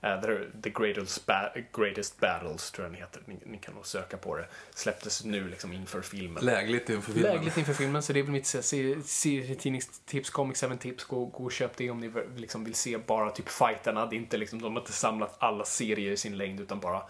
[0.04, 0.20] Uh,
[0.62, 4.36] the greatest, ba- greatest Battles tror jag den heter, ni, ni kan nog söka på
[4.36, 4.46] det.
[4.74, 6.44] Släpptes nu liksom inför filmen.
[6.44, 7.32] Lägligt inför filmen.
[7.32, 11.04] Lägligt inför filmen, så det är väl mitt se- se- serietidningstips, Comic 7 tips.
[11.04, 14.06] Gå, gå och köp det om ni liksom vill se bara typ fighterna.
[14.06, 17.02] Det är inte liksom, de har inte samlat alla serier i sin längd utan bara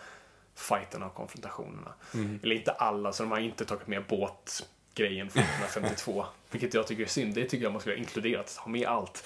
[0.56, 1.94] fighterna och konfrontationerna.
[2.42, 6.26] Eller inte alla, så de har inte tagit med båtgrejen från 1952.
[6.50, 7.34] vilket jag tycker är synd.
[7.34, 9.24] Det tycker jag man skulle ha inkluderat, ha med allt.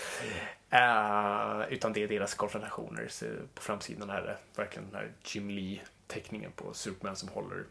[0.70, 3.08] Eh, utan det är deras konfrontationer.
[3.08, 3.24] Så
[3.54, 7.64] på framsidan är det verkligen den här Jim Lee-teckningen på Superman som håller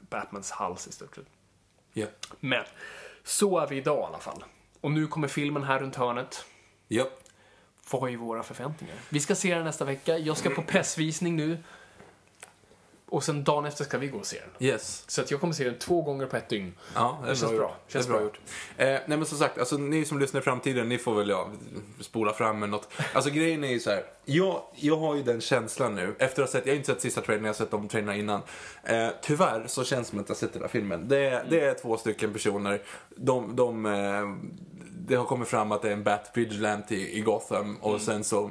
[0.00, 1.26] Batmans hals i stort sett.
[1.92, 2.06] Ja.
[2.40, 2.64] Men
[3.24, 4.44] så är vi idag i alla fall.
[4.80, 6.44] Och nu kommer filmen här runt hörnet.
[6.88, 7.08] Ja.
[7.90, 8.96] Vad är våra förväntningar?
[9.08, 10.18] Vi ska se den nästa vecka.
[10.18, 11.58] Jag ska på pressvisning nu.
[13.10, 14.68] Och sen dagen efter ska vi gå och se den.
[14.68, 15.04] Yes.
[15.06, 16.74] Så att jag kommer se den två gånger på ett dygn.
[16.94, 17.76] Ja, det känns bra.
[17.88, 18.40] Känns Det är bra gjort.
[18.76, 21.50] Eh, nej men som sagt, alltså, ni som lyssnar i framtiden, ni får väl ja,
[22.00, 22.88] spola fram med något.
[23.12, 24.04] Alltså grejen är ju så här.
[24.24, 27.00] Jag, jag har ju den känslan nu, efter att ha sett, jag har inte sett
[27.00, 28.40] sista trailern, jag har sett de trailerna innan.
[28.84, 31.08] Eh, tyvärr så känns det som att jag har sett den här filmen.
[31.08, 32.82] Det, är- det är två stycken personer,
[33.16, 34.22] de, de, eh,
[35.06, 38.24] det har kommit fram att det är en Bat Vigilante i, i Gotham och sen
[38.24, 38.50] så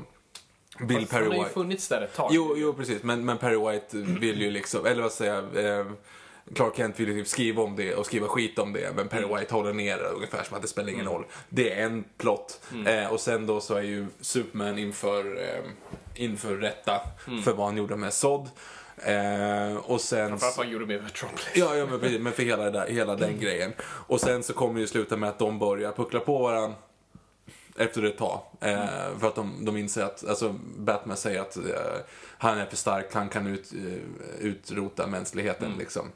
[0.80, 1.54] Bill Perry Den har ju White.
[1.54, 2.30] funnits där ett tag.
[2.34, 3.04] Jo, jo precis.
[3.04, 5.86] Men, men Perry White vill ju liksom, eller vad säger jag, eh,
[6.56, 8.96] Clark Kent vill ju typ skriva om det och skriva skit om det.
[8.96, 11.26] Men Perry White håller ner det ungefär som att det spelar ingen roll.
[11.50, 12.62] Det är en plott.
[12.86, 15.72] Eh, och sen då så är ju Superman inför, eh,
[16.16, 17.02] inför rätta
[17.44, 18.50] för vad han gjorde med Sod.
[18.98, 20.30] Eh, och sen...
[20.30, 21.48] Framförallt vad han gjorde med Metropolis.
[21.56, 23.74] Ja, ja men, men för hela, där, hela den grejen.
[23.82, 26.78] Och sen så kommer det ju sluta med att de börjar puckla på varandra
[27.80, 28.42] efter ett tag.
[28.62, 31.64] Eh, för att de, de inser att, alltså Batman säger att eh,
[32.38, 36.12] han är för stark, han kan ut, eh, utrota mänskligheten liksom.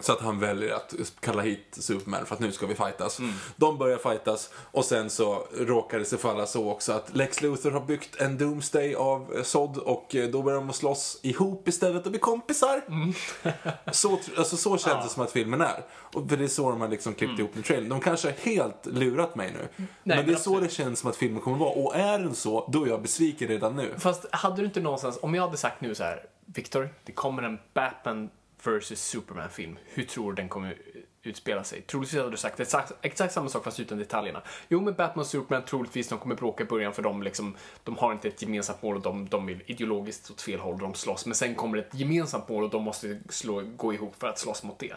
[0.00, 3.20] Så att han väljer att kalla hit Superman för att nu ska vi fightas.
[3.56, 7.70] De börjar fightas och sen så råkar det sig falla så också att Lex Luthor
[7.70, 11.68] har byggt en Doomsday av eh, Sod och eh, då börjar de att slåss ihop
[11.68, 12.82] istället och bli kompisar.
[13.92, 15.84] så, tr- alltså, så känns det som att filmen är.
[15.90, 17.88] Och för det är så de har liksom klippt ihop en trailer.
[17.88, 19.86] De kanske har helt lurat mig nu.
[20.02, 21.70] men det är men så det känns som att filmen kommer vara.
[21.70, 23.94] Och är den så, då är jag besviken redan nu.
[23.98, 27.42] Fast hade du inte någonstans, om jag hade sagt nu så här, Victor, det kommer
[27.42, 28.30] en Batman
[28.70, 29.78] vs Superman-film.
[29.84, 30.76] Hur tror du den kommer
[31.22, 31.82] utspela sig?
[31.82, 34.42] Troligtvis hade du sagt exakt, exakt samma sak fast utan detaljerna.
[34.68, 37.96] Jo, men Batman och Superman, troligtvis de kommer bråka i början för de, liksom, de
[37.96, 40.94] har inte ett gemensamt mål och de, de vill ideologiskt åt fel håll, och de
[40.94, 41.26] slåss.
[41.26, 44.38] Men sen kommer det ett gemensamt mål och de måste slå, gå ihop för att
[44.38, 44.94] slåss mot det.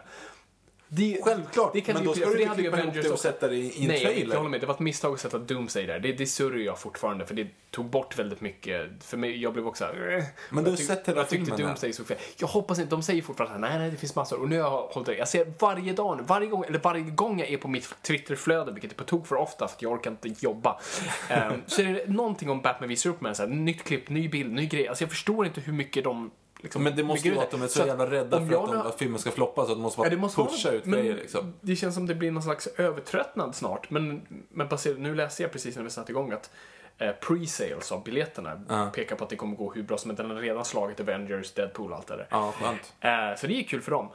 [0.90, 3.56] Det, Självklart, det kan men då ska du ju klippa ihop det och sätta det
[3.56, 4.32] i- en Nej, jag, trailer.
[4.34, 4.62] jag håller med.
[4.62, 6.00] Det var ett misstag att sätta Doomsday där.
[6.00, 9.04] Det, det sörjer jag fortfarande, för det tog bort väldigt mycket.
[9.04, 10.24] För mig, jag blev också här, eh.
[10.50, 11.68] Men du har Jag sett hela Jag tyckte filmen här.
[11.68, 12.18] Doomsday såg fel.
[12.38, 14.42] Jag hoppas inte, de säger fortfarande nej, nej, det finns massor.
[14.42, 15.18] Och nu har jag hållit.
[15.18, 18.72] Jag ser varje dag, nu, varje gång, eller varje gång jag är på mitt Twitterflöde,
[18.72, 20.80] vilket är på tok för ofta för att jag orkar inte jobba.
[21.52, 24.54] um, så är det någonting om Batman v Superman, så här, nytt klipp, ny bild,
[24.54, 24.88] ny grej.
[24.88, 27.62] Alltså jag förstår inte hur mycket de Liksom, Men det måste ju vara att de
[27.62, 29.82] är så, att jävla rädda för att, de, att filmen ska floppa så att de
[29.82, 31.54] måste bara Ja, det måste pusha vara, ut grejer liksom.
[31.62, 33.90] Det känns som det blir någon slags övertröttnad snart.
[33.90, 36.52] Men, men baserat, nu läste jag precis när vi satte igång att
[36.98, 40.22] eh, pre-sales av biljetterna pekar på att det kommer gå hur bra som helst.
[40.22, 42.28] Den har redan slagit Avengers, Deadpool och allt det där.
[42.30, 42.94] Ja, skönt.
[43.02, 44.10] Eh, så det är kul för dem.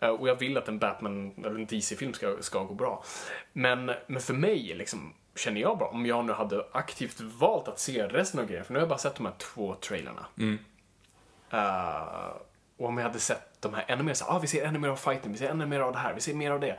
[0.00, 3.04] Eh, och jag vill att en Batman, eller en DC-film ska, ska gå bra.
[3.52, 7.78] Men, men för mig, liksom, känner jag bara, om jag nu hade aktivt valt att
[7.78, 10.26] se resten av grejen, för nu har jag bara sett de här två trailerna.
[10.38, 10.58] Mm.
[11.52, 12.28] Eh,
[12.78, 14.88] och om jag hade sett de här ännu mer så ah, vi ser ännu mer
[14.88, 16.78] av fighten, vi ser ännu mer av det här, vi ser mer av det.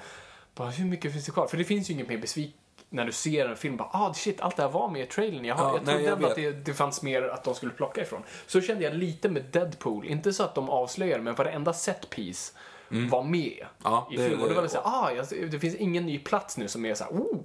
[0.55, 1.47] Bara, hur mycket finns det kvar?
[1.47, 2.55] För det finns ju inget mer besvik
[2.89, 5.45] när du ser en film, bara ah shit, allt det här var med i trailern.
[5.45, 6.31] Jag, Ja, jag nej, trodde jag ändå vet.
[6.31, 6.35] att
[6.65, 8.23] det, det fanns mer att de skulle plocka ifrån.
[8.47, 12.53] Så kände jag lite med Deadpool, inte så att de avslöjar, men varenda set piece
[12.89, 13.67] var med Mm.
[13.83, 14.41] Ja, i filmen.
[14.41, 16.67] Och det var det- lite så här, ah, jag, det finns ingen ny plats nu
[16.67, 17.37] som är så här, oh.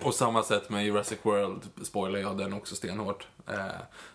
[0.00, 3.26] På samma sätt med Jurassic World spoilar jag den också stenhårt.
[3.48, 3.56] Eh,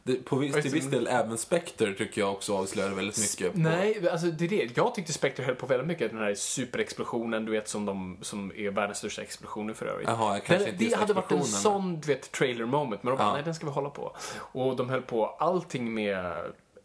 [0.03, 3.53] det, på viss, till viss del även Spectre tycker jag också avslöjar väldigt mycket.
[3.53, 4.77] På, Nej, alltså det är det.
[4.77, 6.11] Jag tyckte Spectre höll på väldigt mycket.
[6.11, 10.07] Den här superexplosionen, du vet, som, de, som är världens största explosioner för övrigt.
[10.07, 13.03] Jaha, kanske Den- inte det hade varit en sån, du vet, trailer moment.
[13.03, 13.34] Men de bara, Ja.
[13.34, 14.15] nej, den ska vi hålla på.
[14.38, 16.35] Och de höll på allting med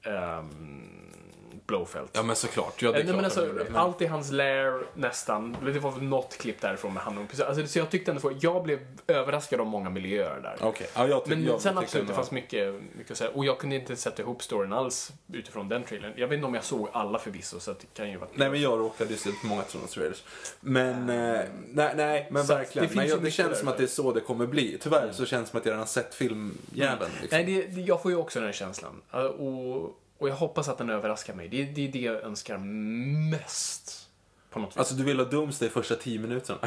[0.06, 1.01] ehm,
[1.66, 2.10] Blowfelt.
[2.12, 2.82] Ja men såklart.
[2.82, 5.56] Ja, det är Nej, men alltså, Allt i hans lair, nästan.
[5.64, 8.62] Det var något klipp därifrån med han och alltså, Så jag tyckte ändå, för, jag
[8.62, 10.56] blev överraskad av många miljöer där.
[10.60, 13.30] Okej, ja, jag Men jag sen absolut, det fanns mycket, mycket att säga.
[13.30, 16.12] Och jag kunde inte sätta ihop storyn alls utifrån den trailern.
[16.16, 18.30] Jag vet inte om jag såg alla förvisso, så det kan ju vara...
[18.34, 20.22] Nej men jag råkade ju se på många sådana trailers.
[20.60, 22.88] Men, eh, nej, nej men Så verkligen.
[22.88, 24.78] det men jag, det känns där, som att det är så det kommer bli.
[24.80, 27.10] Tyvärr så känns det som att jag redan sett filmjäveln.
[27.20, 27.38] Liksom.
[27.38, 29.02] Nej, det, jag får ju också den här känslan.
[29.14, 31.48] Uh, Och, och jag hoppas att den överraskar mig.
[31.48, 32.58] Det, det är det jag önskar
[33.30, 34.08] mest.
[34.50, 34.76] På något vis.
[34.76, 36.58] Alltså du vill ha Doomsday första tio minuterna?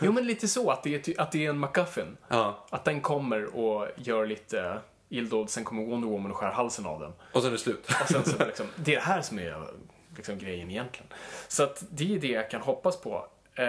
[0.00, 0.70] Jo, men lite så.
[0.70, 2.16] Att det är, att det är en MacGuffin.
[2.28, 2.66] ja.
[2.70, 4.78] Att den kommer och gör lite
[5.08, 7.12] illdåd, sen kommer Wonder Woman och skär halsen av den.
[7.32, 7.90] Och sen är det slut.
[8.02, 9.64] Och sen så liksom, det är det här som är
[10.16, 11.06] liksom grejen egentligen.
[11.48, 13.26] Så att det är det jag kan hoppas på.
[13.54, 13.64] Eh,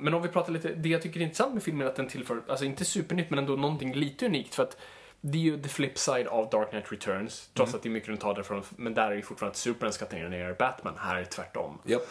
[0.00, 2.08] men om vi pratar lite, det jag tycker är intressant med filmen är att den
[2.08, 4.76] tillför, alltså inte supernytt men ändå någonting lite unikt för att
[5.20, 8.08] det är ju the flip side av Dark Knight Returns, trots att det är mycket
[8.08, 11.20] runt därifrån, men där är ju fortfarande att Superman ska ta ner Batman, här är
[11.20, 11.78] det tvärtom.
[11.84, 12.02] Japp.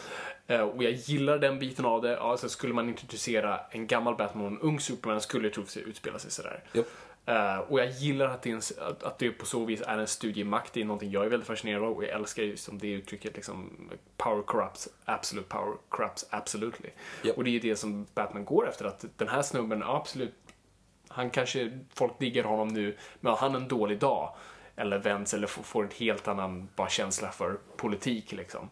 [0.46, 2.20] Eh, och jag gillar den biten av det.
[2.20, 6.18] Alltså skulle man introducera en gammal Batman och en ung Superman skulle det troligtvis utspela
[6.18, 6.62] sig sådär.
[6.72, 6.86] Japp.
[7.26, 10.06] Eh, och jag gillar att det, en, att, att det på så vis är en
[10.06, 10.72] studie i makt.
[10.72, 13.36] Det är någonting jag är väldigt fascinerad av och jag älskar ju som det uttrycket
[13.36, 13.70] liksom
[14.16, 16.90] power corrupts, absolute power corrupts absolutely.
[17.22, 17.36] Japp.
[17.36, 18.84] Och det är det som Batman går efter.
[18.84, 20.34] Att den här snubben, absolut,
[21.18, 24.34] han kanske, folk diggar honom nu, men har han en dålig dag
[24.76, 28.68] eller vänds eller får, en helt annan bara känsla för politik liksom.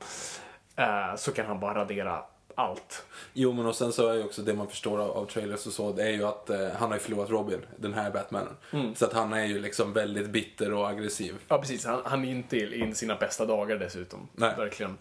[0.76, 2.22] eh, så kan han bara radera
[2.54, 3.06] allt.
[3.32, 5.72] Jo men och sen så är ju också det man förstår av, av trailers och
[5.72, 8.56] så, det är ju att eh, han har ju förlorat Robin, den här Batmanen.
[8.94, 11.34] Så att han är ju liksom väldigt bitter och aggressiv.
[11.48, 11.86] Ja, precis.
[11.86, 14.28] Han, han är inte i sina bästa dagar dessutom.
[14.32, 14.54] Nej.
[14.56, 14.98] Verkligen.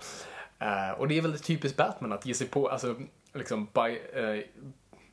[0.60, 2.96] Eh, och det är väldigt typiskt Batman att ge sig på, alltså,
[3.34, 4.44] liksom, by, eh,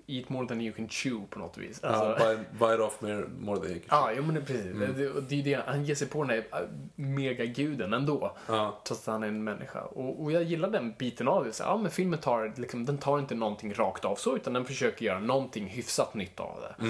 [0.06, 1.84] eat more than you can chew på något vis.
[1.84, 4.96] Alltså, bite, bite off more, more than you can Ja, jo, men det, precis.
[4.96, 8.36] Det, och det är det, han ger sig på den här äh, megaguden ändå.
[8.46, 8.80] Ja.
[8.86, 9.80] Trots att han är en människa.
[9.80, 11.52] Och, och jag gillar den biten av det.
[11.52, 14.64] Så, ja, men filmen tar, liksom, den tar inte någonting rakt av så, utan den
[14.64, 16.86] försöker göra någonting hyfsat nytt av det.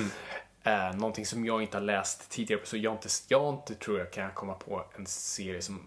[0.65, 4.11] Eh, någonting som jag inte har läst tidigare, så jag inte, jag inte tror jag
[4.11, 5.81] kan komma på en serie som,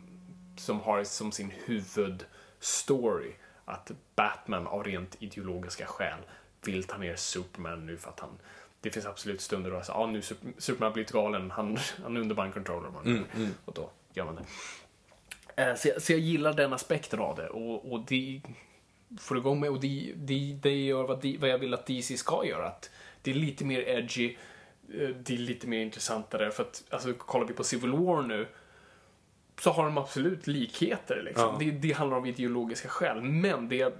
[0.58, 3.32] som har som sin huvudstory
[3.66, 6.20] att Batman av rent ideologiska skäl
[6.66, 8.30] vill ta ner Superman nu för att han
[8.82, 12.18] det finns absolut stunder då, så, ah, nu Sup- Superman har blivit galen, han, han
[12.18, 12.90] är under mind controller.
[12.90, 13.26] Man.
[13.66, 14.44] Och då gör man det.
[15.64, 18.42] Eh, Så jag, så jag gillar den aspekten av det och, och det
[19.20, 22.18] får igång mig och det, det, det gör vad, de, vad jag vill att DC
[22.18, 22.68] ska göra.
[22.68, 22.90] Att
[23.22, 24.38] det är lite mer edgy,
[24.94, 28.48] eh, det är lite mer intressantare för att alltså, kollar vi på Civil War nu
[29.62, 31.22] så har de absolut likheter.
[31.26, 31.56] Liksom.
[31.60, 33.94] Det, det handlar om ideologiska skäl, men det,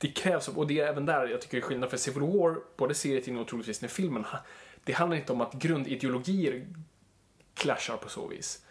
[0.00, 2.56] det krävs, och det är även där jag tycker det är skillnad för Civil War,
[2.76, 4.24] både serietidningen och troligtvis när filmen,
[4.84, 6.66] det handlar inte om att grundideologier
[7.54, 8.64] clashar på så vis.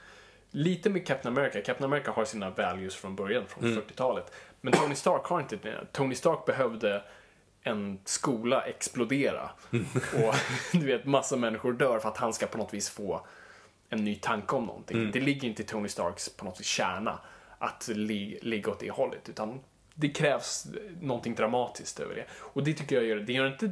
[0.52, 1.62] Lite med Captain America.
[1.62, 4.32] Captain America har sina values från början, från 40-talet.
[4.62, 5.86] Men Tony Stark har inte det.
[5.92, 7.04] Tony Stark behövde
[7.62, 9.50] en skola explodera.
[10.14, 10.36] Och
[10.80, 13.28] du vet, massa människor dör för att han ska på något vis få
[13.90, 14.98] en ny tanke om någonting.
[15.12, 17.20] Det ligger inte i Tony Starks på något vis kärna
[17.60, 19.60] att li- ligga åt det hållet, utan
[20.00, 20.68] det krävs
[21.02, 22.26] någonting dramatiskt över det.
[22.32, 23.72] Och det tycker jag gör det gör det inte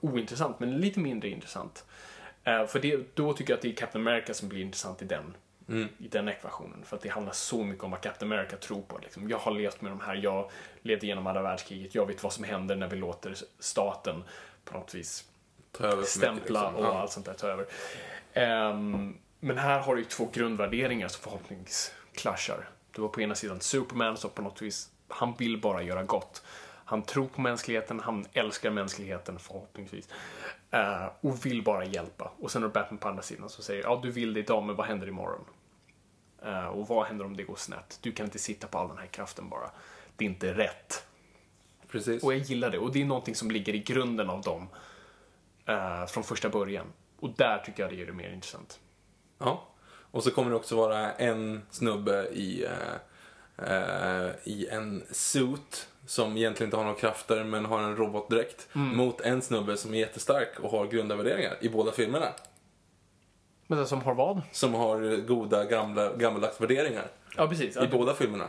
[0.00, 1.84] ointressant, men lite mindre intressant.
[2.44, 5.04] Eh, för det, då tycker jag att det är Captain America som blir intressant i
[5.04, 5.36] den,
[5.98, 6.84] i den ekvationen.
[6.84, 8.98] För att det handlar så mycket om vad Captain America tror på.
[8.98, 9.28] Liksom.
[9.28, 10.50] Jag har levt med de här, jag
[10.82, 14.24] levde igenom andra världskriget, jag vet vad som händer när vi låter staten
[14.64, 15.24] på något vis
[15.78, 16.86] mycket, stämpla liksom.
[16.86, 17.66] och allt sånt där ta över.
[18.32, 22.68] Ehm, men här har du ju två grundvärderingar som förhoppningsvis clashar.
[22.92, 26.42] Du har på ena sidan Superman som på något vis, han vill bara göra gott.
[26.84, 30.08] Han tror på mänskligheten, han älskar mänskligheten förhoppningsvis.
[30.70, 32.32] Eh, och vill bara hjälpa.
[32.38, 34.62] Och sen har du Batman på andra sidan som säger, ja du vill det idag,
[34.62, 35.44] men vad händer imorgon?
[36.44, 37.98] Eh, och vad händer om det går snett?
[38.02, 39.70] Du kan inte sitta på all den här kraften bara.
[40.16, 41.06] Det är inte rätt.
[41.88, 42.22] Precis.
[42.22, 42.78] Och jag gillar det.
[42.78, 44.68] Och det är någonting som ligger i grunden av dem.
[45.66, 46.86] eh, från första början.
[47.20, 48.80] Och där tycker jag det gör det mer intressant.
[49.38, 49.66] Ja.
[50.12, 52.66] Och så kommer det också vara en snubbe i,
[53.66, 59.20] eh, i en suit som egentligen inte har några krafter men har en robotdräkt mot
[59.20, 62.26] en snubbe som är jättestark och har grundvärderingar i båda filmerna.
[63.66, 64.42] Men det som har vad?
[64.52, 67.06] Som har goda gamla, gammaldags värderingar
[67.36, 67.76] Ja, precis.
[67.76, 68.48] Ja, i båda filmerna.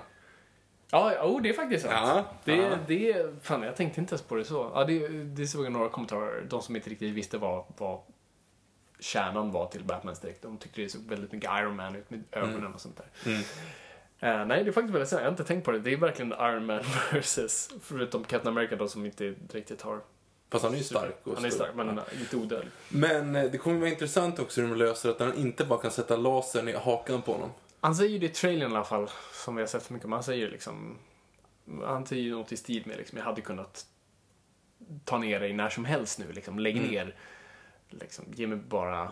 [0.91, 1.93] Ja, oh, det är faktiskt sant.
[1.95, 2.77] Ja, det, ja.
[2.87, 4.71] det, fan, jag tänkte inte ens på det så.
[4.75, 7.99] Ja, det, det såg jag några kommentarer, de som inte riktigt visste vad, vad
[8.99, 10.41] kärnan var till Batmans dräkt.
[10.41, 12.73] De tyckte det såg väldigt mycket Iron Man ut med ögonen Mm.
[12.73, 13.43] och sånt där.
[14.23, 15.19] Eh, nej, det är faktiskt väldigt sant.
[15.19, 15.79] Jag har inte tänkt på det.
[15.79, 20.01] Det är verkligen Iron Man versus, förutom Captain America då som inte riktigt har...
[20.49, 21.19] Fast han är ju stark.
[21.23, 22.71] Och Han är stark, men lite odödlig.
[22.89, 25.91] Men eh, det kommer vara intressant också hur de löser att han inte bara kan
[25.91, 27.49] sätta lasern i hakan på honom.
[27.79, 30.09] Han säger ju det i trailern i alla fall, som vi har sett för mycket.
[30.09, 30.97] Men han säger liksom...
[31.85, 33.85] Han säger ju något i stil med liksom, jag hade kunnat
[35.05, 36.31] ta ner dig när som helst nu.
[36.31, 36.89] Liksom, lägg Mm.
[36.89, 37.15] ner.
[37.89, 39.11] Liksom, ge mig bara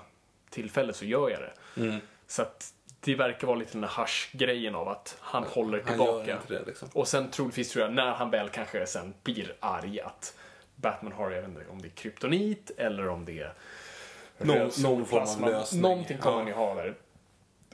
[0.50, 1.82] tillfälle så gör jag det.
[1.82, 2.00] Mm.
[2.28, 6.34] Så att det verkar vara lite den där hasch-grejen av att han håller Han tillbaka.
[6.34, 6.90] inte det liksom.
[6.94, 10.38] Och sen troligtvis tror jag, när han väl kanske sen blir arg, att
[10.76, 13.54] Batman har, jag vet inte om det är kryptonit eller om det är
[14.38, 15.82] Någon- någon form av lösning.
[15.82, 16.40] Någonting kommer Ja.
[16.40, 16.96] han ju ha där.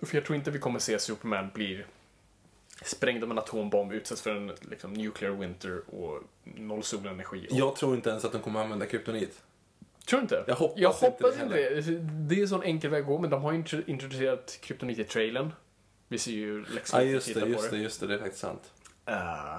[0.01, 1.85] För jag tror inte vi kommer se Superman blir
[2.83, 7.47] sprängd av en atombomb, utsätts för en liksom, nuclear winter och noll solenergi.
[7.51, 7.55] Och...
[7.57, 9.41] Jag tror inte ens att de kommer använda kryptonit.
[10.07, 10.43] Tror du inte?
[10.47, 11.55] Jag hoppas jag inte hoppas det inte
[11.91, 11.99] det.
[12.01, 14.99] Det är en sån enkel väg att gå, men de har ju intro- introducerat kryptonit
[14.99, 15.51] i trailern.
[16.07, 18.41] Vi ser ju Lex Ja, Luthor just det, just det, just det, det är faktiskt
[18.41, 18.73] sant.
[19.05, 19.57] Eh,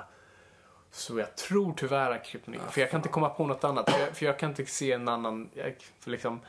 [0.90, 3.90] så jag tror tyvärr att kryptonit, för jag kan inte komma på något annat.
[3.90, 6.40] För jag, för jag kan inte se en annan, jag, för liksom,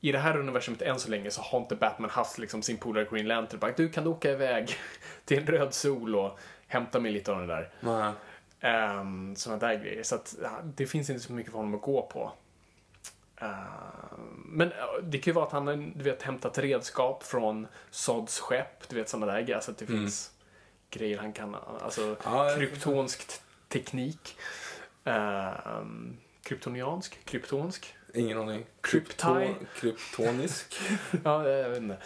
[0.00, 3.06] i det här universumet än så länge så har inte Batman haft liksom sin polare
[3.10, 3.60] Green Lantern.
[3.60, 4.70] Bara, du kan du åka iväg
[5.24, 7.70] till en röd sol och hämta mig lite av det där.
[7.80, 8.12] Nej.
[9.00, 10.02] Um, sådana där grejer.
[10.02, 12.32] Så att, ja, det finns inte så mycket för honom att gå på.
[13.40, 18.38] Ehm, men det kan ju vara att han har du vet, hämtat redskap från Sods
[18.40, 18.88] skepp.
[18.88, 19.60] Du vet sådana där grejer.
[19.60, 20.30] Så att det finns
[20.90, 22.16] grejer han kan, alltså Mm.
[22.24, 24.36] Jag- kryptonsk teknik.
[25.04, 27.24] Um, kryptoniansk?
[27.24, 27.94] Kryptonsk?
[28.14, 28.64] Ingen aning.
[28.82, 30.78] Krypto- Kryptonisk.
[31.24, 31.96] Ja, jag vet inte.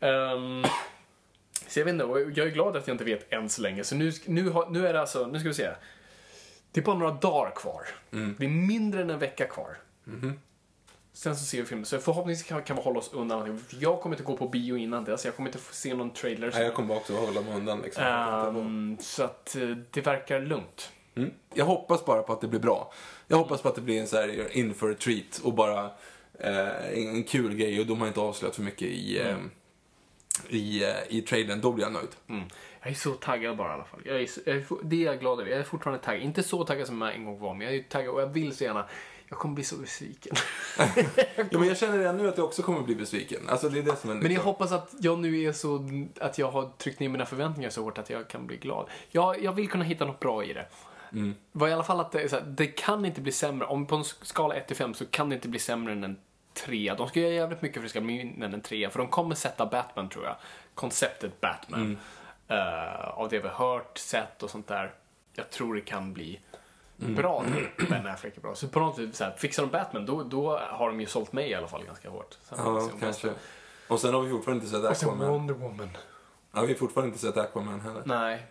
[0.00, 0.64] Ehm,
[1.68, 3.84] så jag vet inte, och jag är glad att jag inte vet än så länge.
[3.84, 5.70] Så nu, nu, har, nu är det alltså, nu ska vi se.
[6.72, 7.82] Det är bara några dagar kvar.
[8.38, 9.76] Det är mindre än en vecka kvar.
[11.16, 11.86] Sen så ser vi filmen.
[11.86, 13.58] Så förhoppningsvis kan, kan vi hålla oss undan.
[13.58, 15.94] För Jag kommer inte gå på bio innan det, så jag kommer inte få se
[15.94, 16.50] någon trailer.
[16.54, 18.04] Nej, jag kommer också hålla mig undan liksom.
[18.04, 20.92] Ehm, så att eh, det verkar lugnt.
[21.14, 21.30] Mm.
[21.54, 22.92] Jag hoppas bara på att det blir bra.
[23.28, 25.90] Jag hoppas på att det blir en så här in for a treat och bara
[26.38, 29.36] eh, en kul grej och de har inte avslöjat för mycket i, eh,
[30.48, 31.60] i, eh, i trailern.
[31.60, 32.10] Då blir jag nöjd.
[32.28, 32.44] Mm.
[32.82, 34.00] Jag är så taggad bara i alla fall.
[34.04, 35.50] Jag är, jag är, det är jag glad över.
[35.50, 36.22] Jag är fortfarande taggad.
[36.22, 38.56] Inte så taggad som jag en gång var, men jag är taggad och jag vill
[38.56, 38.88] så gärna.
[39.28, 40.36] Jag kommer bli så besviken.
[41.50, 43.48] Ja, men jag känner redan nu att jag också kommer bli besviken.
[43.48, 45.88] Alltså det är det som är Men jag liksom- hoppas att jag nu är så,
[46.20, 48.86] att jag har tryckt ner mina förväntningar så hårt att jag kan bli glad.
[49.10, 50.66] Jag, jag vill kunna hitta något bra i det.
[51.12, 51.34] Mm.
[51.52, 53.66] Var i alla fall att det, så här, det kan inte bli sämre.
[53.66, 56.16] Om på en skala 1 till 5 så kan det inte bli sämre än en
[56.54, 56.94] 3.
[56.98, 58.90] De ska göra jävligt mycket för att det ska bli mindre än en 3.
[58.90, 60.36] För de kommer sätta Batman tror jag.
[60.74, 61.80] Konceptet Batman.
[61.80, 61.98] Mm.
[62.48, 64.92] eh, av det vi har hört, sett och sånt där.
[65.34, 66.40] Jag tror det kan bli
[67.00, 67.14] Mm.
[67.14, 67.44] bra.
[67.90, 68.54] Ben Affleck är bra.
[68.54, 71.32] Så på något sätt, så här, fixar de Batman då, då har de ju sålt
[71.32, 72.38] mig i alla fall ganska hårt.
[72.42, 73.32] Sen Ja, kanske.
[73.88, 75.30] Och sen har vi fortfarande inte sett Och sen Aquaman.
[75.30, 75.88] Wonder Woman.
[76.52, 78.02] Ja, vi har fortfarande inte sett Aquaman heller.
[78.04, 78.46] Nej.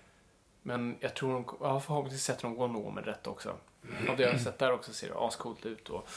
[0.62, 3.50] Men jag tror de, ja, förhoppningsvis sätter de Wonder Woman rätt också.
[4.10, 6.10] Av det jag har sett där också ser det ascoolt ut och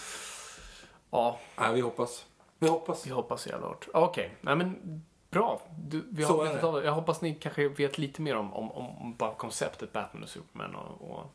[1.11, 2.27] ja, Nej, vi hoppas.
[2.59, 3.07] Vi hoppas.
[3.07, 3.89] vi hoppas jävla hårt.
[3.95, 5.63] Okej, nej men bra.
[5.79, 6.83] Du, vi Så har.
[6.83, 10.29] Jag hoppas ni kanske vet lite mer om, om, om, om bara konceptet Batman och
[10.29, 11.35] Superman och, och...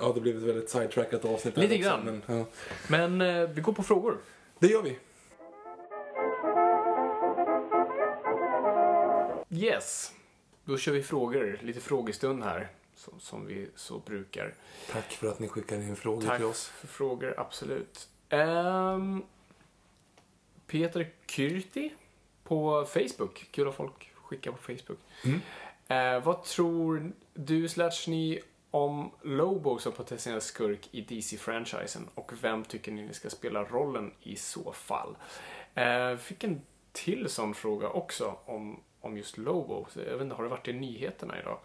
[0.00, 1.56] Ja, det blev ett väldigt sidetrackat avsnitt.
[1.56, 2.04] Lite också, grann.
[2.04, 2.44] Men, ja.
[2.88, 4.18] Men eh, vi går på frågor.
[4.58, 4.98] Det gör vi.
[9.50, 10.12] Yes.
[10.64, 12.68] Då kör vi frågor, lite frågestund här.
[12.94, 14.54] Som, som vi så brukar.
[14.92, 16.66] Tack för att ni skickar in frågor Tack till oss.
[16.66, 18.08] för frågor, absolut.
[18.28, 19.22] Ehm,
[20.66, 21.92] Peter Kyrti
[22.44, 23.48] på Facebook.
[23.50, 24.98] Kul att folk skickar på Facebook.
[25.24, 25.40] Mm.
[25.88, 28.40] Eh, vad tror du slash ni
[28.70, 32.08] om Lobo som potentiell skurk i DC-franchisen?
[32.14, 35.16] Och vem tycker ni ska spela rollen i så fall?
[35.74, 39.86] Eh, fick en till sån fråga också om, om just Lobo.
[39.90, 41.58] Så jag vet inte, har det varit i nyheterna idag?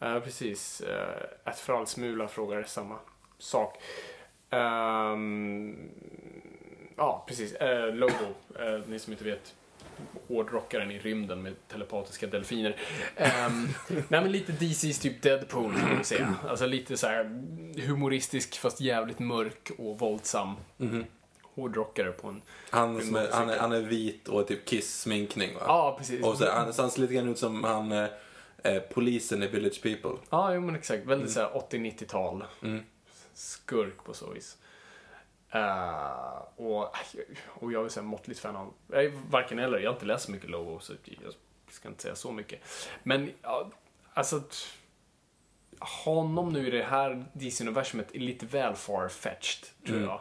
[0.00, 0.80] Eh, precis.
[0.80, 2.98] eh, att Fralsmula frågar samma
[3.38, 3.82] sak.
[4.50, 5.16] Eh,
[6.96, 7.54] ja, precis.
[7.54, 9.54] Eh, Lobo, eh, ni som inte vet.
[10.28, 12.76] Hårdrockaren i rymden med telepatiska delfiner.
[13.46, 16.34] Um, nej men lite DC's typ Deadpool kan man säga.
[16.48, 17.24] Alltså lite så här
[17.86, 20.54] humoristisk fast jävligt mörk och våldsam.
[21.54, 22.42] hårdrockare på en...
[22.70, 25.60] Han, som är, han, är, han är vit och typ Kiss-sminkning va?
[25.66, 26.24] Ja, precis.
[26.24, 28.06] Och så, han, så han ser lite grann ut som han, eh,
[28.64, 30.20] eh, polisen i Village People.
[30.30, 31.06] Ja, jo, men exakt.
[31.06, 31.50] Väldigt Mm.
[31.50, 32.44] så här 80-90-tal.
[33.34, 34.56] Skurk på så vis.
[35.54, 36.96] Eh, och,
[37.46, 40.06] och jag är så här måttligt fan av, jag är varken eller, jag har inte
[40.06, 41.32] läst så mycket Lobo så jag
[41.70, 42.60] ska inte säga så mycket.
[43.02, 43.70] Men, ja,
[44.14, 44.42] alltså,
[46.04, 50.08] honom nu i det här DC-universumet är lite väl far-fetched, tror Mm.
[50.08, 50.20] jag.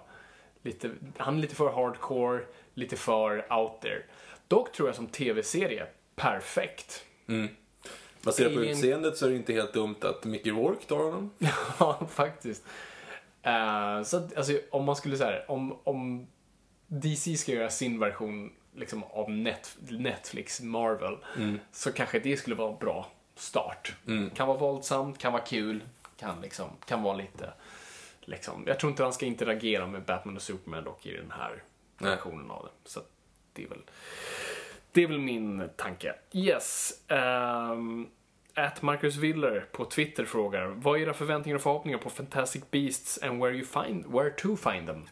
[0.61, 2.43] Lite, han är lite för hardcore,
[2.73, 4.01] lite för out there.
[4.47, 7.05] Dock tror jag som tv-serie, perfekt.
[8.23, 11.31] Baserat på utseendet så är det inte helt dumt att Mickey Rourke tar honom.
[11.80, 12.64] Ja, faktiskt.
[13.43, 16.27] Eh, så att, alltså, om man skulle säga om, om
[16.87, 21.17] DC ska göra sin version liksom, av net, Netflix, Marvel,
[21.71, 23.95] så kanske det skulle vara en bra start.
[24.35, 25.83] Kan vara våldsamt, kan vara kul,
[26.17, 27.53] kan, liksom, kan vara lite...
[28.25, 31.63] Liksom, jag tror inte han ska interagera med Batman och Superman dock i den här
[31.97, 32.11] Nej.
[32.11, 32.89] versionen av det.
[32.89, 32.99] Så
[33.53, 33.81] det är väl...
[34.91, 36.15] Det är väl min tanke.
[36.33, 36.93] Yes.
[37.07, 38.09] Um,
[38.55, 43.19] at Marcus Willer på Twitter frågar Vad är era förväntningar och förhoppningar på Fantastic Beasts
[43.23, 45.05] and where, you find, where to find them?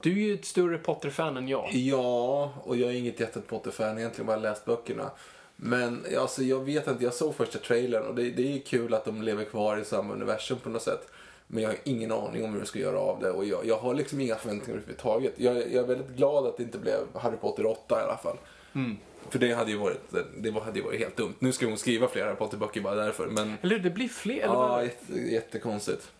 [0.00, 1.68] Du är ju ett större Potter-fan än jag.
[1.72, 5.10] Ja, och jag är inget jättet Potter-fan, egentligen bara läst böckerna.
[5.56, 9.04] Men alltså, jag vet inte, jag såg första trailern och det, det är kul att
[9.04, 11.08] de lever kvar i samma universum på något sätt.
[11.46, 13.78] Men jag har ingen aning om hur de ska göra av det och jag, jag
[13.78, 15.34] har liksom inga förväntningar överhuvudtaget.
[15.36, 18.36] Jag, jag är väldigt glad att det inte blev Harry Potter 8 i alla fall.
[19.28, 20.00] För det hade ju varit,
[20.36, 21.34] det hade ju varit helt dumt.
[21.38, 24.40] Nu ska hon skriva fler Harry Potter-böcker bara därför, men Eller det blir fler.
[24.42, 26.12] Ja, jätte, jättekonstigt.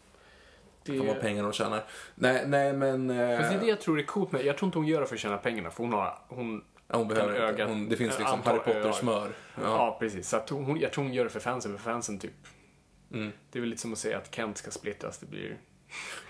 [0.85, 1.85] det, Fan vad pengar de tjänar.
[2.15, 3.11] Nej, nej men...
[3.11, 5.01] eh, Fast det är det jag tror är coolt med Jag tror inte hon gör
[5.01, 6.19] det för att tjäna pengarna, för hon har...
[6.29, 7.63] Hon, ja, hon behöver kan inte.
[7.63, 8.75] ögat- Hon, det finns liksom antal Harry.
[8.75, 9.31] Potter-smör.
[9.55, 9.97] Ja, Ja.
[10.01, 10.29] precis.
[10.29, 12.33] Så hon, jag tror hon gör det för fansen, för fansen typ...
[13.53, 15.59] Det är väl lite som att säga att Kent ska splittras, det blir...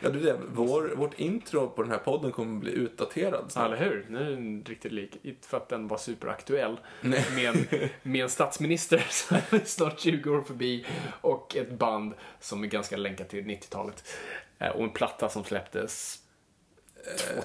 [0.00, 0.40] Ja, det är det.
[0.52, 4.06] Vår, vårt intro på den här podden kommer bli utdaterad Ja, eller hur?
[4.08, 5.16] Nu är den riktigt lik.
[5.22, 6.80] Inte för att den var superaktuell.
[7.00, 7.66] Med en,
[8.02, 10.86] med en statsminister som är snart 20 år förbi
[11.20, 14.04] och ett band som är ganska länkat till 90-talet.
[14.58, 16.22] Eh, Och en platta som släpptes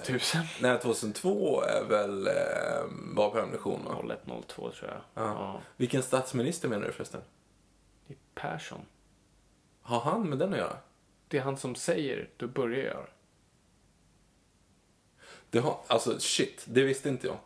[0.06, 0.42] 2000.
[0.62, 2.34] Nej, 2002 är väl eh,
[3.16, 4.14] vapenammunition va?
[4.14, 5.02] 01, 02 tror jag.
[5.26, 5.62] Ja.
[5.78, 7.22] Vilken statsminister menar du förresten?
[8.08, 8.80] Det är Persson.
[9.82, 10.78] Har han med den att göra?
[11.28, 13.08] Det är han som säger, då börjar jag göra.
[15.50, 17.38] Det har, alltså shit, det visste inte jag.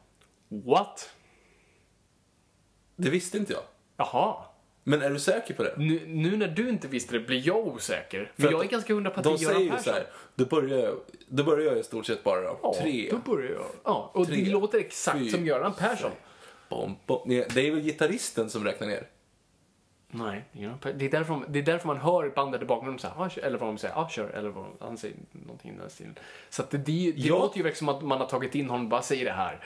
[0.48, 1.10] What?
[2.96, 3.64] Det visste inte jag.
[3.98, 4.46] Jaha.
[4.84, 5.74] Men är du säker på det?
[5.78, 8.32] Nu, nu när du inte visste det blir jag osäker.
[8.36, 9.84] För För jag är ganska hundra på att De det är Göran säger ju Persson.
[9.84, 12.60] så här, då börjar, jag, då börjar jag i stort sett bara då.
[12.64, 13.10] Ja, Tre.
[13.12, 13.68] då börjar jag.
[13.84, 14.36] Ja, och Tre.
[14.44, 15.32] det låter exakt Fyra.
[15.32, 16.12] som Göran Persson.
[16.70, 17.22] Bom, bom.
[17.26, 19.08] Nej, Det är väl gitarristen som räknar ner?
[20.12, 20.44] Nej,
[20.82, 23.30] Per- det är, därför, man- det är därför man hör bandet i bakgrunden säga ah,
[23.30, 25.90] kör", eller vad de säger, ah, kör, eller vad de, han säger någonting i den
[25.90, 26.16] stilen.
[26.50, 26.82] Så det, det,
[27.12, 27.36] det Ja.
[27.40, 29.60] låter ju verkligen som att man har tagit in honom och bara säger det här.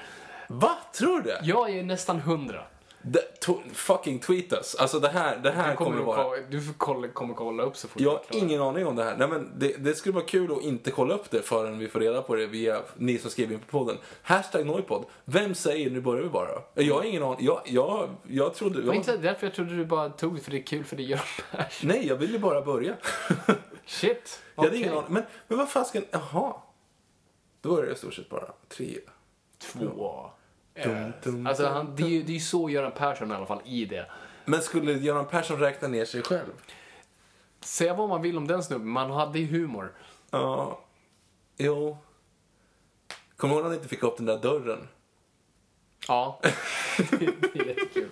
[0.48, 0.78] Va?
[0.98, 1.40] Tror du det?
[1.44, 2.64] Jag är nästan hundra.
[3.74, 4.76] Fucking tweet us.
[4.76, 6.40] Alltså det här, det här Du kommer, kommer, vara...
[6.50, 9.18] du får kolla, kommer kolla upp så fort Jag har ingen aning om det här.
[9.18, 12.00] Nej, men det, det skulle vara kul att inte kolla upp det förrän vi får
[12.00, 13.98] reda på det via ni som skriver in på podden.
[14.22, 15.06] Hashtag Noipod.
[15.26, 16.50] Vem säger nu börjar vi bara?
[16.74, 17.46] Jag har ingen aning.
[17.46, 18.82] Jag, jag, jag trodde...
[18.82, 20.96] Det var Jag, inte därför jag trodde du bara tog för det är kul för
[20.96, 21.20] det
[21.52, 21.90] Persson.
[21.90, 22.96] nej, jag ville bara börja.
[23.86, 24.42] Shit.
[24.56, 25.06] Jag hade ingen aning.
[25.14, 26.54] Men, men vad fasken, jaha.
[27.62, 28.98] Då är det i stort sett bara tre.
[29.60, 30.32] Två.
[30.84, 33.46] Dum, dum, Alltså, han, det, är ju, det är ju så Göran Persson i alla
[33.46, 34.06] fall i det.
[34.46, 36.52] Men skulle Göran Persson räkna ner sig själv?
[37.62, 39.92] Säga vad man vill om den snubben, man hade ju humor.
[40.32, 40.80] Ja.
[41.58, 41.98] Jo.
[43.38, 44.88] Kommer du ihåg när han inte fick upp den där dörren?
[46.08, 46.40] Ja,
[46.98, 48.10] det är jättekul.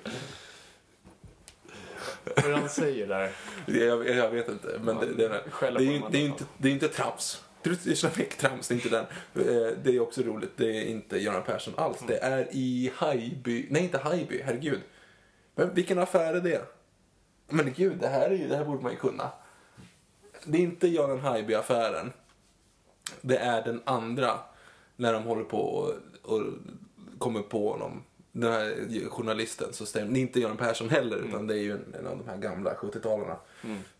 [2.36, 3.32] Vad är det han säger där?
[3.66, 6.18] Jag, jag vet inte, men det, det, det, Skälla det, är, ju- det, är alla
[6.20, 7.44] inte, det är inte trams.
[7.64, 9.06] Är Slavek-trams, det är inte den.
[9.48, 11.98] Eh, Det är också roligt, det är inte Göran Persson alls.
[12.08, 14.82] Det är i Hajby, nej inte Hajby, herregud.
[15.56, 16.62] Men vilken affär är det?
[17.50, 19.32] Men gud, det här, är ju, det här borde man ju kunna.
[20.46, 22.12] Det är inte Göran Hajby-affären.
[23.22, 24.40] Det är den andra,
[24.96, 25.94] när de håller på och,
[26.36, 26.42] och
[27.18, 28.04] kommer på honom.
[28.32, 28.76] Den här
[29.10, 31.30] journalisten, så stämmer det är inte Göran Persson heller, Mm.
[31.30, 33.36] utan det är ju en, en av de här gamla 70-talarna.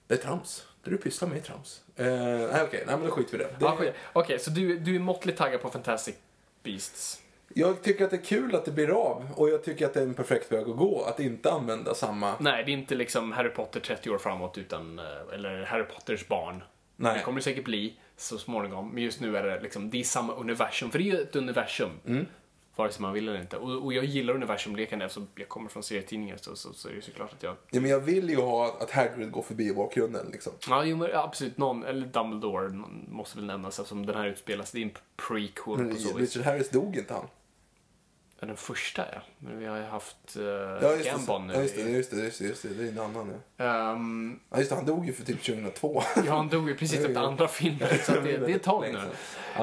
[0.08, 0.66] Det är trams.
[0.84, 1.82] Det du pysslar med är trams.
[1.96, 3.56] Eh, nej, okej, nej men då skiter vi i det.
[3.60, 3.94] det skit.
[4.14, 6.16] Okej, så du, du är måttligt taggad på Fantastic
[6.64, 7.22] Beasts?
[7.54, 10.00] Jag tycker att det är kul att det blir av och jag tycker att det
[10.00, 11.04] är en perfekt väg att gå.
[11.04, 12.36] Att inte använda samma...
[12.40, 16.28] Nej, det är inte liksom Harry Potter 30 år framåt, utan, eh, eller Harry Potters
[16.28, 16.64] barn.
[16.96, 17.18] Nej.
[17.18, 20.04] Det kommer det säkert bli så småningom, men just nu är det liksom, det är
[20.04, 22.26] samma universum, för det är ju ett universum.
[22.76, 23.58] Vare sig man vill eller inte.
[23.58, 27.02] Och, och jag gillar universumleken eftersom jag kommer från serietidningar så, så, så är det
[27.02, 27.56] såklart att jag...
[27.72, 30.54] Ja, men jag vill ju ha att Hagrid går förbi i bakgrunden liksom.
[30.70, 31.58] Ja, jo, men absolut.
[31.58, 34.72] Någon, eller Dumbledore någon måste väl nämnas eftersom den här utspelas.
[34.72, 34.92] Det är en
[35.28, 36.36] prequel Men på så vis.
[36.36, 37.28] Richard Harris dog inte han?
[38.40, 39.22] Ja, Den första ja.
[39.40, 41.54] Men vi har ju haft uh, Ja, just Gambon nu.
[41.54, 42.70] Ja, just det, just det, just det, just det.
[42.70, 43.92] Det är en annan ja.
[43.94, 46.04] Ehm, Ja, just det, han dog ju för typ 2002.
[46.26, 47.90] ja, han dog ju precis efter andra filmen.
[48.04, 49.00] Så det, det är ett tag nu.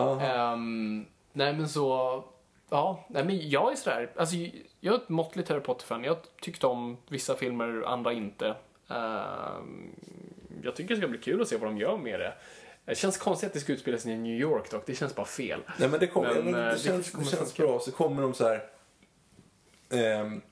[0.01, 2.25] Ehm, nej men så,
[2.71, 4.37] ja, nej men jag är sådär, alltså
[4.81, 6.05] jag är ett måttligt Harry Potter-fan.
[6.05, 8.55] Jag tyckte om vissa filmer, andra inte.
[8.89, 9.95] Ehm,
[10.63, 12.33] jag tycker det ska bli kul att se vad de gör med det.
[12.85, 15.61] Det känns konstigt att det ska utspelas i New York dock, det känns bara fel.
[15.79, 17.81] Nej men det, kommer, Men, eh, det, det känns, det känns bra.
[17.81, 18.65] Så kommer de så här...
[19.91, 20.43] ehm,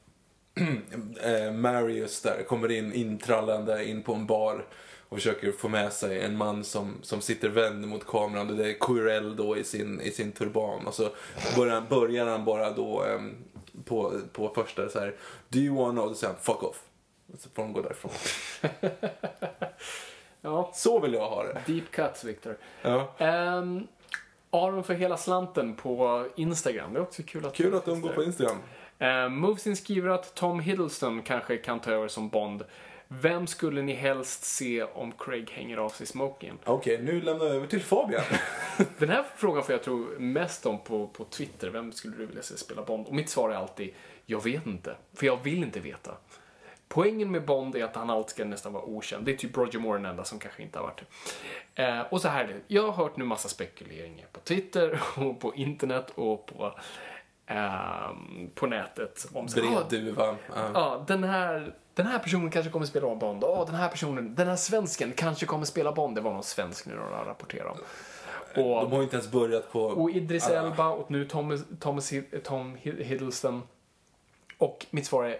[1.22, 4.66] eh, Marius där kommer in intrallande in på en bar
[5.08, 8.50] och försöker få med sig en man som, som sitter vänd mot kameran.
[8.50, 10.86] Och det är Quirrell då i sin, i sin turban.
[10.86, 11.08] Och så
[11.56, 13.34] börjar, börjar han bara då ehm,
[13.84, 15.14] på, på första så här.
[15.48, 16.02] Do you wanna?
[16.02, 16.82] Och så säger han fuck off.
[17.32, 18.12] Och så får de gå därifrån.
[20.40, 21.62] Ja, Så vill jag ha det.
[21.66, 22.56] deep cuts Victor.
[22.82, 23.14] Ja.
[23.18, 23.86] Um,
[24.50, 26.92] Aron för hela slanten på Instagram.
[26.92, 28.56] Det är också kul att Kul att de går på Instagram.
[29.02, 32.64] Uh, Movesin skriver att Tom Hiddleston kanske kan ta över som Bond.
[33.08, 36.58] Vem skulle ni helst se om Craig hänger av sig smoken?
[36.64, 38.22] Okej, nu lämnar jag över till Fabian.
[38.98, 41.70] Den här frågan får jag tro mest om på, på Twitter.
[41.70, 43.06] Vem skulle du vilja se spela Bond?
[43.06, 43.94] Och mitt svar är alltid,
[44.26, 44.96] jag vet inte.
[45.14, 46.14] För jag vill inte veta.
[46.88, 49.24] Poängen med Bond är att han alltid ska nästan vara okänd.
[49.24, 51.02] Det är typ Roger Moore den enda som kanske inte har varit
[51.74, 51.82] det.
[51.82, 52.60] Eh, och så här är det.
[52.66, 56.78] Jag har hört nu massa spekuleringar på Twitter och på internet och på,
[57.46, 59.26] ehm, på nätet.
[59.32, 60.36] Om ah, Bredduva.
[60.54, 60.70] Ja.
[60.74, 63.42] Ja, den här, den här personen kanske kommer spela Bond.
[63.42, 66.14] Ja, den här personen, den här svensken kanske kommer spela Bond.
[66.14, 67.78] Det var någon svensk nu de rapporterade om.
[68.64, 69.82] Och, De har ju inte ens börjat på...
[69.82, 70.52] och Idris Ah.
[70.52, 72.12] Elba och nu Thomas, Thomas,
[72.44, 73.62] Tom Hid- Hiddleston.
[74.58, 75.36] Och mitt svar är,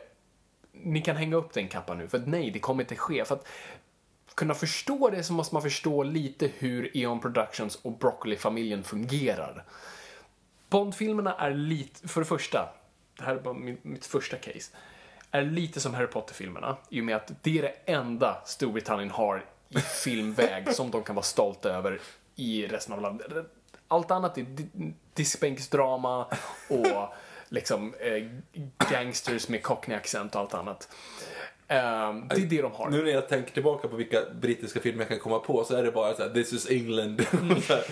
[0.72, 2.08] ni kan hänga upp den kappan nu.
[2.08, 3.24] För att nej, det kommer inte ske.
[3.24, 3.46] För att
[4.34, 9.64] kunna förstå det så måste man förstå lite hur Eon Productions och Broccoli-familjen fungerar.
[10.70, 12.68] Bond-filmerna är lite, för det första,
[13.18, 14.72] det här är bara min, mitt första case,
[15.30, 19.44] är lite som Harry Potter-filmerna i och med att det är det enda Storbritannien har
[19.68, 22.00] i filmväg som de kan vara stolta över
[22.36, 23.32] i resten av landet.
[23.88, 26.24] Allt annat är di- diskbänksdrama
[26.68, 27.14] och
[27.48, 28.24] liksom eh,
[28.90, 30.88] gangsters med cockney-accent och allt annat.
[31.68, 32.90] Ehm, det är det de har.
[32.90, 35.82] Nu när jag tänker tillbaka på vilka brittiska filmer jag kan komma på så är
[35.82, 37.20] det bara så här, This is England,
[37.68, 37.84] här,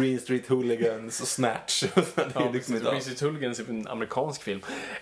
[0.00, 1.82] Green Street Hooligans och Snatch.
[1.94, 3.06] det är Ja, liksom inte alls.
[3.06, 4.60] Greasy Tulligans är en amerikansk film.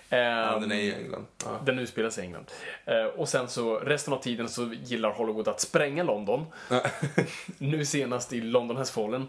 [0.09, 1.27] Ja, Ehm, den är i England.
[1.45, 1.61] Ja.
[1.65, 1.79] Den
[2.11, 2.51] sig i England.
[2.85, 6.47] Eh, och sen så resten av tiden så gillar Hollywood att spränga London.
[7.59, 9.29] nu senast i London has fallen.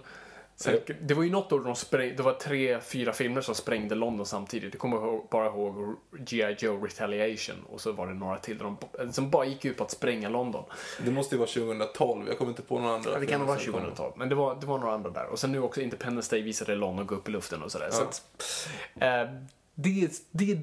[0.62, 3.96] Sen, det var ju något år de spräng, det var tre, fyra filmer som sprängde
[3.96, 4.74] London samtidigt.
[4.74, 6.56] Jag kommer bara ihåg G.I.
[6.60, 9.84] Joe Retaliation och så var det några till där de, som bara gick ut på
[9.84, 10.64] att spränga London.
[11.06, 13.12] Det måste ju vara 2012, jag kommer inte på några andra.
[13.12, 13.82] Ja, det kan vara som kom.
[13.82, 15.26] 2012, men det var, det var några andra där.
[15.26, 17.90] Och sen nu också Independence Day visade London gå upp i luften och sådär.
[17.92, 18.22] Så att,
[19.00, 19.34] eh,
[19.76, 20.58] det, är- det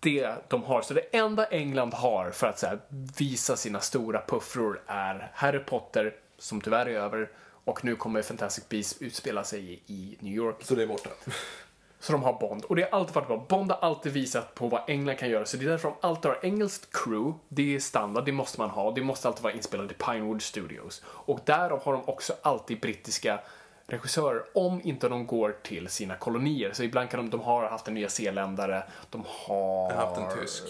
[0.00, 0.82] det de har.
[0.82, 2.78] Så det enda England har för att här,
[3.18, 7.30] visa sina stora puffror är Harry Potter, som tyvärr är över,
[7.70, 10.56] och nu kommer Fantastic Beasts utspela sig i, i New York.
[10.60, 11.10] Så det är borta.
[12.00, 12.64] Så de har Bond.
[12.64, 13.46] Och det har alltid varit bra.
[13.48, 15.44] Bond har alltid visat på vad England kan göra.
[15.44, 17.38] Så det är därför de alltid har engelskt crew.
[17.48, 18.90] Det är standard, det måste man ha.
[18.90, 21.02] Det måste alltid vara inspelat i Pinewood Studios.
[21.06, 23.40] Och därav har de också alltid brittiska
[23.86, 26.72] regissörer, om inte de går till sina kolonier.
[26.72, 30.62] Så ibland kan de, de har haft en nya zeeländare, de har haft en tysk.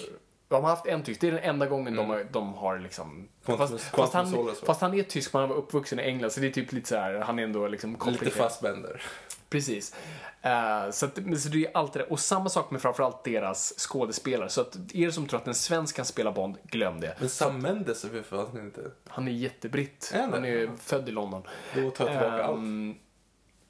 [0.51, 3.29] De har haft en tysk, det är den enda gången de, har, de har liksom...
[3.43, 6.47] Fast, fast, han, fast han är tysk, men han var uppvuxen i England, så det
[6.47, 8.37] är typ lite så här, han är ändå liksom Lite komplicerad.
[8.51, 9.03] fastbänder.
[9.49, 9.95] Precis.
[10.43, 12.07] Eh, så, att, så det är alltid det.
[12.07, 14.49] Och samma sak med framförallt deras skådespelare.
[14.49, 17.17] Så att er som tror att en svensk kan spela Bond, glöm det.
[17.21, 18.81] Men Sam Mendes är för fan inte...
[19.09, 20.11] Han är jättebritt.
[20.15, 20.37] Är han det?
[20.37, 21.43] Han är född i London.
[21.75, 22.57] Då tar jag tillbaka allt.
[22.59, 22.95] Ehm,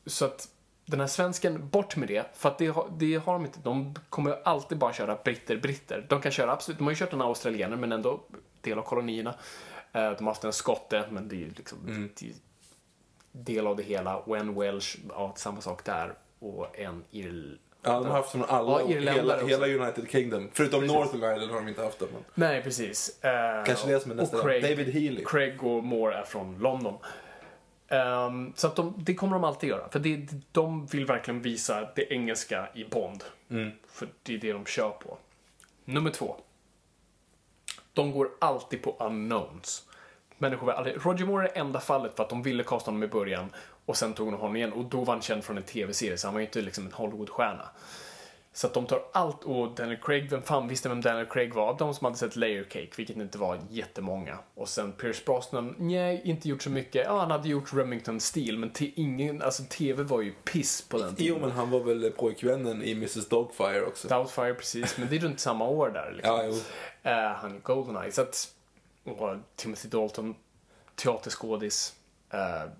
[0.07, 0.49] Så att
[0.91, 2.25] den här svensken, bort med det.
[2.35, 3.59] För att det, har- det har de inte.
[3.63, 6.07] De kommer alltid bara köra britter, britter.
[6.09, 8.21] De kan köra absolut, de har ju kört en australienare men ändå
[8.61, 9.31] del av kolonierna.
[9.93, 12.11] Eh, De har haft en skotte, men det är ju liksom Mm.
[13.33, 14.17] del av det hela.
[14.17, 16.15] Och en Welsh, ja, samma sak där.
[16.39, 17.55] Och en Irl...
[17.83, 20.49] Ja, de har haft från alla, Ja, hela, hela United Kingdom.
[20.53, 22.07] Förutom Northern Ireland har de inte haft det.
[22.13, 22.23] Men...
[22.35, 23.25] Nej, precis.
[23.25, 24.37] Eh, Kanske det som är nästa.
[24.37, 25.25] och Craig, David Healy.
[25.25, 26.95] Craig och Moore är från London.
[27.91, 29.89] Ehm, så att de, det kommer de alltid göra.
[29.89, 33.25] För det, de vill verkligen visa det engelska i Bond.
[33.51, 33.71] Mm.
[33.89, 35.19] För det är det de kör på.
[35.85, 36.37] Nummer två.
[37.93, 39.87] De går alltid på unknowns.
[40.39, 43.09] Människor aldrig, Roger Moore är det enda fallet för att de ville kasta honom i
[43.09, 43.51] början
[43.87, 46.27] och sen tog de honom igen och då var han känd från en tv-serie så
[46.27, 47.69] han var ju inte liksom en Hollywoodstjärna.
[48.53, 51.79] Så att de tar allt och Daniel Craig, vem fan visste vem Daniel Craig var?
[51.79, 54.39] De som hade sett Layer Cake, vilket inte var jättemånga.
[54.55, 57.05] Och sen Pierce Brosnan, nej, inte gjort så mycket.
[57.07, 61.15] Ja, han hade gjort Remington Steel, men ingen, alltså TV var ju piss på den
[61.15, 61.35] tiden.
[61.35, 64.09] Jo, men han var väl pojkvännen i Mrs Dogfire också.
[64.09, 66.13] Doubtfire, precis, men det är runt samma år där.
[66.13, 66.35] Liksom.
[66.37, 66.55] Ja, jo.
[67.11, 68.13] Eh, han är Goldeneye.
[68.13, 68.55] Så att,
[69.05, 70.35] och Timothy Dalton,
[70.95, 71.95] teaterskådis.
[72.35, 72.71] Uh,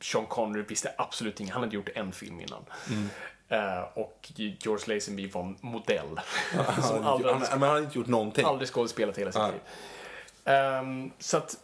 [0.00, 1.52] Sean Connery visste absolut inget.
[1.52, 2.64] Han hade gjort en film innan.
[2.90, 3.08] Mm.
[3.48, 6.20] Eh, och George Lazenby var en modell.
[6.82, 8.44] Som aldrig, han, men han hade inte gjort någonting.
[8.44, 9.46] aldrig skådespelat hela sitt Ja.
[9.50, 9.60] liv.
[10.44, 11.56] Ehm, så att,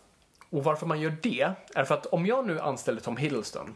[0.50, 3.74] och varför man gör det är för att om jag nu anställer Tom Hiddleston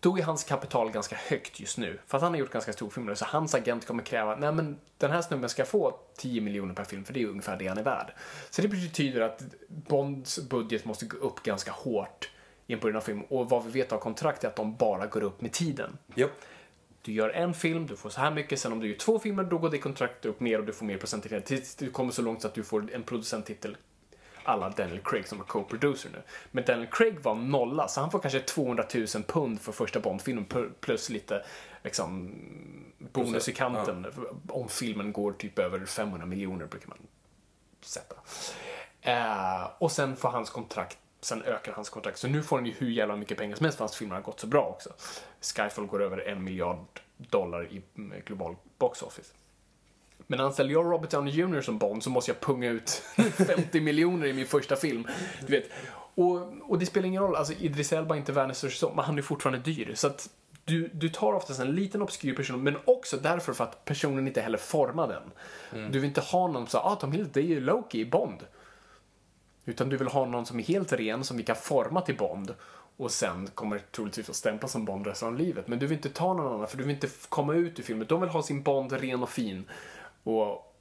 [0.00, 1.98] då är hans kapital ganska högt just nu.
[2.06, 4.78] För att han har gjort ganska stor film så hans agent kommer kräva, nej men
[4.98, 7.78] den här snubben ska få 10 miljoner per film, för det är ungefär det han
[7.78, 8.12] är värd.
[8.50, 12.30] Så det betyder att Bonds budget måste gå upp ganska hårt
[12.66, 13.20] i en början av film.
[13.22, 15.98] Och vad vi vet av kontrakt är att de bara går upp med tiden.
[16.14, 16.30] Japp.
[17.06, 19.44] Du gör en film, du får så här mycket, sen om du gör två filmer,
[19.44, 22.22] då går det kontraktet upp mer och du får mer procent tills du kommer så
[22.22, 23.76] långt så att du får en producenttitel
[24.46, 26.22] alla Daniel Craig som är co-producer nu.
[26.50, 30.46] Men Daniel Craig var nolla, så han får kanske 200 000 pund för första Bond-filmen
[30.80, 31.44] plus lite
[31.84, 32.34] liksom
[32.98, 34.06] bonus i kanten
[34.48, 36.98] om filmen går typ över 500 miljoner brukar man
[37.80, 38.14] sätta.
[39.00, 42.18] Eh, och sen får hans kontrakt, sen ökar hans kontrakt.
[42.18, 44.22] Så nu får han ju hur jävla mycket pengar som helst för hans filmer har
[44.22, 44.90] gått så bra också.
[45.40, 49.32] Skyfall går över en miljard dollar i mm, global box office.
[50.26, 52.90] Men anställer jag Robert Downey Jr som Bond så måste jag punga ut
[53.46, 55.06] 50 miljoner i min första film.
[55.46, 55.70] Du vet.
[55.94, 59.18] Och, och det spelar ingen roll, alltså Idris Elba är inte världens största men han
[59.18, 59.94] är fortfarande dyr.
[59.94, 60.30] Så att
[60.64, 64.40] du, du tar oftast en liten obskyr person, men också därför för att personen inte
[64.40, 65.22] heller formar den.
[65.92, 68.44] Du vill inte ha någon som ah Tom Hiddleston, det är ju Loki i Bond.
[69.66, 72.54] Utan du vill ha någon som är helt ren, som vi kan forma till Bond.
[72.96, 75.68] Och sen kommer troligtvis att stämpla som Bond resten av livet.
[75.68, 78.06] Men du vill inte ta någon annan, för du vill inte komma ut ur filmen.
[78.08, 79.64] De vill ha sin Bond ren och fin.
[80.22, 80.72] Och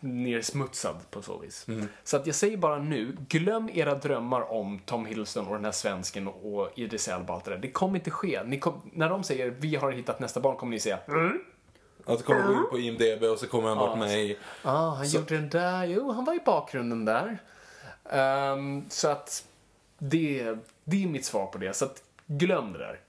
[0.00, 1.66] nersmutsad på så vis.
[2.04, 5.72] Så att jag säger bara nu, glöm era drömmar om Tom Hiddleston och den här
[5.72, 7.58] svensken och Idris Elba och allt det där.
[7.58, 8.58] Det kommer inte ske.
[8.60, 11.38] Kom, när de säger vi har hittat nästa barn kommer ni säga mm.
[12.04, 14.38] Och så kommer du in på IMDB och så kommer han bort med i...
[14.62, 17.38] ah, han gjorde den där, jo han var i bakgrunden där.
[18.12, 19.44] Ehm, så att
[19.98, 21.72] det, det är mitt svar på det.
[21.76, 23.00] Så att glöm det där.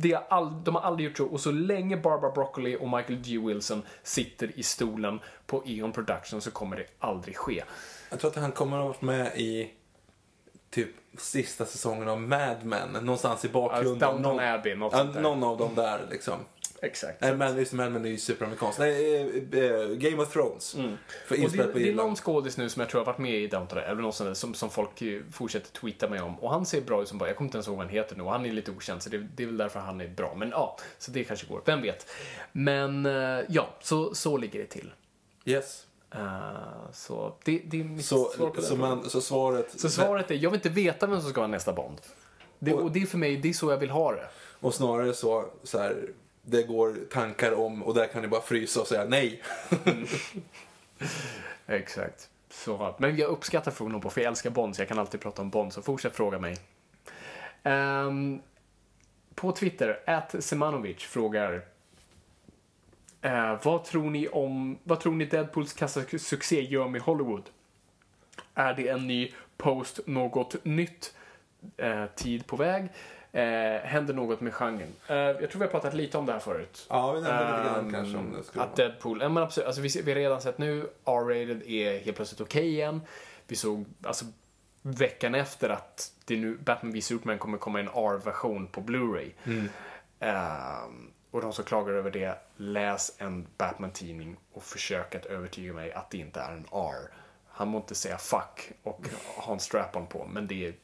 [0.00, 3.20] Det är all, de har aldrig gjort så och så länge Barbara Broccoli och Michael
[3.20, 3.38] G.
[3.38, 7.64] Wilson sitter i stolen på Eon Production så kommer det aldrig ske.
[8.10, 9.70] Jag tror att han kommer att ha varit med i
[10.70, 12.92] typ sista säsongen av Mad Men.
[12.92, 14.08] Någonstans i bakgrunden.
[14.08, 15.20] Alltså, Downton Abbey, något sånt där.
[15.20, 16.34] Någon av dem där liksom.
[16.82, 17.20] Exakt.
[17.20, 18.78] Nej, men just Mad Men är ju superamerikanskt.
[18.78, 20.72] Nej, eh, eh, Game of Thrones.
[21.26, 21.46] För Mm.
[21.46, 23.46] Och det, på det är någon skådis nu som jag tror har varit med i
[23.46, 26.38] Downton eller någon sån där, som, som folk eh, fortsätter tweeta mig om.
[26.38, 28.16] Och han ser bra ut som bara, jag kommer inte ens ihåg vad han heter
[28.16, 30.34] nu, och han är lite okänd, så det, det är väl därför han är bra.
[30.34, 32.10] Men ja, så det kanske går, vem vet.
[32.52, 33.04] Men
[33.48, 34.92] ja, så, så ligger det till.
[35.44, 35.84] Yes.
[36.14, 39.80] Eh, så det, det är mitt Så, svar på så, den man, så svaret...
[39.80, 42.00] Så svaret är, jag vill inte veta vem som ska vara nästa Bond.
[42.58, 44.28] Det, och det är för mig, det är så jag vill ha det.
[44.60, 46.08] Och snarare så, så här,
[46.50, 49.42] det går tankar om och där kan ni bara frysa och säga nej.
[51.66, 52.30] Exakt.
[52.50, 55.42] Så, men jag uppskattar frågan på för jag älskar Bond så jag kan alltid prata
[55.42, 56.56] om Bond så fortsätt fråga mig.
[57.62, 58.40] Um,
[59.34, 61.54] på Twitter, at Semanovic frågar
[63.24, 67.50] uh, vad tror ni om, vad tror ni Deadpools kassasuccé gör med Hollywood?
[68.54, 71.14] Är det en ny post något nytt
[71.76, 72.88] eh, tid på väg?
[73.32, 74.92] Eh, händer något med genren?
[75.08, 76.86] Eh, jag tror vi har pratat lite om det här förut.
[76.90, 78.88] Ja, vi nämnde lite grann Ehm, kanske om det skulle Att vara.
[78.88, 82.40] Deadpool, ja, men absolut, alltså vi, vi har redan sett nu, R-rated är helt plötsligt
[82.40, 83.00] okej igen.
[83.46, 84.24] Vi såg, alltså
[84.82, 89.30] veckan efter att det nu, Batman v Superman kommer komma i en R-version på Blu-ray.
[89.44, 89.68] Mm.
[90.20, 95.92] Ehm, och de som klagar över det, läs en Batman-tidning och försök att övertyga mig
[95.92, 97.10] att det inte är en R.
[97.48, 100.74] Han må inte säga fuck och ha en strap-on på, men det är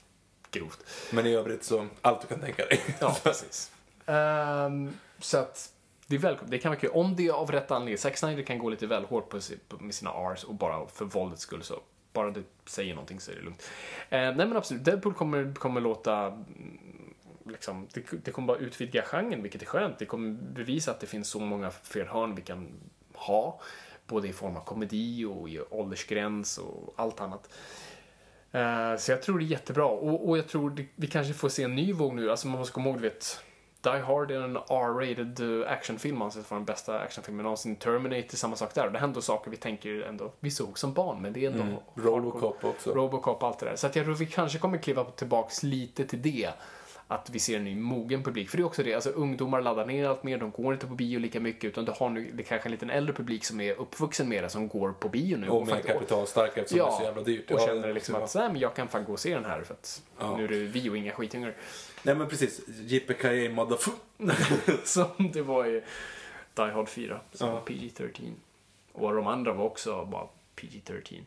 [0.55, 0.87] grovt.
[1.13, 2.81] Men i övrigt så, allt du kan tänka dig.
[3.01, 3.73] Ja, precis.
[4.07, 5.73] Ehm, så att
[6.07, 6.51] det är välkommet.
[6.51, 6.91] Det kan vara kul.
[6.91, 7.99] Om det är av rätt anledning.
[7.99, 9.41] Zack Snyder kan gå lite väl hårt på,
[9.79, 11.81] med sina R's och bara för våldets skull så.
[12.13, 13.71] Bara det säger någonting så är det lugnt.
[14.11, 16.85] Eh, nej men absolut, Deadpool kommer, kommer låta mm,
[17.47, 19.99] Liksom, det, det kommer bara utvidga genren, vilket är skönt.
[19.99, 22.73] Det kommer bevisa att det finns så många fler hörn vi kan
[23.15, 23.61] ha.
[24.07, 27.51] Både i form av komedi och i åldersgräns och allt annat.
[28.55, 29.87] Eh, så jag tror det är jättebra.
[29.87, 32.31] Och, och jag tror vi kanske får se en ny våg nu.
[32.31, 33.41] Alltså man måste komma ihåg, du vet.
[33.81, 37.77] Die Hard är en R-rated eh, actionfilm, anses vara den bästa actionfilmen någonsin.
[37.77, 38.91] Terminator, samma sak där.
[38.91, 41.63] Det händer saker vi tänker ändå, vi såg som barn, men det är ändå...
[41.63, 41.77] Mm.
[41.95, 42.95] Robocop också.
[42.95, 43.77] Robocop, allt det där.
[43.77, 46.51] Så jag tror vi kanske kommer kliva tillbaks lite till det.
[47.09, 48.51] Att vi ser en ny mogen publik.
[48.51, 50.95] För det är också det, alltså ungdomar laddar ner allt mer, de går inte på
[50.95, 53.75] bio lika mycket utan du har nu, det kanske en liten äldre publik som är
[53.81, 55.49] uppvuxen med det som går på bio nu.
[55.49, 57.51] Och mer fakt- kapitalstarka eftersom det är så jävla dyrt.
[57.51, 59.63] Och Ja, känner liksom att nej, men jag kan fan gå och se den här
[59.63, 60.37] för att Ja.
[60.37, 61.55] nu är det vi och inga skitungar.
[62.03, 64.85] Nej men precis, Yippee motherfucker.
[64.85, 65.83] som det var i
[66.55, 67.55] Die Hard 4, som Ja.
[67.55, 68.33] var PG-13.
[68.93, 70.27] Och de andra var också bara
[70.57, 71.21] PG-13.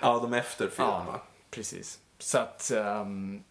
[0.00, 0.92] Ja, de efter filmen.
[1.06, 1.98] Ja, precis.
[2.18, 3.42] Så att ehm,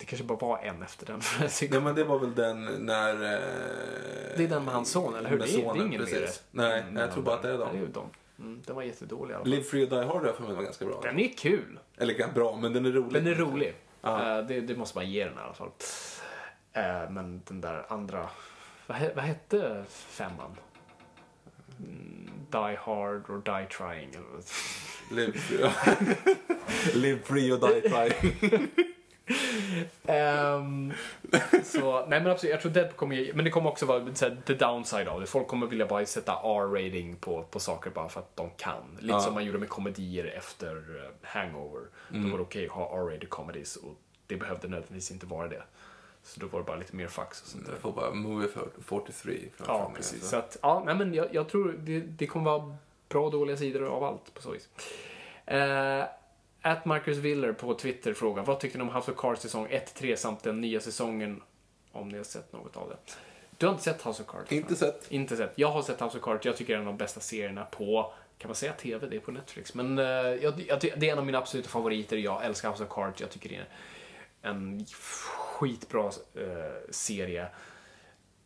[0.00, 1.20] det kanske bara var en efter den.
[1.70, 3.12] Nej men det var väl den när...
[3.14, 5.38] Eh, Det är den med hans son, eller hur?
[5.38, 6.42] Det är, det är sonen, ingen precis.
[6.50, 6.68] mer.
[6.68, 7.68] Nej, Mm, jag tror bara att det är dem.
[7.72, 8.10] det är dem.
[8.38, 9.50] Mm, den var jättedålig i alla fall.
[9.50, 11.00] Live Free or Die Hard jag för mig var ganska bra.
[11.02, 11.78] Den är kul.
[11.96, 13.12] Eller bra, men den är rolig.
[13.24, 13.74] Den är rolig.
[14.04, 15.70] Eh, det, det måste man ge den i alla fall.
[16.72, 18.28] Eh, men den där andra...
[18.86, 20.56] Vad, he, vad hette femman?
[21.78, 24.10] Mm, Die Hard or Die Trying.
[25.10, 25.70] Live Free,
[26.94, 28.68] Live free or Die Trying.
[30.06, 30.92] Ehm,
[31.64, 34.24] så, nej men absolut, jag tror Deadpool kommer ge, men det kommer också vara så
[34.28, 35.26] här, the downside av det.
[35.26, 38.82] Folk kommer vilja bara sätta R-rating på, på saker bara för att de kan.
[38.98, 39.20] Lite Ja.
[39.20, 41.82] som man gjorde med komedier efter eh, Hangover.
[42.08, 43.94] Då var det okej att ha R-rated comedies och
[44.26, 45.62] det behövde nödvändigtvis inte vara det.
[46.22, 47.72] Så då var det bara lite mer fax och sånt där.
[47.72, 48.48] Jag får bara Movie
[48.84, 50.12] 43 framför Ja, mig, precis.
[50.14, 50.28] alltså.
[50.30, 52.76] Så att, ja, nej, men jag, jag tror det, det kommer vara
[53.08, 54.68] bra och dåliga sidor av allt på så vis.
[55.46, 56.04] Eh,
[56.62, 60.16] At Marcus Willer på Twitter frågar, vad tyckte ni om House of Cards säsong 1-3
[60.16, 61.42] samt den nya säsongen,
[61.92, 62.96] om ni har sett något av det?
[63.58, 64.52] Du har inte sett House of Cards?
[64.52, 65.10] Inte sett.
[65.10, 65.52] Inte sett.
[65.54, 67.64] Jag har sett House of Cards, jag tycker det är en av de bästa serierna
[67.64, 69.06] på, kan man säga TV?
[69.06, 69.74] Det är på Netflix.
[69.74, 72.90] Men eh, jag, jag, det är en av mina absoluta favoriter, jag älskar House of
[72.90, 73.66] Cards, jag tycker det är
[74.50, 77.48] en skitbra eh, serie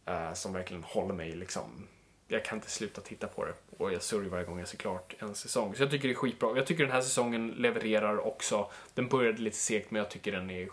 [0.07, 1.89] eh, som verkligen håller mig liksom.
[2.35, 5.15] Jag kan inte sluta titta på det och jag sörjer varje gång jag ser klart
[5.19, 5.74] en säsong.
[5.74, 6.56] Så jag tycker det är skitbra.
[6.56, 8.70] Jag tycker den här säsongen levererar också.
[8.94, 10.69] Den började lite segt men jag tycker den är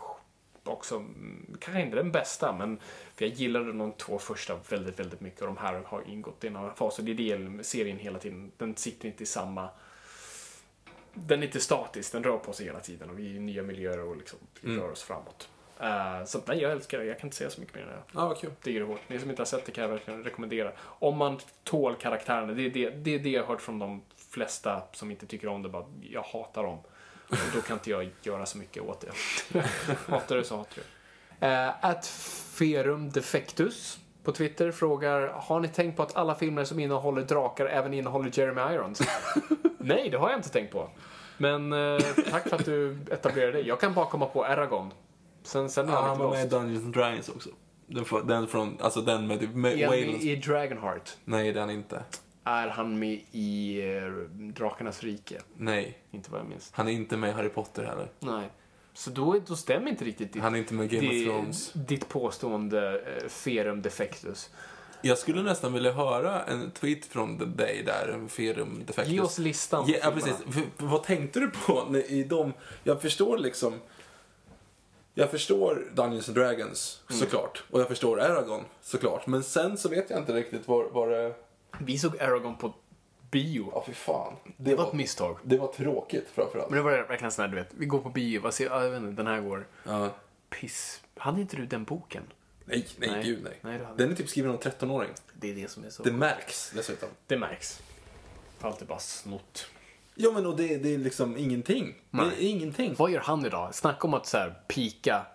[0.64, 2.80] också, mm, kanske inte den bästa, men
[3.16, 6.48] för jag gillade de två första väldigt, väldigt mycket och de här har ingått i
[6.48, 7.00] en annan fas.
[7.00, 8.52] Och det är det serien hela tiden.
[8.58, 9.70] Den sitter inte i samma
[11.14, 13.64] den är inte statisk, den rör på sig hela tiden och vi är i nya
[13.64, 15.50] miljöer och liksom rör oss framåt.
[15.82, 17.06] Eh, så nej, jag älskar det.
[17.06, 18.02] Jag kan inte säga så mycket mer än det.
[18.12, 18.52] Ja, vad kul.
[18.64, 19.02] Det är hårt.
[19.08, 20.72] Ni som inte har sett det kan jag verkligen rekommendera.
[20.80, 22.54] Om man tål karaktärerna.
[22.54, 24.02] Det är det, det, är det jag har hört från de
[24.32, 25.70] flesta som inte tycker om det.
[25.70, 26.80] Bara, jag hatar dem.
[27.30, 29.12] Och då kan inte jag göra så mycket åt det.
[30.08, 30.82] hatar det så hatar du.
[31.48, 32.02] Uh,
[32.54, 37.66] Ferum Defectus på Twitter frågar Har ni tänkt på att alla filmer som innehåller drakar
[37.66, 39.02] även innehåller Jeremy Irons?
[39.78, 40.90] Nej, det har jag inte tänkt på.
[41.38, 42.00] Men eh,
[42.32, 43.62] tack för att du etablerade det.
[43.62, 44.92] Jag kan bara komma på Eragon.
[45.44, 46.50] Sen, sen är han var med i.
[46.50, 47.50] Dungeons and Dragons också.
[47.88, 50.24] Den, från- den från, alltså den med, med Är han med Wales.
[50.24, 51.10] i Dragonheart?
[51.26, 52.04] Nej, det är han inte.
[52.44, 54.04] Är han med i eh,
[54.54, 55.42] Drakarnas rike?
[55.58, 55.98] Nej.
[56.12, 56.70] Inte vad jag minns.
[56.74, 58.12] Han är inte med i Harry Potter heller.
[58.20, 58.50] Nej.
[58.94, 61.34] Så då, då stämmer inte riktigt ditt, Han är inte med i Game di- of
[61.34, 61.72] Thrones.
[61.74, 64.50] ditt påstående eh, ferum defectus.
[65.02, 69.14] Jag skulle nästan vilja höra en tweet från dig där, Ferum Defectus.
[69.14, 70.38] Ge oss listan på Ja, ja, filmerna.
[70.46, 70.56] precis.
[70.78, 72.54] För, vad tänkte du på när, i dem?
[72.84, 73.74] Jag förstår liksom...
[75.14, 77.20] Jag förstår Dungeons and Dragons, Mm.
[77.20, 77.64] såklart.
[77.72, 79.28] Och jag förstår Aragon, såklart.
[79.28, 81.34] Men sen så vet jag inte riktigt var, var det...
[81.80, 82.74] Vi såg Aragon på
[83.32, 83.72] bio.
[83.76, 84.34] Ja, fy fan.
[84.58, 85.38] Det var ett misstag.
[85.44, 86.70] Det var tråkigt framförallt.
[86.70, 88.84] Men det var verkligen sån här, du vet, vi går på bio, vad ser, ja,
[88.84, 89.68] jag vet inte, den här går.
[89.84, 90.10] Ja.
[90.50, 91.02] Piss.
[91.18, 92.24] Hade inte du den boken?
[92.66, 93.24] Nej, nej, Nej.
[93.24, 93.58] gud nej.
[93.62, 95.10] Nej, det Den är typ skriven av en 13-åring.
[95.34, 96.04] Det är det som är så...
[96.04, 97.10] Det märks dessutom.
[97.28, 97.82] det märks.
[98.62, 99.66] Allt är bara snott.
[100.16, 101.96] Ja, men och det, det är liksom ingenting.
[102.12, 102.96] Det är ingenting.
[102.98, 103.76] Vad gör han idag?
[103.76, 105.26] Snacka om att så här pika.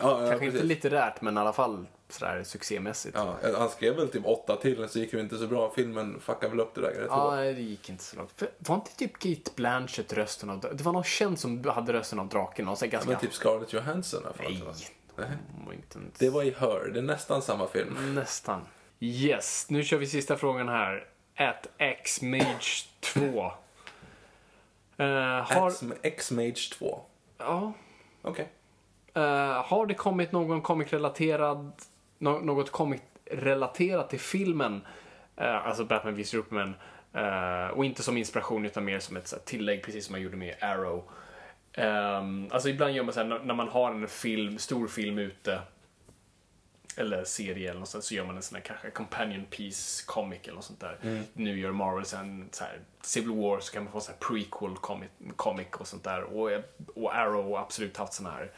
[0.00, 0.54] Ja, Kanske precis.
[0.54, 3.16] inte litterärt, men i alla fall sådär succémässigt.
[3.18, 5.72] Ja, han skrev väl typ åtta till, så gick det inte så bra.
[5.76, 8.30] Filmen fuckade väl upp det där rätt Ja, nej, det gick inte så långt.
[8.36, 10.60] För, var inte typ Kate Blanchett rösten av...
[10.60, 12.68] Det var någon känd som hade rösten av draken.
[12.68, 13.10] Och så Ja, ganska...
[13.10, 14.34] men typ Scarlett Johansson fall.
[14.52, 14.74] Nej.
[15.16, 15.28] Nej.
[15.66, 15.98] Var inte.
[16.18, 18.14] Det var i Her, det är nästan samma film.
[18.14, 18.60] Nästan.
[19.00, 21.06] Yes, nu kör vi sista frågan här.
[21.36, 23.52] At X-Mage 2.
[25.00, 25.72] Eh, har...
[26.02, 27.00] X-Mage 2.
[27.38, 27.72] Ja.
[28.22, 28.48] Okej.
[29.14, 31.72] Eh, har det kommit någon comic-relaterad...
[32.18, 34.80] nå- något comic-relaterat till filmen?
[35.36, 36.74] Eh, alltså Batman v Superman.
[37.72, 40.36] Och inte som inspiration utan mer som ett så här, tillägg, precis som man gjorde
[40.36, 41.04] med Arrow.
[41.72, 45.18] Ehm, alltså ibland gör man så här, när, när man har en film, stor film
[45.18, 45.60] ute
[46.96, 50.40] eller serie eller något sånt, så gör man en sån här kanske companion piece comic
[50.42, 50.98] eller något sånt där.
[51.32, 54.76] Nu gör Marvel sen så här Civil War så kan man få så här prequel
[54.76, 56.22] comic, comic och sånt där.
[56.22, 56.50] Och,
[56.94, 58.50] och Arrow har absolut haft sån här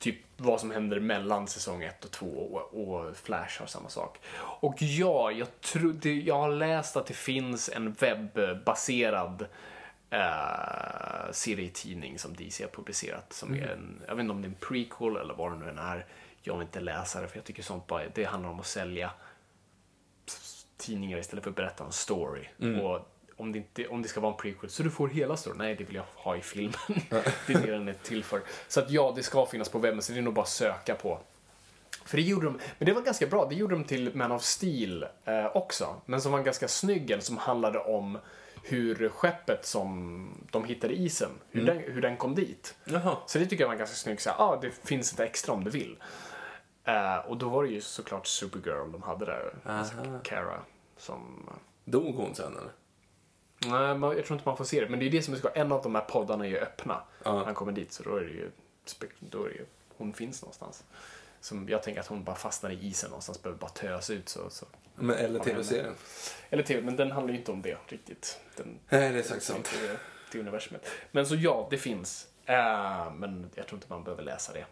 [0.00, 4.18] typ vad som händer mellan säsong 1 och 2 och, och Flash har samma sak.
[4.36, 9.46] Och ja, jag, tror, det, jag har läst att det finns en webbaserad
[10.10, 13.32] eh, serietidning som DC har publicerat.
[13.32, 15.68] Som är en, jag vet inte om det är en prequel eller vad det nu
[15.68, 16.06] än är.
[16.42, 19.10] Jag vill inte läsa det för jag tycker sånt bara, det handlar om att sälja
[20.76, 22.48] tidningar istället för att berätta en story.
[22.82, 23.00] Och
[23.36, 25.58] om det, inte, om det ska vara en prequel så du får hela storyn.
[25.58, 26.74] Nej, det vill jag ha i filmen.
[27.46, 28.42] det är det den är till för.
[28.68, 30.94] Så att ja, det ska finnas på webben så det är nog bara att söka
[30.94, 31.18] på.
[32.04, 33.46] För det gjorde de, men det var ganska bra.
[33.48, 36.00] Det gjorde de till Man of Steel eh, också.
[36.06, 38.18] Men som var ganska snygg en som handlade om
[38.62, 42.74] hur skeppet som de hittade isen, hur, den, hur den kom dit.
[42.84, 43.16] Jaha.
[43.26, 44.22] Så det tycker jag var ganska snyggt.
[44.22, 45.96] Så, ah, det finns ett extra om du vill.
[46.84, 49.54] Eh, och då var det ju såklart Supergirl de hade där.
[49.64, 50.60] Alltså Kara.
[50.96, 51.50] Som...
[51.84, 52.70] Dog hon sen eller?
[53.66, 54.88] Nej, man- jag tror inte man får se det.
[54.88, 57.02] Men det är det som är så En av de här poddarna är ju öppna.
[57.24, 58.50] När han kommer dit så då är det ju,
[59.18, 59.66] då är det ju
[59.96, 60.84] hon finns någonstans.
[61.40, 64.50] Som jag tänker att hon bara fastnar i isen någonstans, behöver bara töas ut så.
[64.50, 64.66] så.
[64.94, 65.94] Men, eller tv-serien?
[66.50, 68.40] Eller tv, men den handlar ju inte om det riktigt.
[68.56, 69.70] Den, Nej, det är säkert sant.
[69.82, 69.98] det,
[70.32, 70.86] det universumet.
[71.10, 72.26] Men så ja, det finns.
[72.44, 74.64] Eh, men jag tror inte man behöver läsa det.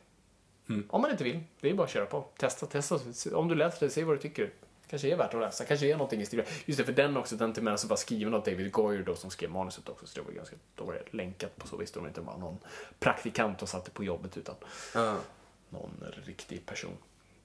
[0.68, 0.86] Mm.
[0.90, 2.24] Om man inte vill, det är bara att köra på.
[2.36, 2.98] Testa, testa.
[3.36, 4.50] Om du läser det, se vad du tycker.
[4.90, 6.42] Kanske är värt att läsa, kanske är någonting i stil.
[6.64, 9.14] Just det, för den också, den till med så var skriven av David Goyer då
[9.14, 10.06] som skrev manuset också.
[10.06, 11.92] Så det var ganska, då var det länkat på så vis.
[11.92, 12.58] Då var det inte bara någon
[12.98, 14.54] praktikant och satte på jobbet utan
[14.94, 15.16] Ja.
[15.70, 16.96] någon riktig person.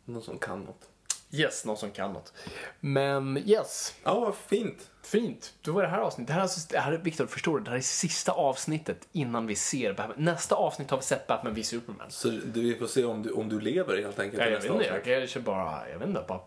[0.06, 0.90] Någon som kan något.
[1.34, 2.34] Yes, någon som kan något.
[2.80, 4.90] Men yes, Ja, vad fint.
[5.04, 5.54] Fint.
[5.62, 6.28] Då var det här avsnittet.
[6.28, 7.64] Det här är, alltså, det här är Viktor, förstår du?
[7.64, 10.18] Det här är sista avsnittet innan vi ser Batman.
[10.26, 12.12] Nästa avsnitt har vi sett Batman v Superman.
[12.12, 14.44] Så du, vi får se om du, om du lever helt enkelt.
[14.44, 16.40] Ja, jag vet inte, jag kanske bara, jag vet inte, bara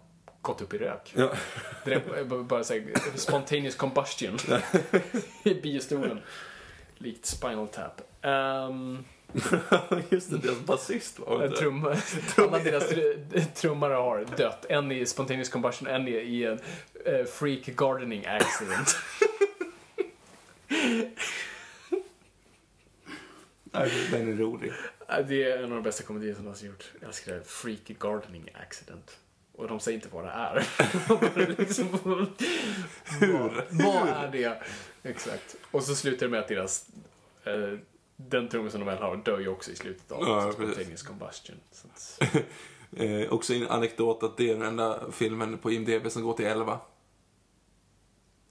[0.42, 1.12] gått upp i rök.
[1.16, 1.32] Ja.
[1.84, 4.38] Det är bara såhär, spontaneous combustion
[5.42, 6.20] i biostolen.
[6.98, 8.00] Likt Spinal Tap.
[8.22, 9.04] Um,
[10.10, 11.56] Just det, deras basist var det.
[11.56, 11.84] trum,
[12.36, 14.66] alla deras tr- trummare har dött.
[14.68, 16.58] En i spontaneous combustion, en i, en
[17.04, 18.96] eh, freak gardening accident.
[24.10, 24.72] Den är rolig.
[25.28, 26.92] Det är en av de bästa komedier som har gjort.
[27.00, 27.44] Jag älskar det.
[27.44, 29.18] Freaky gardening accident.
[29.52, 30.66] Och de säger inte vad det är.
[31.58, 31.88] liksom,
[33.20, 33.38] Hur?
[33.38, 34.62] Vad, vad är det?
[35.02, 35.56] Exakt.
[35.70, 36.86] Och så slutar det med att deras...
[37.44, 37.78] Eh,
[38.16, 41.56] den trummisen de väl har dör ju också i slutet av Ja, spontaneous combustion.
[42.96, 46.46] Eh, också en anekdot att det är den enda filmen på IMDB som går till
[46.46, 46.78] 11.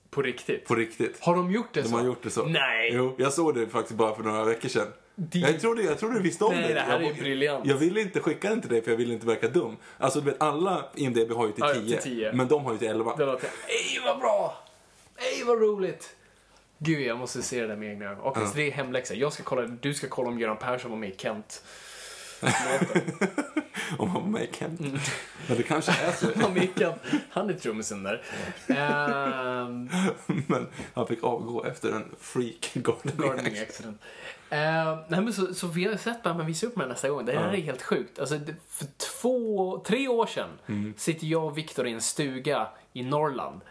[0.09, 0.65] på riktigt.
[0.65, 1.19] På riktigt.
[1.19, 1.95] Har de gjort det De så?
[1.97, 2.45] har gjort det så.
[2.45, 2.91] Nej!
[2.93, 4.87] Jo, jag såg det faktiskt bara för några veckor sedan.
[5.15, 6.73] Det- Jag trodde, jag trodde du visste om Nej, det.
[6.73, 7.65] det här är jag, ju briljant.
[7.65, 9.75] Jag ville inte skicka den till dig för jag ville inte verka dum.
[9.97, 12.01] Alltså du vet, alla IMDB har ju till Ja, 10.
[12.01, 12.33] till 10.
[12.33, 13.15] Men de har ju till 11.
[13.17, 13.49] Det låter...
[13.67, 14.57] Ej, vad bra!
[15.17, 16.15] Ej, vad roligt!
[16.77, 18.23] Gud, jag måste se det där med egna ögon.
[18.23, 19.13] Okej, så det är hemläxa.
[19.13, 21.63] Jag ska kolla, du ska kolla om Göran Persson var med i Kent.
[23.97, 24.79] Om han var med i Kent.
[24.79, 24.97] Mm.
[25.47, 26.27] Men det kanske är så.
[26.41, 27.01] Han, med i Kent.
[27.29, 28.23] Han är trummisen där.
[28.67, 29.89] Ehm,
[30.47, 33.17] Men han fick avgå efter en freak gardening.
[33.17, 34.01] gardening accident.
[34.49, 37.25] Ehm, nej, men så, så vi har sett Batman visa upp med nästa gång.
[37.25, 38.19] Det här är helt sjukt.
[38.19, 38.39] Alltså,
[38.69, 38.87] för
[39.21, 40.49] två, tre år sedan
[40.97, 43.61] sitter jag och Viktor i en stuga i Norrland.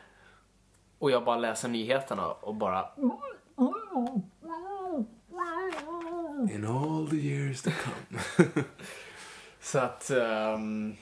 [0.98, 2.88] Och jag bara läser nyheterna och bara...
[6.54, 8.44] In all the years to come.
[9.60, 10.10] Så att...
[10.10, 10.96] ehm,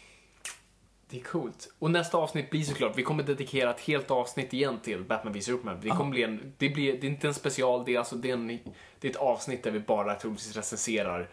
[1.12, 1.72] det är coolt.
[1.78, 5.40] Och nästa avsnitt blir såklart, vi kommer dedikera ett helt avsnitt igen till Batman v
[5.40, 5.78] Superman.
[5.82, 8.30] Det kommer bli en, det, blir, det är inte en special, det är, alltså, det
[8.30, 8.46] är, en,
[9.00, 11.28] det är ett avsnitt där vi bara troligtvis recenserar,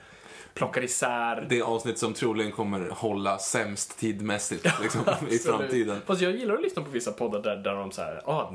[0.54, 1.46] plockar isär.
[1.50, 6.02] Det är avsnitt som troligen kommer hålla sämst tidmässigt liksom, i framtiden.
[6.06, 8.54] Fast jag gillar att lyssna på vissa poddar där, där de så här, ah,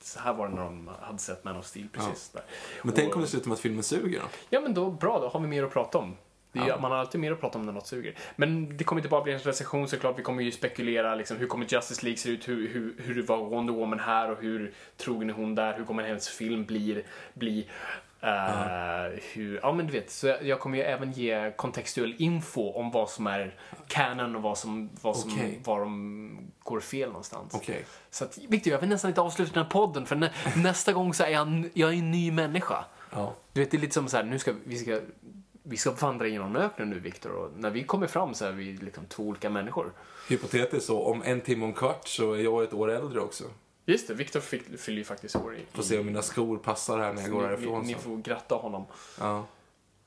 [0.00, 2.28] så här var det när de hade sett Man of Steel precis.
[2.28, 2.42] Där.
[2.82, 4.24] Men tänk Och- om det slutar med att filmen suger då?
[4.50, 6.16] Ja men då, bra, då har vi mer att prata om.
[6.52, 8.14] Är, Man har alltid mer att prata om när något suger.
[8.36, 11.46] Men det kommer inte bara bli en recension såklart, vi kommer ju spekulera liksom, hur
[11.46, 15.30] kommer Justice League se ut, hur, hur, hur var Wonder Woman här och hur trogen
[15.30, 17.04] är hon där, hur kommer hennes film bli,
[17.34, 17.66] bli
[18.26, 22.70] eh, hur, ja men du vet, så jag, jag kommer ju även ge kontextuell info
[22.70, 23.54] om vad som är
[23.88, 25.60] canon och vad som, vad som, Okej.
[25.64, 27.54] var de går fel någonstans.
[27.54, 27.84] Okej.
[28.10, 31.14] Så att, Victor, jag vill nästan inte avsluta den här podden för nä, nästa gång
[31.14, 32.84] så är jag, jag är en ny människa.
[33.12, 33.34] Ja.
[33.52, 35.00] Du vet, det är lite som så här, nu ska vi ska,
[35.62, 37.32] vi ska vandra genom öknen nu, Viktor.
[37.32, 39.92] Och när vi kommer fram så är vi liksom två olika människor.
[40.28, 43.44] Hypotetiskt så, om en timme och en kvart så är jag ett år äldre också.
[43.88, 44.40] Just det, Viktor
[44.76, 45.60] fyller ju faktiskt år i...
[45.72, 48.16] Får se om mina skor passar här när jag går ni, härifrån ni, ni får
[48.16, 48.84] gratta honom.
[49.20, 49.46] Ja.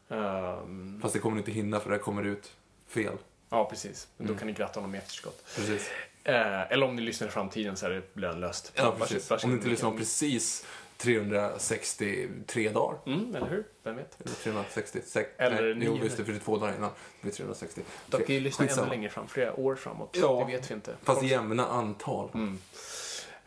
[0.09, 2.51] Ehm, Fast det kommer ni inte hinna för det kommer ut
[2.87, 3.13] fel.
[3.49, 4.07] ja, precis.
[4.17, 5.43] Men då kan ni gratta honom i efterskott.
[5.55, 5.89] Precis.
[6.23, 8.71] Eh, eller om ni lyssnar i framtiden så är det lönlöst.
[8.75, 9.29] Ja, precis.
[9.29, 9.43] varsågod.
[9.43, 10.65] Om ni inte lyssnar om precis
[10.97, 12.97] 363 dagar.
[13.05, 13.63] Mm, eller hur?
[13.83, 14.21] Vem vet?
[14.21, 15.29] Eller 366.
[15.37, 16.89] Eller Nej, jo, just det, för det är två dagar innan.
[16.89, 17.81] Det blir 360.
[18.07, 20.17] De kan ju lyssna ännu längre fram, flera år framåt.
[20.21, 20.45] Ja.
[20.47, 20.95] Det vet vi inte.
[21.03, 22.29] Fast jämna antal.
[22.33, 22.57] Mm.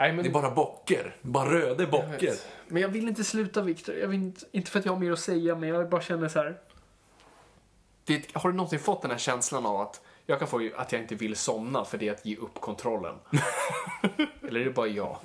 [0.03, 0.25] Nej, men...
[0.25, 1.17] Det är bara bocker.
[1.23, 2.31] Bara röda Jag bocker.
[2.31, 2.47] vet.
[2.69, 3.95] Men jag vill inte sluta, Viktor.
[3.95, 6.29] Jag vill inte, inte för att jag har mer att säga, men jag bara känner
[6.29, 6.59] så här.
[8.05, 11.01] Det, har du någonsin fått den här känslan av att jag kan få att jag
[11.01, 13.15] inte vill somna för det är att ge upp kontrollen?
[14.49, 15.17] Eller är det bara jag?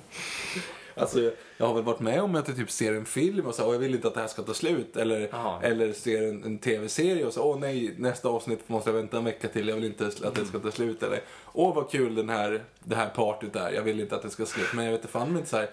[1.00, 3.66] Alltså, jag har väl varit med om att jag typ ser en film och så
[3.66, 4.96] och jag vill inte att det här ska ta slut.
[4.96, 5.28] Eller,
[5.62, 9.24] eller ser en, en tv-serie och så, åh nej, nästa avsnitt måste jag vänta en
[9.24, 11.02] vecka till, jag vill inte att det ska ta slut.
[11.02, 11.20] Eller,
[11.52, 14.46] åh vad kul den här, det här partyt är, jag vill inte att det ska
[14.46, 14.68] slut.
[14.74, 15.70] Men jag vet inte fan inte så här,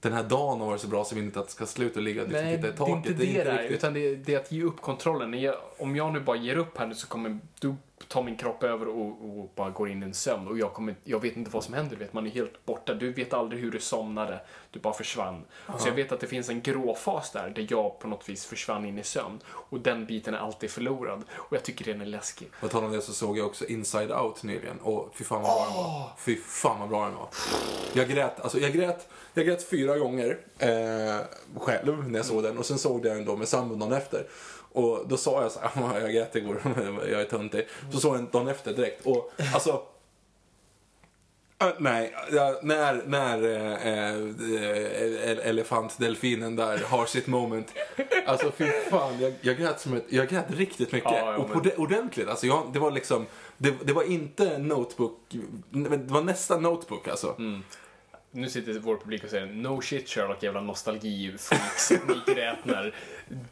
[0.00, 2.02] den här dagen har varit så bra så vill inte att det ska sluta och
[2.02, 2.96] ligga och liksom Nej, titta i det är taket.
[3.10, 5.52] inte det, där, riktigt- utan det är, det är att ge upp kontrollen.
[5.78, 7.76] Om jag nu bara ger upp här nu så kommer då
[8.08, 10.94] tar min kropp över och, och bara går in i en sömn och jag, kommer,
[11.04, 12.94] jag vet inte vad som händer, du vet, man är helt borta.
[12.94, 14.40] Du vet aldrig hur du somnade,
[14.70, 15.44] du bara försvann.
[15.78, 18.84] Så jag vet att det finns en gråfas där, där jag på något vis försvann
[18.84, 19.40] in i sömn.
[19.46, 21.24] Och den biten är alltid förlorad.
[21.36, 22.50] Och jag tycker den är läskig.
[22.60, 25.50] På tal om det så såg jag också Inside Out nyligen och fy fan vad
[25.50, 26.10] bra den var.
[26.18, 27.28] Fy fan vad bra den var.
[27.92, 30.68] Jag grät, alltså jag grät, jag grät fyra gånger eh,
[31.56, 34.26] själv när jag såg den och sen såg jag den då med sambon efter.
[34.76, 36.60] Och då sa jag så här, "Ja, jag grät igår,
[37.10, 37.66] jag är töntig.
[37.92, 39.82] Så såg jag den dagen efter direkt och alltså
[41.58, 42.14] Äh, nej,
[42.62, 44.12] när, när äh,
[45.30, 47.72] äh, elefantdelfinen där har sitt moment.
[48.26, 51.12] Alltså fy fan, jag, jag, grät, som ett, jag grät riktigt mycket.
[51.12, 52.28] Ja, ja, och på ordentligt.
[52.28, 53.26] Alltså jag, det var liksom,
[53.58, 55.18] det, det var inte notebook,
[55.70, 57.34] det var nästan notebook alltså.
[57.38, 57.62] Mm.
[58.36, 61.90] Nu sitter vår publik och säger no shit Sherlock jävla nostalgi-freaks.
[62.08, 62.94] Ni grät när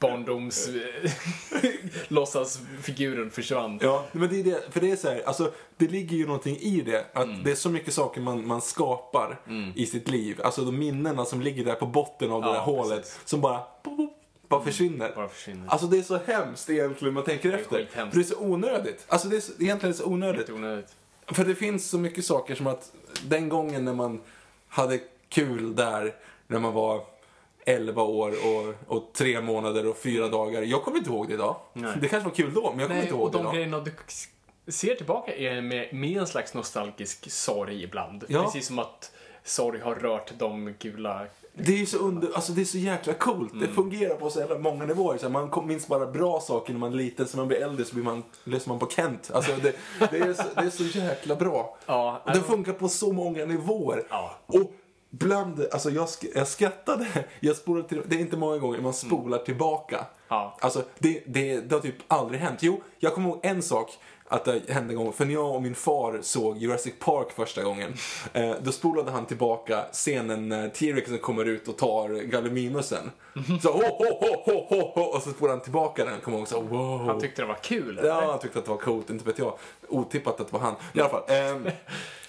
[0.01, 0.69] barndoms...
[2.09, 3.79] låtsasfiguren försvann.
[3.83, 6.57] Ja, men det är det, för det är så här, alltså det ligger ju någonting
[6.57, 7.07] i det.
[7.13, 7.43] Att Mm.
[7.43, 9.41] det är så mycket saker man, man skapar
[9.75, 10.41] i sitt liv.
[10.45, 13.01] Alltså de minnena som ligger där på botten av det Ja, där hålet.
[13.01, 13.21] precis.
[13.25, 13.61] Som bara,
[14.49, 15.13] bara försvinner.
[15.17, 15.69] Bara försvinner.
[15.69, 17.87] Alltså det är så hemskt egentligen man tänker är efter.
[17.95, 19.05] För det är så onödigt.
[19.09, 20.41] Alltså det är så, egentligen är det så onödigt.
[20.41, 20.95] Lite onödigt.
[21.27, 22.93] För det finns så mycket saker som att
[23.29, 24.21] den gången när man
[24.75, 26.15] hade kul där,
[26.47, 27.05] när man var
[27.67, 30.63] 11 år och, och tre månader och fyra dagar.
[30.63, 31.57] Jag kommer inte ihåg det idag.
[31.73, 31.93] Nej.
[32.01, 33.55] Det kanske var kul då, men jag kommer Nej, inte ihåg det de idag.
[33.55, 33.93] grejerna du
[34.73, 38.25] ser tillbaka är med, med en slags nostalgisk sorg ibland.
[38.29, 38.43] Ja.
[38.43, 39.13] Precis som att
[39.45, 41.27] sorg har rört de gula...
[41.57, 43.53] Det är så under, alltså det är så jäkla coolt.
[43.53, 43.67] Mm.
[43.67, 45.19] Det fungerar på så jävla många nivåer.
[45.19, 47.85] Så man minns bara bra saker när man är liten, så när man blir äldre
[47.85, 49.31] så blir man, lyssnar man på Kent.
[49.35, 49.77] Alltså det,
[50.11, 51.77] det, är, så, det är så jäkla bra.
[51.87, 54.07] Ja, och det funkar på så många nivåer.
[54.11, 54.35] Ja.
[54.47, 54.73] Och
[55.11, 57.07] bland, alltså jag, jag skrattade,
[57.41, 60.07] jag spolade till, det är inte många gånger man spolar tillbaka.
[60.29, 60.57] Ja.
[60.61, 62.59] Alltså det, det, det har typ aldrig hänt.
[62.63, 63.91] Jo, jag kommer ihåg en sak
[64.29, 65.13] att det hände en gång.
[65.13, 67.95] För när jag och min far såg Jurassic Park första gången,
[68.33, 73.11] eh, då spolade han tillbaka scenen när T-Rexen kommer ut och tar Gallimimusen.
[73.63, 76.21] Så ho, ho, ho, ho, ho, ho, och så spolade han tillbaka den.
[76.21, 77.07] Kommer ihåg så wow.
[77.07, 77.99] Han tyckte det var kul.
[77.99, 78.09] eller?
[78.09, 79.59] Ja, han tyckte att det var coolt, inte vet jag.
[79.95, 80.75] Otippat att det var han.
[80.93, 81.23] I alla fall.
[81.29, 81.69] ehm,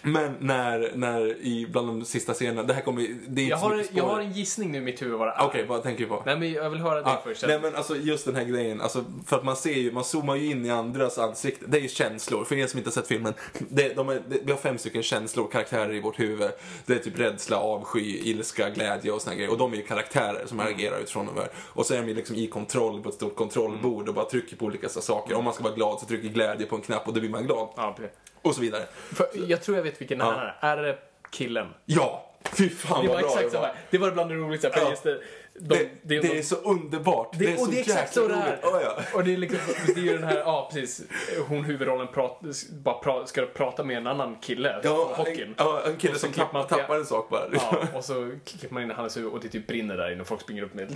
[0.02, 3.76] men när, när i bland de sista scenerna, det här kommer det är Jag har,
[3.76, 5.36] mycket jag har en gissning nu i mitt huvud är.
[5.42, 6.24] Okej, vad tänker du på?
[6.26, 7.44] Nej, men jag vill höra det Ja, först.
[7.48, 10.36] nej men alltså just den här grejen, alltså, för att man ser ju, man zoomar
[10.36, 11.72] ju in i andras ansikten.
[11.72, 13.34] Det är ju känslor, för er som inte har sett filmen.
[13.70, 16.50] Det, de är, det, vi har fem stycken känslor, karaktärer i vårt huvud.
[16.86, 19.52] Det är typ rädsla, avsky, ilska, glädje och såna grejer.
[19.52, 21.50] Och de är ju karaktärer som agerar utifrån de här.
[21.58, 24.56] Och så är de ju liksom i kontroll på ett stort kontrollbord och bara trycker
[24.56, 25.36] på olika saker.
[25.36, 27.46] Om man ska vara glad så trycker glädje på en knapp och då blir man
[27.46, 27.55] glad.
[27.76, 28.18] Ja, precis.
[28.42, 28.84] Och så vidare.
[29.14, 30.32] För, jag tror jag vet vilken Ja.
[30.32, 30.78] här är.
[30.78, 30.98] Är det
[31.32, 31.74] killen?
[31.86, 32.32] Ja!
[32.58, 33.72] Fy fan Det vad var bra exakt det var.
[33.90, 34.72] Det var bland det roligaste.
[34.76, 34.90] Ja.
[34.90, 35.20] just det,
[35.60, 37.36] de, Det, det, de- är så underbart.
[37.40, 38.38] Det, är och så det är exakt så det är.
[38.48, 38.60] roligt.
[38.62, 39.04] Ja, ja.
[39.18, 39.60] Och det är, liksom,
[39.96, 41.02] det är ju den här, ja precis,
[41.48, 42.40] hon huvudrollen prat,
[42.84, 45.48] bara pra, ska prata med en annan kille Ja, hockeyn.
[45.48, 47.44] en, ja, en kille som klipper man tappar, en sak bara.
[47.54, 50.28] Ja, och så klipper man in hans huvud och det typ brinner där inne och
[50.28, 50.90] folk springer upp med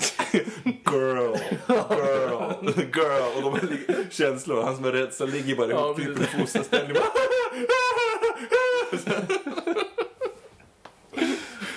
[0.63, 1.35] Girl,
[1.67, 3.35] girl, girl.
[3.35, 6.27] Och de här li- känslor, han som är rädd så ligger bara Ja, i precis.
[6.27, 6.97] fosterställning.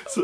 [0.06, 0.20] Så,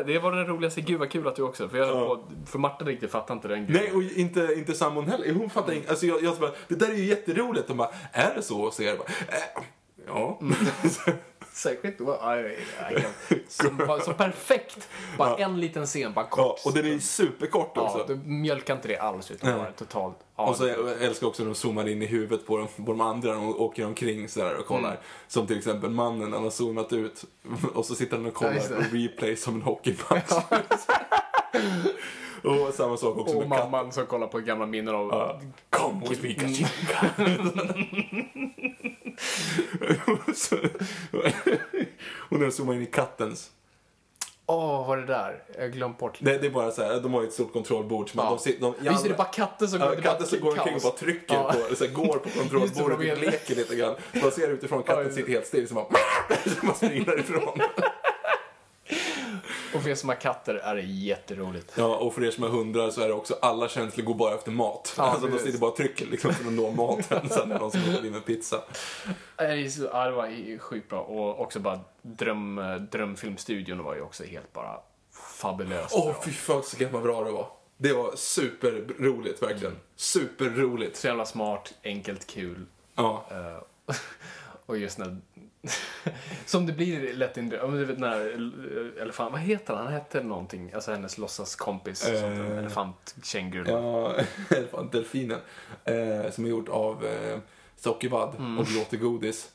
[0.00, 0.14] Ja, jag.
[0.14, 0.80] Det var den roligaste.
[0.80, 1.68] Gud vad kul att du också.
[1.68, 3.82] För, jag, på, för Marta riktigt fattade inte den grejen.
[3.82, 5.32] nej, och inte, inte sambon heller.
[5.32, 5.90] Hon fattar inget.
[5.90, 7.68] Alltså jag, jag bara, det där är ju jätteroligt.
[7.68, 8.60] De bara, är det så?
[8.60, 9.64] Och så det bara, äh,
[10.06, 10.40] ja.
[11.54, 12.20] Särskilt då.
[13.48, 14.88] Som, som perfekt.
[15.18, 16.36] Bara en liten scen, bara ja.
[16.36, 16.60] kort.
[16.64, 17.98] Och den är ju superkort också.
[17.98, 20.16] Ja, du mjölkar inte det alls utan bara totalt.
[20.36, 22.92] Ja, Och så jag älskar också när de zoomar in i huvudet på de, på
[22.92, 24.90] de andra när de åker omkring sådär och kollar.
[24.90, 25.02] Mm.
[25.28, 27.24] Som till exempel mannen, han har zoomat ut
[27.74, 30.32] och så sitter han och kollar Ja, på replay som en hockeymatch.
[32.42, 35.08] och samma sak också och med mamman som kollar på gamla minnen av...
[35.12, 35.40] Ja.
[35.70, 37.10] Kom hos mig Katinka.
[40.34, 40.56] Så-
[42.28, 43.50] och när de zoomar in i kattens.
[44.46, 45.42] Åh, vad var det där?
[45.54, 46.18] Jag har glömt bort.
[46.20, 48.10] Det, det är bara så här, de har ju ett stort kontrollbord.
[48.14, 48.22] Ja.
[48.22, 50.80] de, sit- de, Visst är det bara katter som Ja, katten som går omkring och
[50.82, 51.54] bara trycker Ja.
[51.68, 53.94] på, så här, går på kontrollbordet och leker lite grann.
[54.22, 55.86] Man ser utifrån katten sitter helt still så så
[56.66, 57.60] man springer därifrån.
[59.74, 61.72] Och för er som har katter är det jätteroligt.
[61.76, 64.34] Ja, och för er som har hundar så är det också alla känslor går bara
[64.34, 64.94] efter mat.
[64.96, 67.28] Ja, alltså de sitter bara och trycker liksom för att nå maten.
[67.28, 68.62] Sen är det någon som går förbi med pizza.
[69.36, 69.44] Ja,
[70.04, 71.00] det var sjukt bra.
[71.00, 72.60] Och också bara dröm,
[72.92, 74.80] drömfilmstudion var ju också helt bara
[75.40, 76.22] fabulöst Åh, bra.
[76.24, 77.46] fy fasiken vad bra det var.
[77.76, 79.76] Det var superroligt, verkligen.
[79.96, 80.96] Superroligt.
[80.96, 82.66] Så jävla smart, enkelt, kul.
[82.94, 83.24] Ja.
[83.30, 83.94] Eh,
[84.66, 85.16] och just när...
[86.46, 87.48] som det blir lätt in...
[87.48, 88.20] Du vet när
[89.02, 89.32] elefant...
[89.32, 89.84] Vad heter han?
[89.84, 90.70] Han hette någonting.
[90.74, 92.08] Alltså hennes låtsaskompis.
[92.08, 92.24] Eh.
[92.24, 92.68] Uh.
[93.66, 94.14] Ja,
[94.56, 95.38] elefant, delfinen.
[95.84, 97.38] Eh, som är gjord av eh,
[97.76, 98.58] sockervadd Mm.
[98.58, 99.50] och låter godis.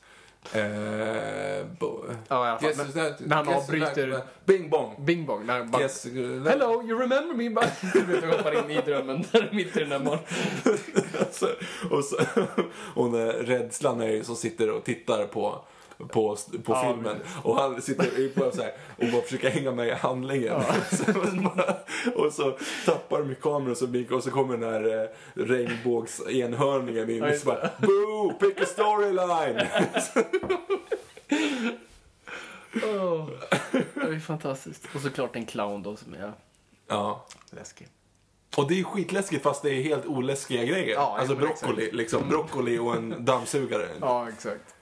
[0.52, 2.68] Eh, bo, Ja, i alla fall.
[2.70, 4.94] Guess- Men- när han avbryter- Bing bong.
[5.04, 5.46] Bing bong.
[5.46, 7.48] När bara, Guess- Hello, you remember me?
[7.92, 10.24] Du vet, hoppar in i drömmen där mitt i den där morgonen.
[11.90, 12.16] Och, så,
[12.94, 15.64] och när rädslan är som sitter och tittar på
[15.98, 19.88] på, på Ja, filmen och han sitter bara så här och bara försöker hänga med
[19.88, 20.54] i handlingen.
[21.44, 21.76] Bara,
[22.14, 27.16] och så tappar de kameran så, blir- och så kommer den här eh, regnbågsenhörningen in
[27.16, 28.32] Ja, och så bara Boo!
[28.40, 29.66] Pick a storyline!
[32.82, 33.28] Oh,
[33.94, 34.88] det är fantastiskt.
[34.94, 36.32] Och såklart en clown då som är
[36.88, 37.26] ja.
[37.50, 37.88] läskig.
[38.56, 40.94] Och det är skitläskigt fast det är helt oläskiga grejer.
[40.94, 41.94] Ja, alltså broccoli, exakt.
[41.96, 42.28] liksom.
[42.28, 43.88] Broccoli och en dammsugare.
[44.00, 44.75] Ja, exakt.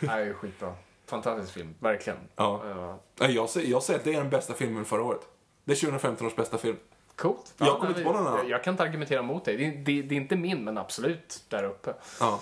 [0.00, 0.74] Det är skitbra.
[1.06, 2.18] Fantastisk film, verkligen.
[2.36, 2.62] Ja.
[2.68, 2.98] Ja.
[3.18, 5.20] Ja, Jag säger, jag säger att det är den bästa filmen förra året.
[5.64, 6.76] Det är 2015 års bästa film.
[7.16, 7.54] Coolt.
[7.58, 8.38] Jag Ja, kommer nej, inte på någon annan.
[8.38, 9.56] jag, jag kan inte argumentera mot dig.
[9.56, 11.94] Det, det, det är inte min, men absolut där uppe.
[12.20, 12.40] Ja.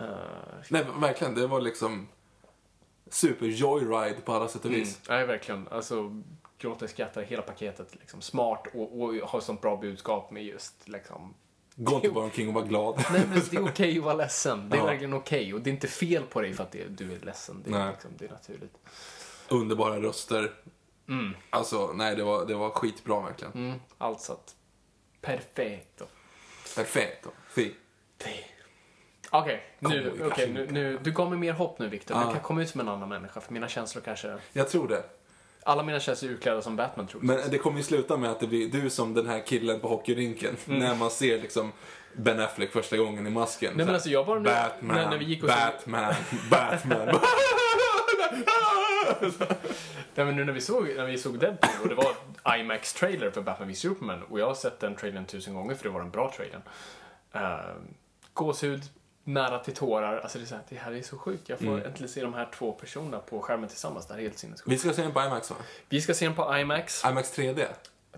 [0.00, 0.06] Uh,
[0.68, 1.34] Nej, verkligen.
[1.34, 2.08] Det var liksom
[3.10, 5.00] super joyride på alla sätt och vis.
[5.08, 5.68] nej, verkligen.
[5.70, 6.22] Alltså,
[6.58, 7.94] gråta, skratta, hela paketet.
[7.94, 8.20] Liksom.
[8.20, 11.34] Smart och, och har sånt bra budskap med just liksom...
[11.76, 13.04] Gå inte bara omkring och vara glad.
[13.12, 14.68] Nej, men det är okej att vara ledsen.
[14.68, 14.86] Det är Ja.
[14.86, 15.54] verkligen okej.
[15.54, 17.62] Och det är inte fel på dig för att det, du är ledsen.
[17.64, 18.74] Det är, liksom, det är naturligt.
[19.48, 20.52] Underbara röster.
[21.50, 23.52] Alltså, nej, det var, det var skitbra verkligen.
[23.52, 24.54] Mm, allt satt
[25.20, 26.02] perfekt.
[26.76, 27.26] Perfekt.
[27.48, 27.70] Fy.
[29.30, 32.16] Okej, nu, Kom, okej, kanske nu, nu, du gav mig mer hopp nu Viktor.
[32.16, 32.22] Ja.
[32.24, 34.38] Jag kan komma ut som en annan människa för mina känslor kanske...
[34.52, 35.04] Jag tror det.
[35.64, 37.42] Alla mina känslor är utklädda som Batman troligtvis.
[37.42, 39.88] Men det kommer ju sluta med att det blir du som den här killen på
[39.88, 40.56] hockeyrinken.
[40.64, 41.72] När man ser liksom
[42.16, 43.68] Ben Affleck första gången i masken.
[43.68, 46.14] Nej, men Så alltså, jag bara nu- Batman, när- när vi gick och såg- Batman,
[46.50, 47.08] Batman.
[50.14, 52.14] Nej, men nu när vi såg, när vi såg Deadpool och det var
[52.58, 55.90] IMAX-trailer för Batman v Superman och jag har sett den trailern tusen gånger för det
[55.90, 56.62] var den bra trailern.
[57.36, 57.74] Uh,
[58.34, 58.82] gåshud,
[59.24, 60.20] nära till tårar.
[60.20, 61.48] Alltså det, är så här, det här är så sjukt.
[61.48, 61.82] Jag får Mm.
[61.86, 64.06] äntligen se de här två personerna på skärmen tillsammans.
[64.06, 64.68] Det här är helt sinnessjukt.
[64.68, 65.56] Vi ska se den på IMAX va?
[65.88, 67.04] Vi ska se den på IMAX.
[67.04, 67.66] IMAX 3D.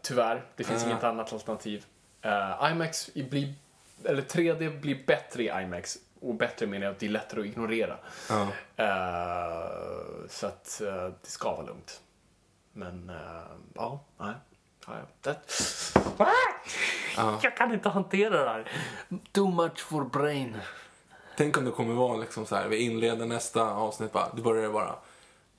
[0.02, 0.86] Tyvärr, det finns Ah.
[0.86, 1.84] inget annat alternativ.
[2.26, 3.54] Uh, IMAX blir,
[4.04, 5.98] eller 3D blir bättre i IMAX.
[6.20, 7.98] Och bättre menar jag att det är lättare att ignorera.
[8.76, 10.80] Eh, så att
[11.22, 12.00] det ska vara lugnt.
[12.72, 13.12] Men
[13.74, 14.34] ja, nej.
[17.42, 18.72] Jag kan inte hantera det här.
[19.32, 20.56] Too much for brain.
[21.36, 24.70] Tänk om det kommer vara liksom så här, vi inleder nästa avsnitt bara, då börjar
[24.70, 24.96] bara,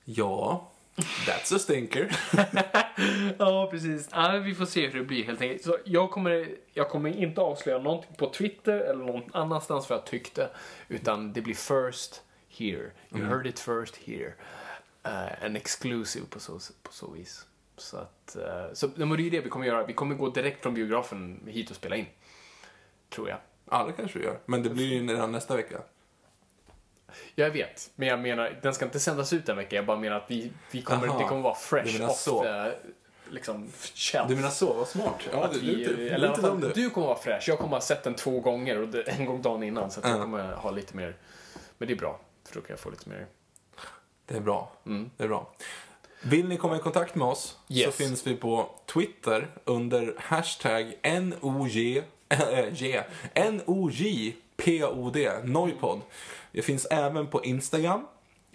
[0.04, 2.16] ja, that's a stinker.
[3.38, 4.08] Ja, precis.
[4.12, 5.64] Ja, vi får se hur det blir helt enkelt.
[5.64, 10.06] Så jag, kommer, jag kommer inte avslöja någonting på Twitter eller någon annanstans vad jag
[10.06, 10.48] tyckte.
[10.88, 12.90] Utan det blir first here.
[13.10, 14.34] You heard it first here.
[15.06, 17.46] Uh, en exclusive på så, på så vis.
[17.76, 19.86] Så att, uh, så det är det vi kommer göra.
[19.86, 22.06] Vi kommer gå direkt från biografen hit och spela in.
[23.10, 23.38] Tror jag.
[23.70, 24.38] Ja, det kanske vi gör.
[24.46, 25.80] Men det blir ju redan nästa vecka.
[27.34, 29.76] Jag vet, men jag menar, den ska inte sändas ut en vecka.
[29.76, 32.42] Jag bara menar att vi, vi kommer, det kommer vara du fresh off så.
[32.42, 32.72] the,
[33.30, 34.28] liksom, shelf.
[34.28, 35.20] Du menar så, vad smart.
[35.32, 36.72] Ja, att du, vi, du, du, du, eller fall, du.
[36.74, 37.44] du kommer vara fräsch.
[37.48, 39.90] Jag kommer ha sett den två gånger och det, en gång dagen innan.
[39.90, 40.22] Så att jag Ja.
[40.22, 41.16] kommer ha lite mer.
[41.78, 42.20] Men det är bra.
[42.44, 43.26] För då kan jag få lite mer.
[44.26, 44.72] Det är bra.
[44.86, 45.10] Mm.
[45.16, 45.52] Det är bra.
[46.22, 47.96] Vill ni komma i kontakt med oss så Yes.
[47.96, 52.02] finns vi på Twitter under hashtag NOJ,
[52.72, 53.02] J,
[53.34, 56.00] N-O-J-P-O-D, Noipod.
[56.52, 58.00] Det finns även på Instagram.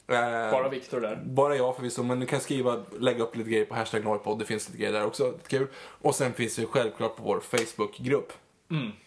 [0.07, 1.21] Eh, Bara Viktor där.
[1.25, 4.39] Bara jag förvisso, men du kan skriva, lägga upp lite grejer på hashtag Noipod.
[4.39, 5.67] Det finns lite grejer där också, lite kul.
[6.01, 8.33] Och sen finns det självklart på vår Facebookgrupp.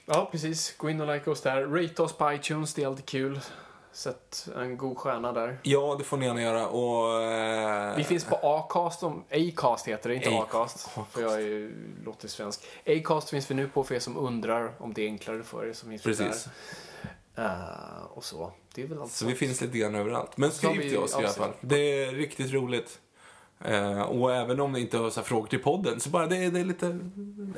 [0.07, 0.77] Ja, precis.
[0.77, 1.66] Gå in och like oss där.
[1.66, 2.74] Rate oss på iTunes.
[2.74, 3.41] Det är alltid kul.
[3.95, 5.59] Sätt en god stjärna där.
[5.62, 6.69] Ja, det får ni gärna göra.
[6.69, 10.55] Och, eh, Vi finns på Acast, om, Acast heter det, inte Acast.
[10.55, 11.12] Acast.
[11.12, 11.73] För jag är ju,
[12.05, 12.61] låter svensk.
[12.87, 15.73] Acast finns vi nu på för er som undrar om det är enklare för er.
[15.73, 16.49] Så finns Precis.
[17.35, 17.45] där.
[17.45, 18.53] Eh, och så.
[18.75, 20.37] Det är väl allt Så vi finns lite grann överallt.
[20.37, 21.53] Men skriv till oss i alla fall.
[21.61, 22.99] Det är riktigt roligt.
[23.60, 26.51] Eh, och även om ni inte har så frågor till podden, så bara det är,
[26.51, 26.98] det är lite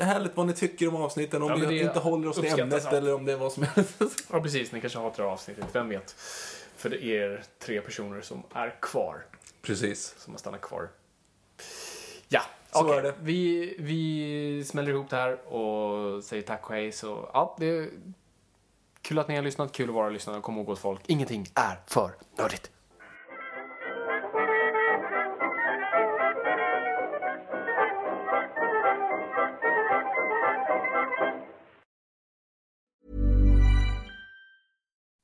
[0.01, 1.43] härligt vad ni tycker om avsnitten.
[1.43, 2.95] Om Ja, vi inte håller oss till ämnet allt.
[2.95, 3.95] eller om det är vad som helst.
[4.33, 4.73] Ja, precis.
[4.73, 5.65] Ni kanske hatar avsnittet.
[5.73, 6.11] Vem vet?
[6.77, 9.25] För det är tre personer som är kvar.
[9.63, 10.15] Precis.
[10.19, 10.89] Som har stannat kvar.
[12.29, 12.43] Ja,
[12.73, 13.15] Så det.
[13.21, 16.93] Vi, vi smäller ihop det här och säger tack och hej.
[16.93, 17.89] Så, ja, det är
[19.03, 20.41] kul att ni har lyssnat, kul att vara lyssnare.
[20.41, 22.71] Kom ihåg gott folk, ingenting är för nördigt.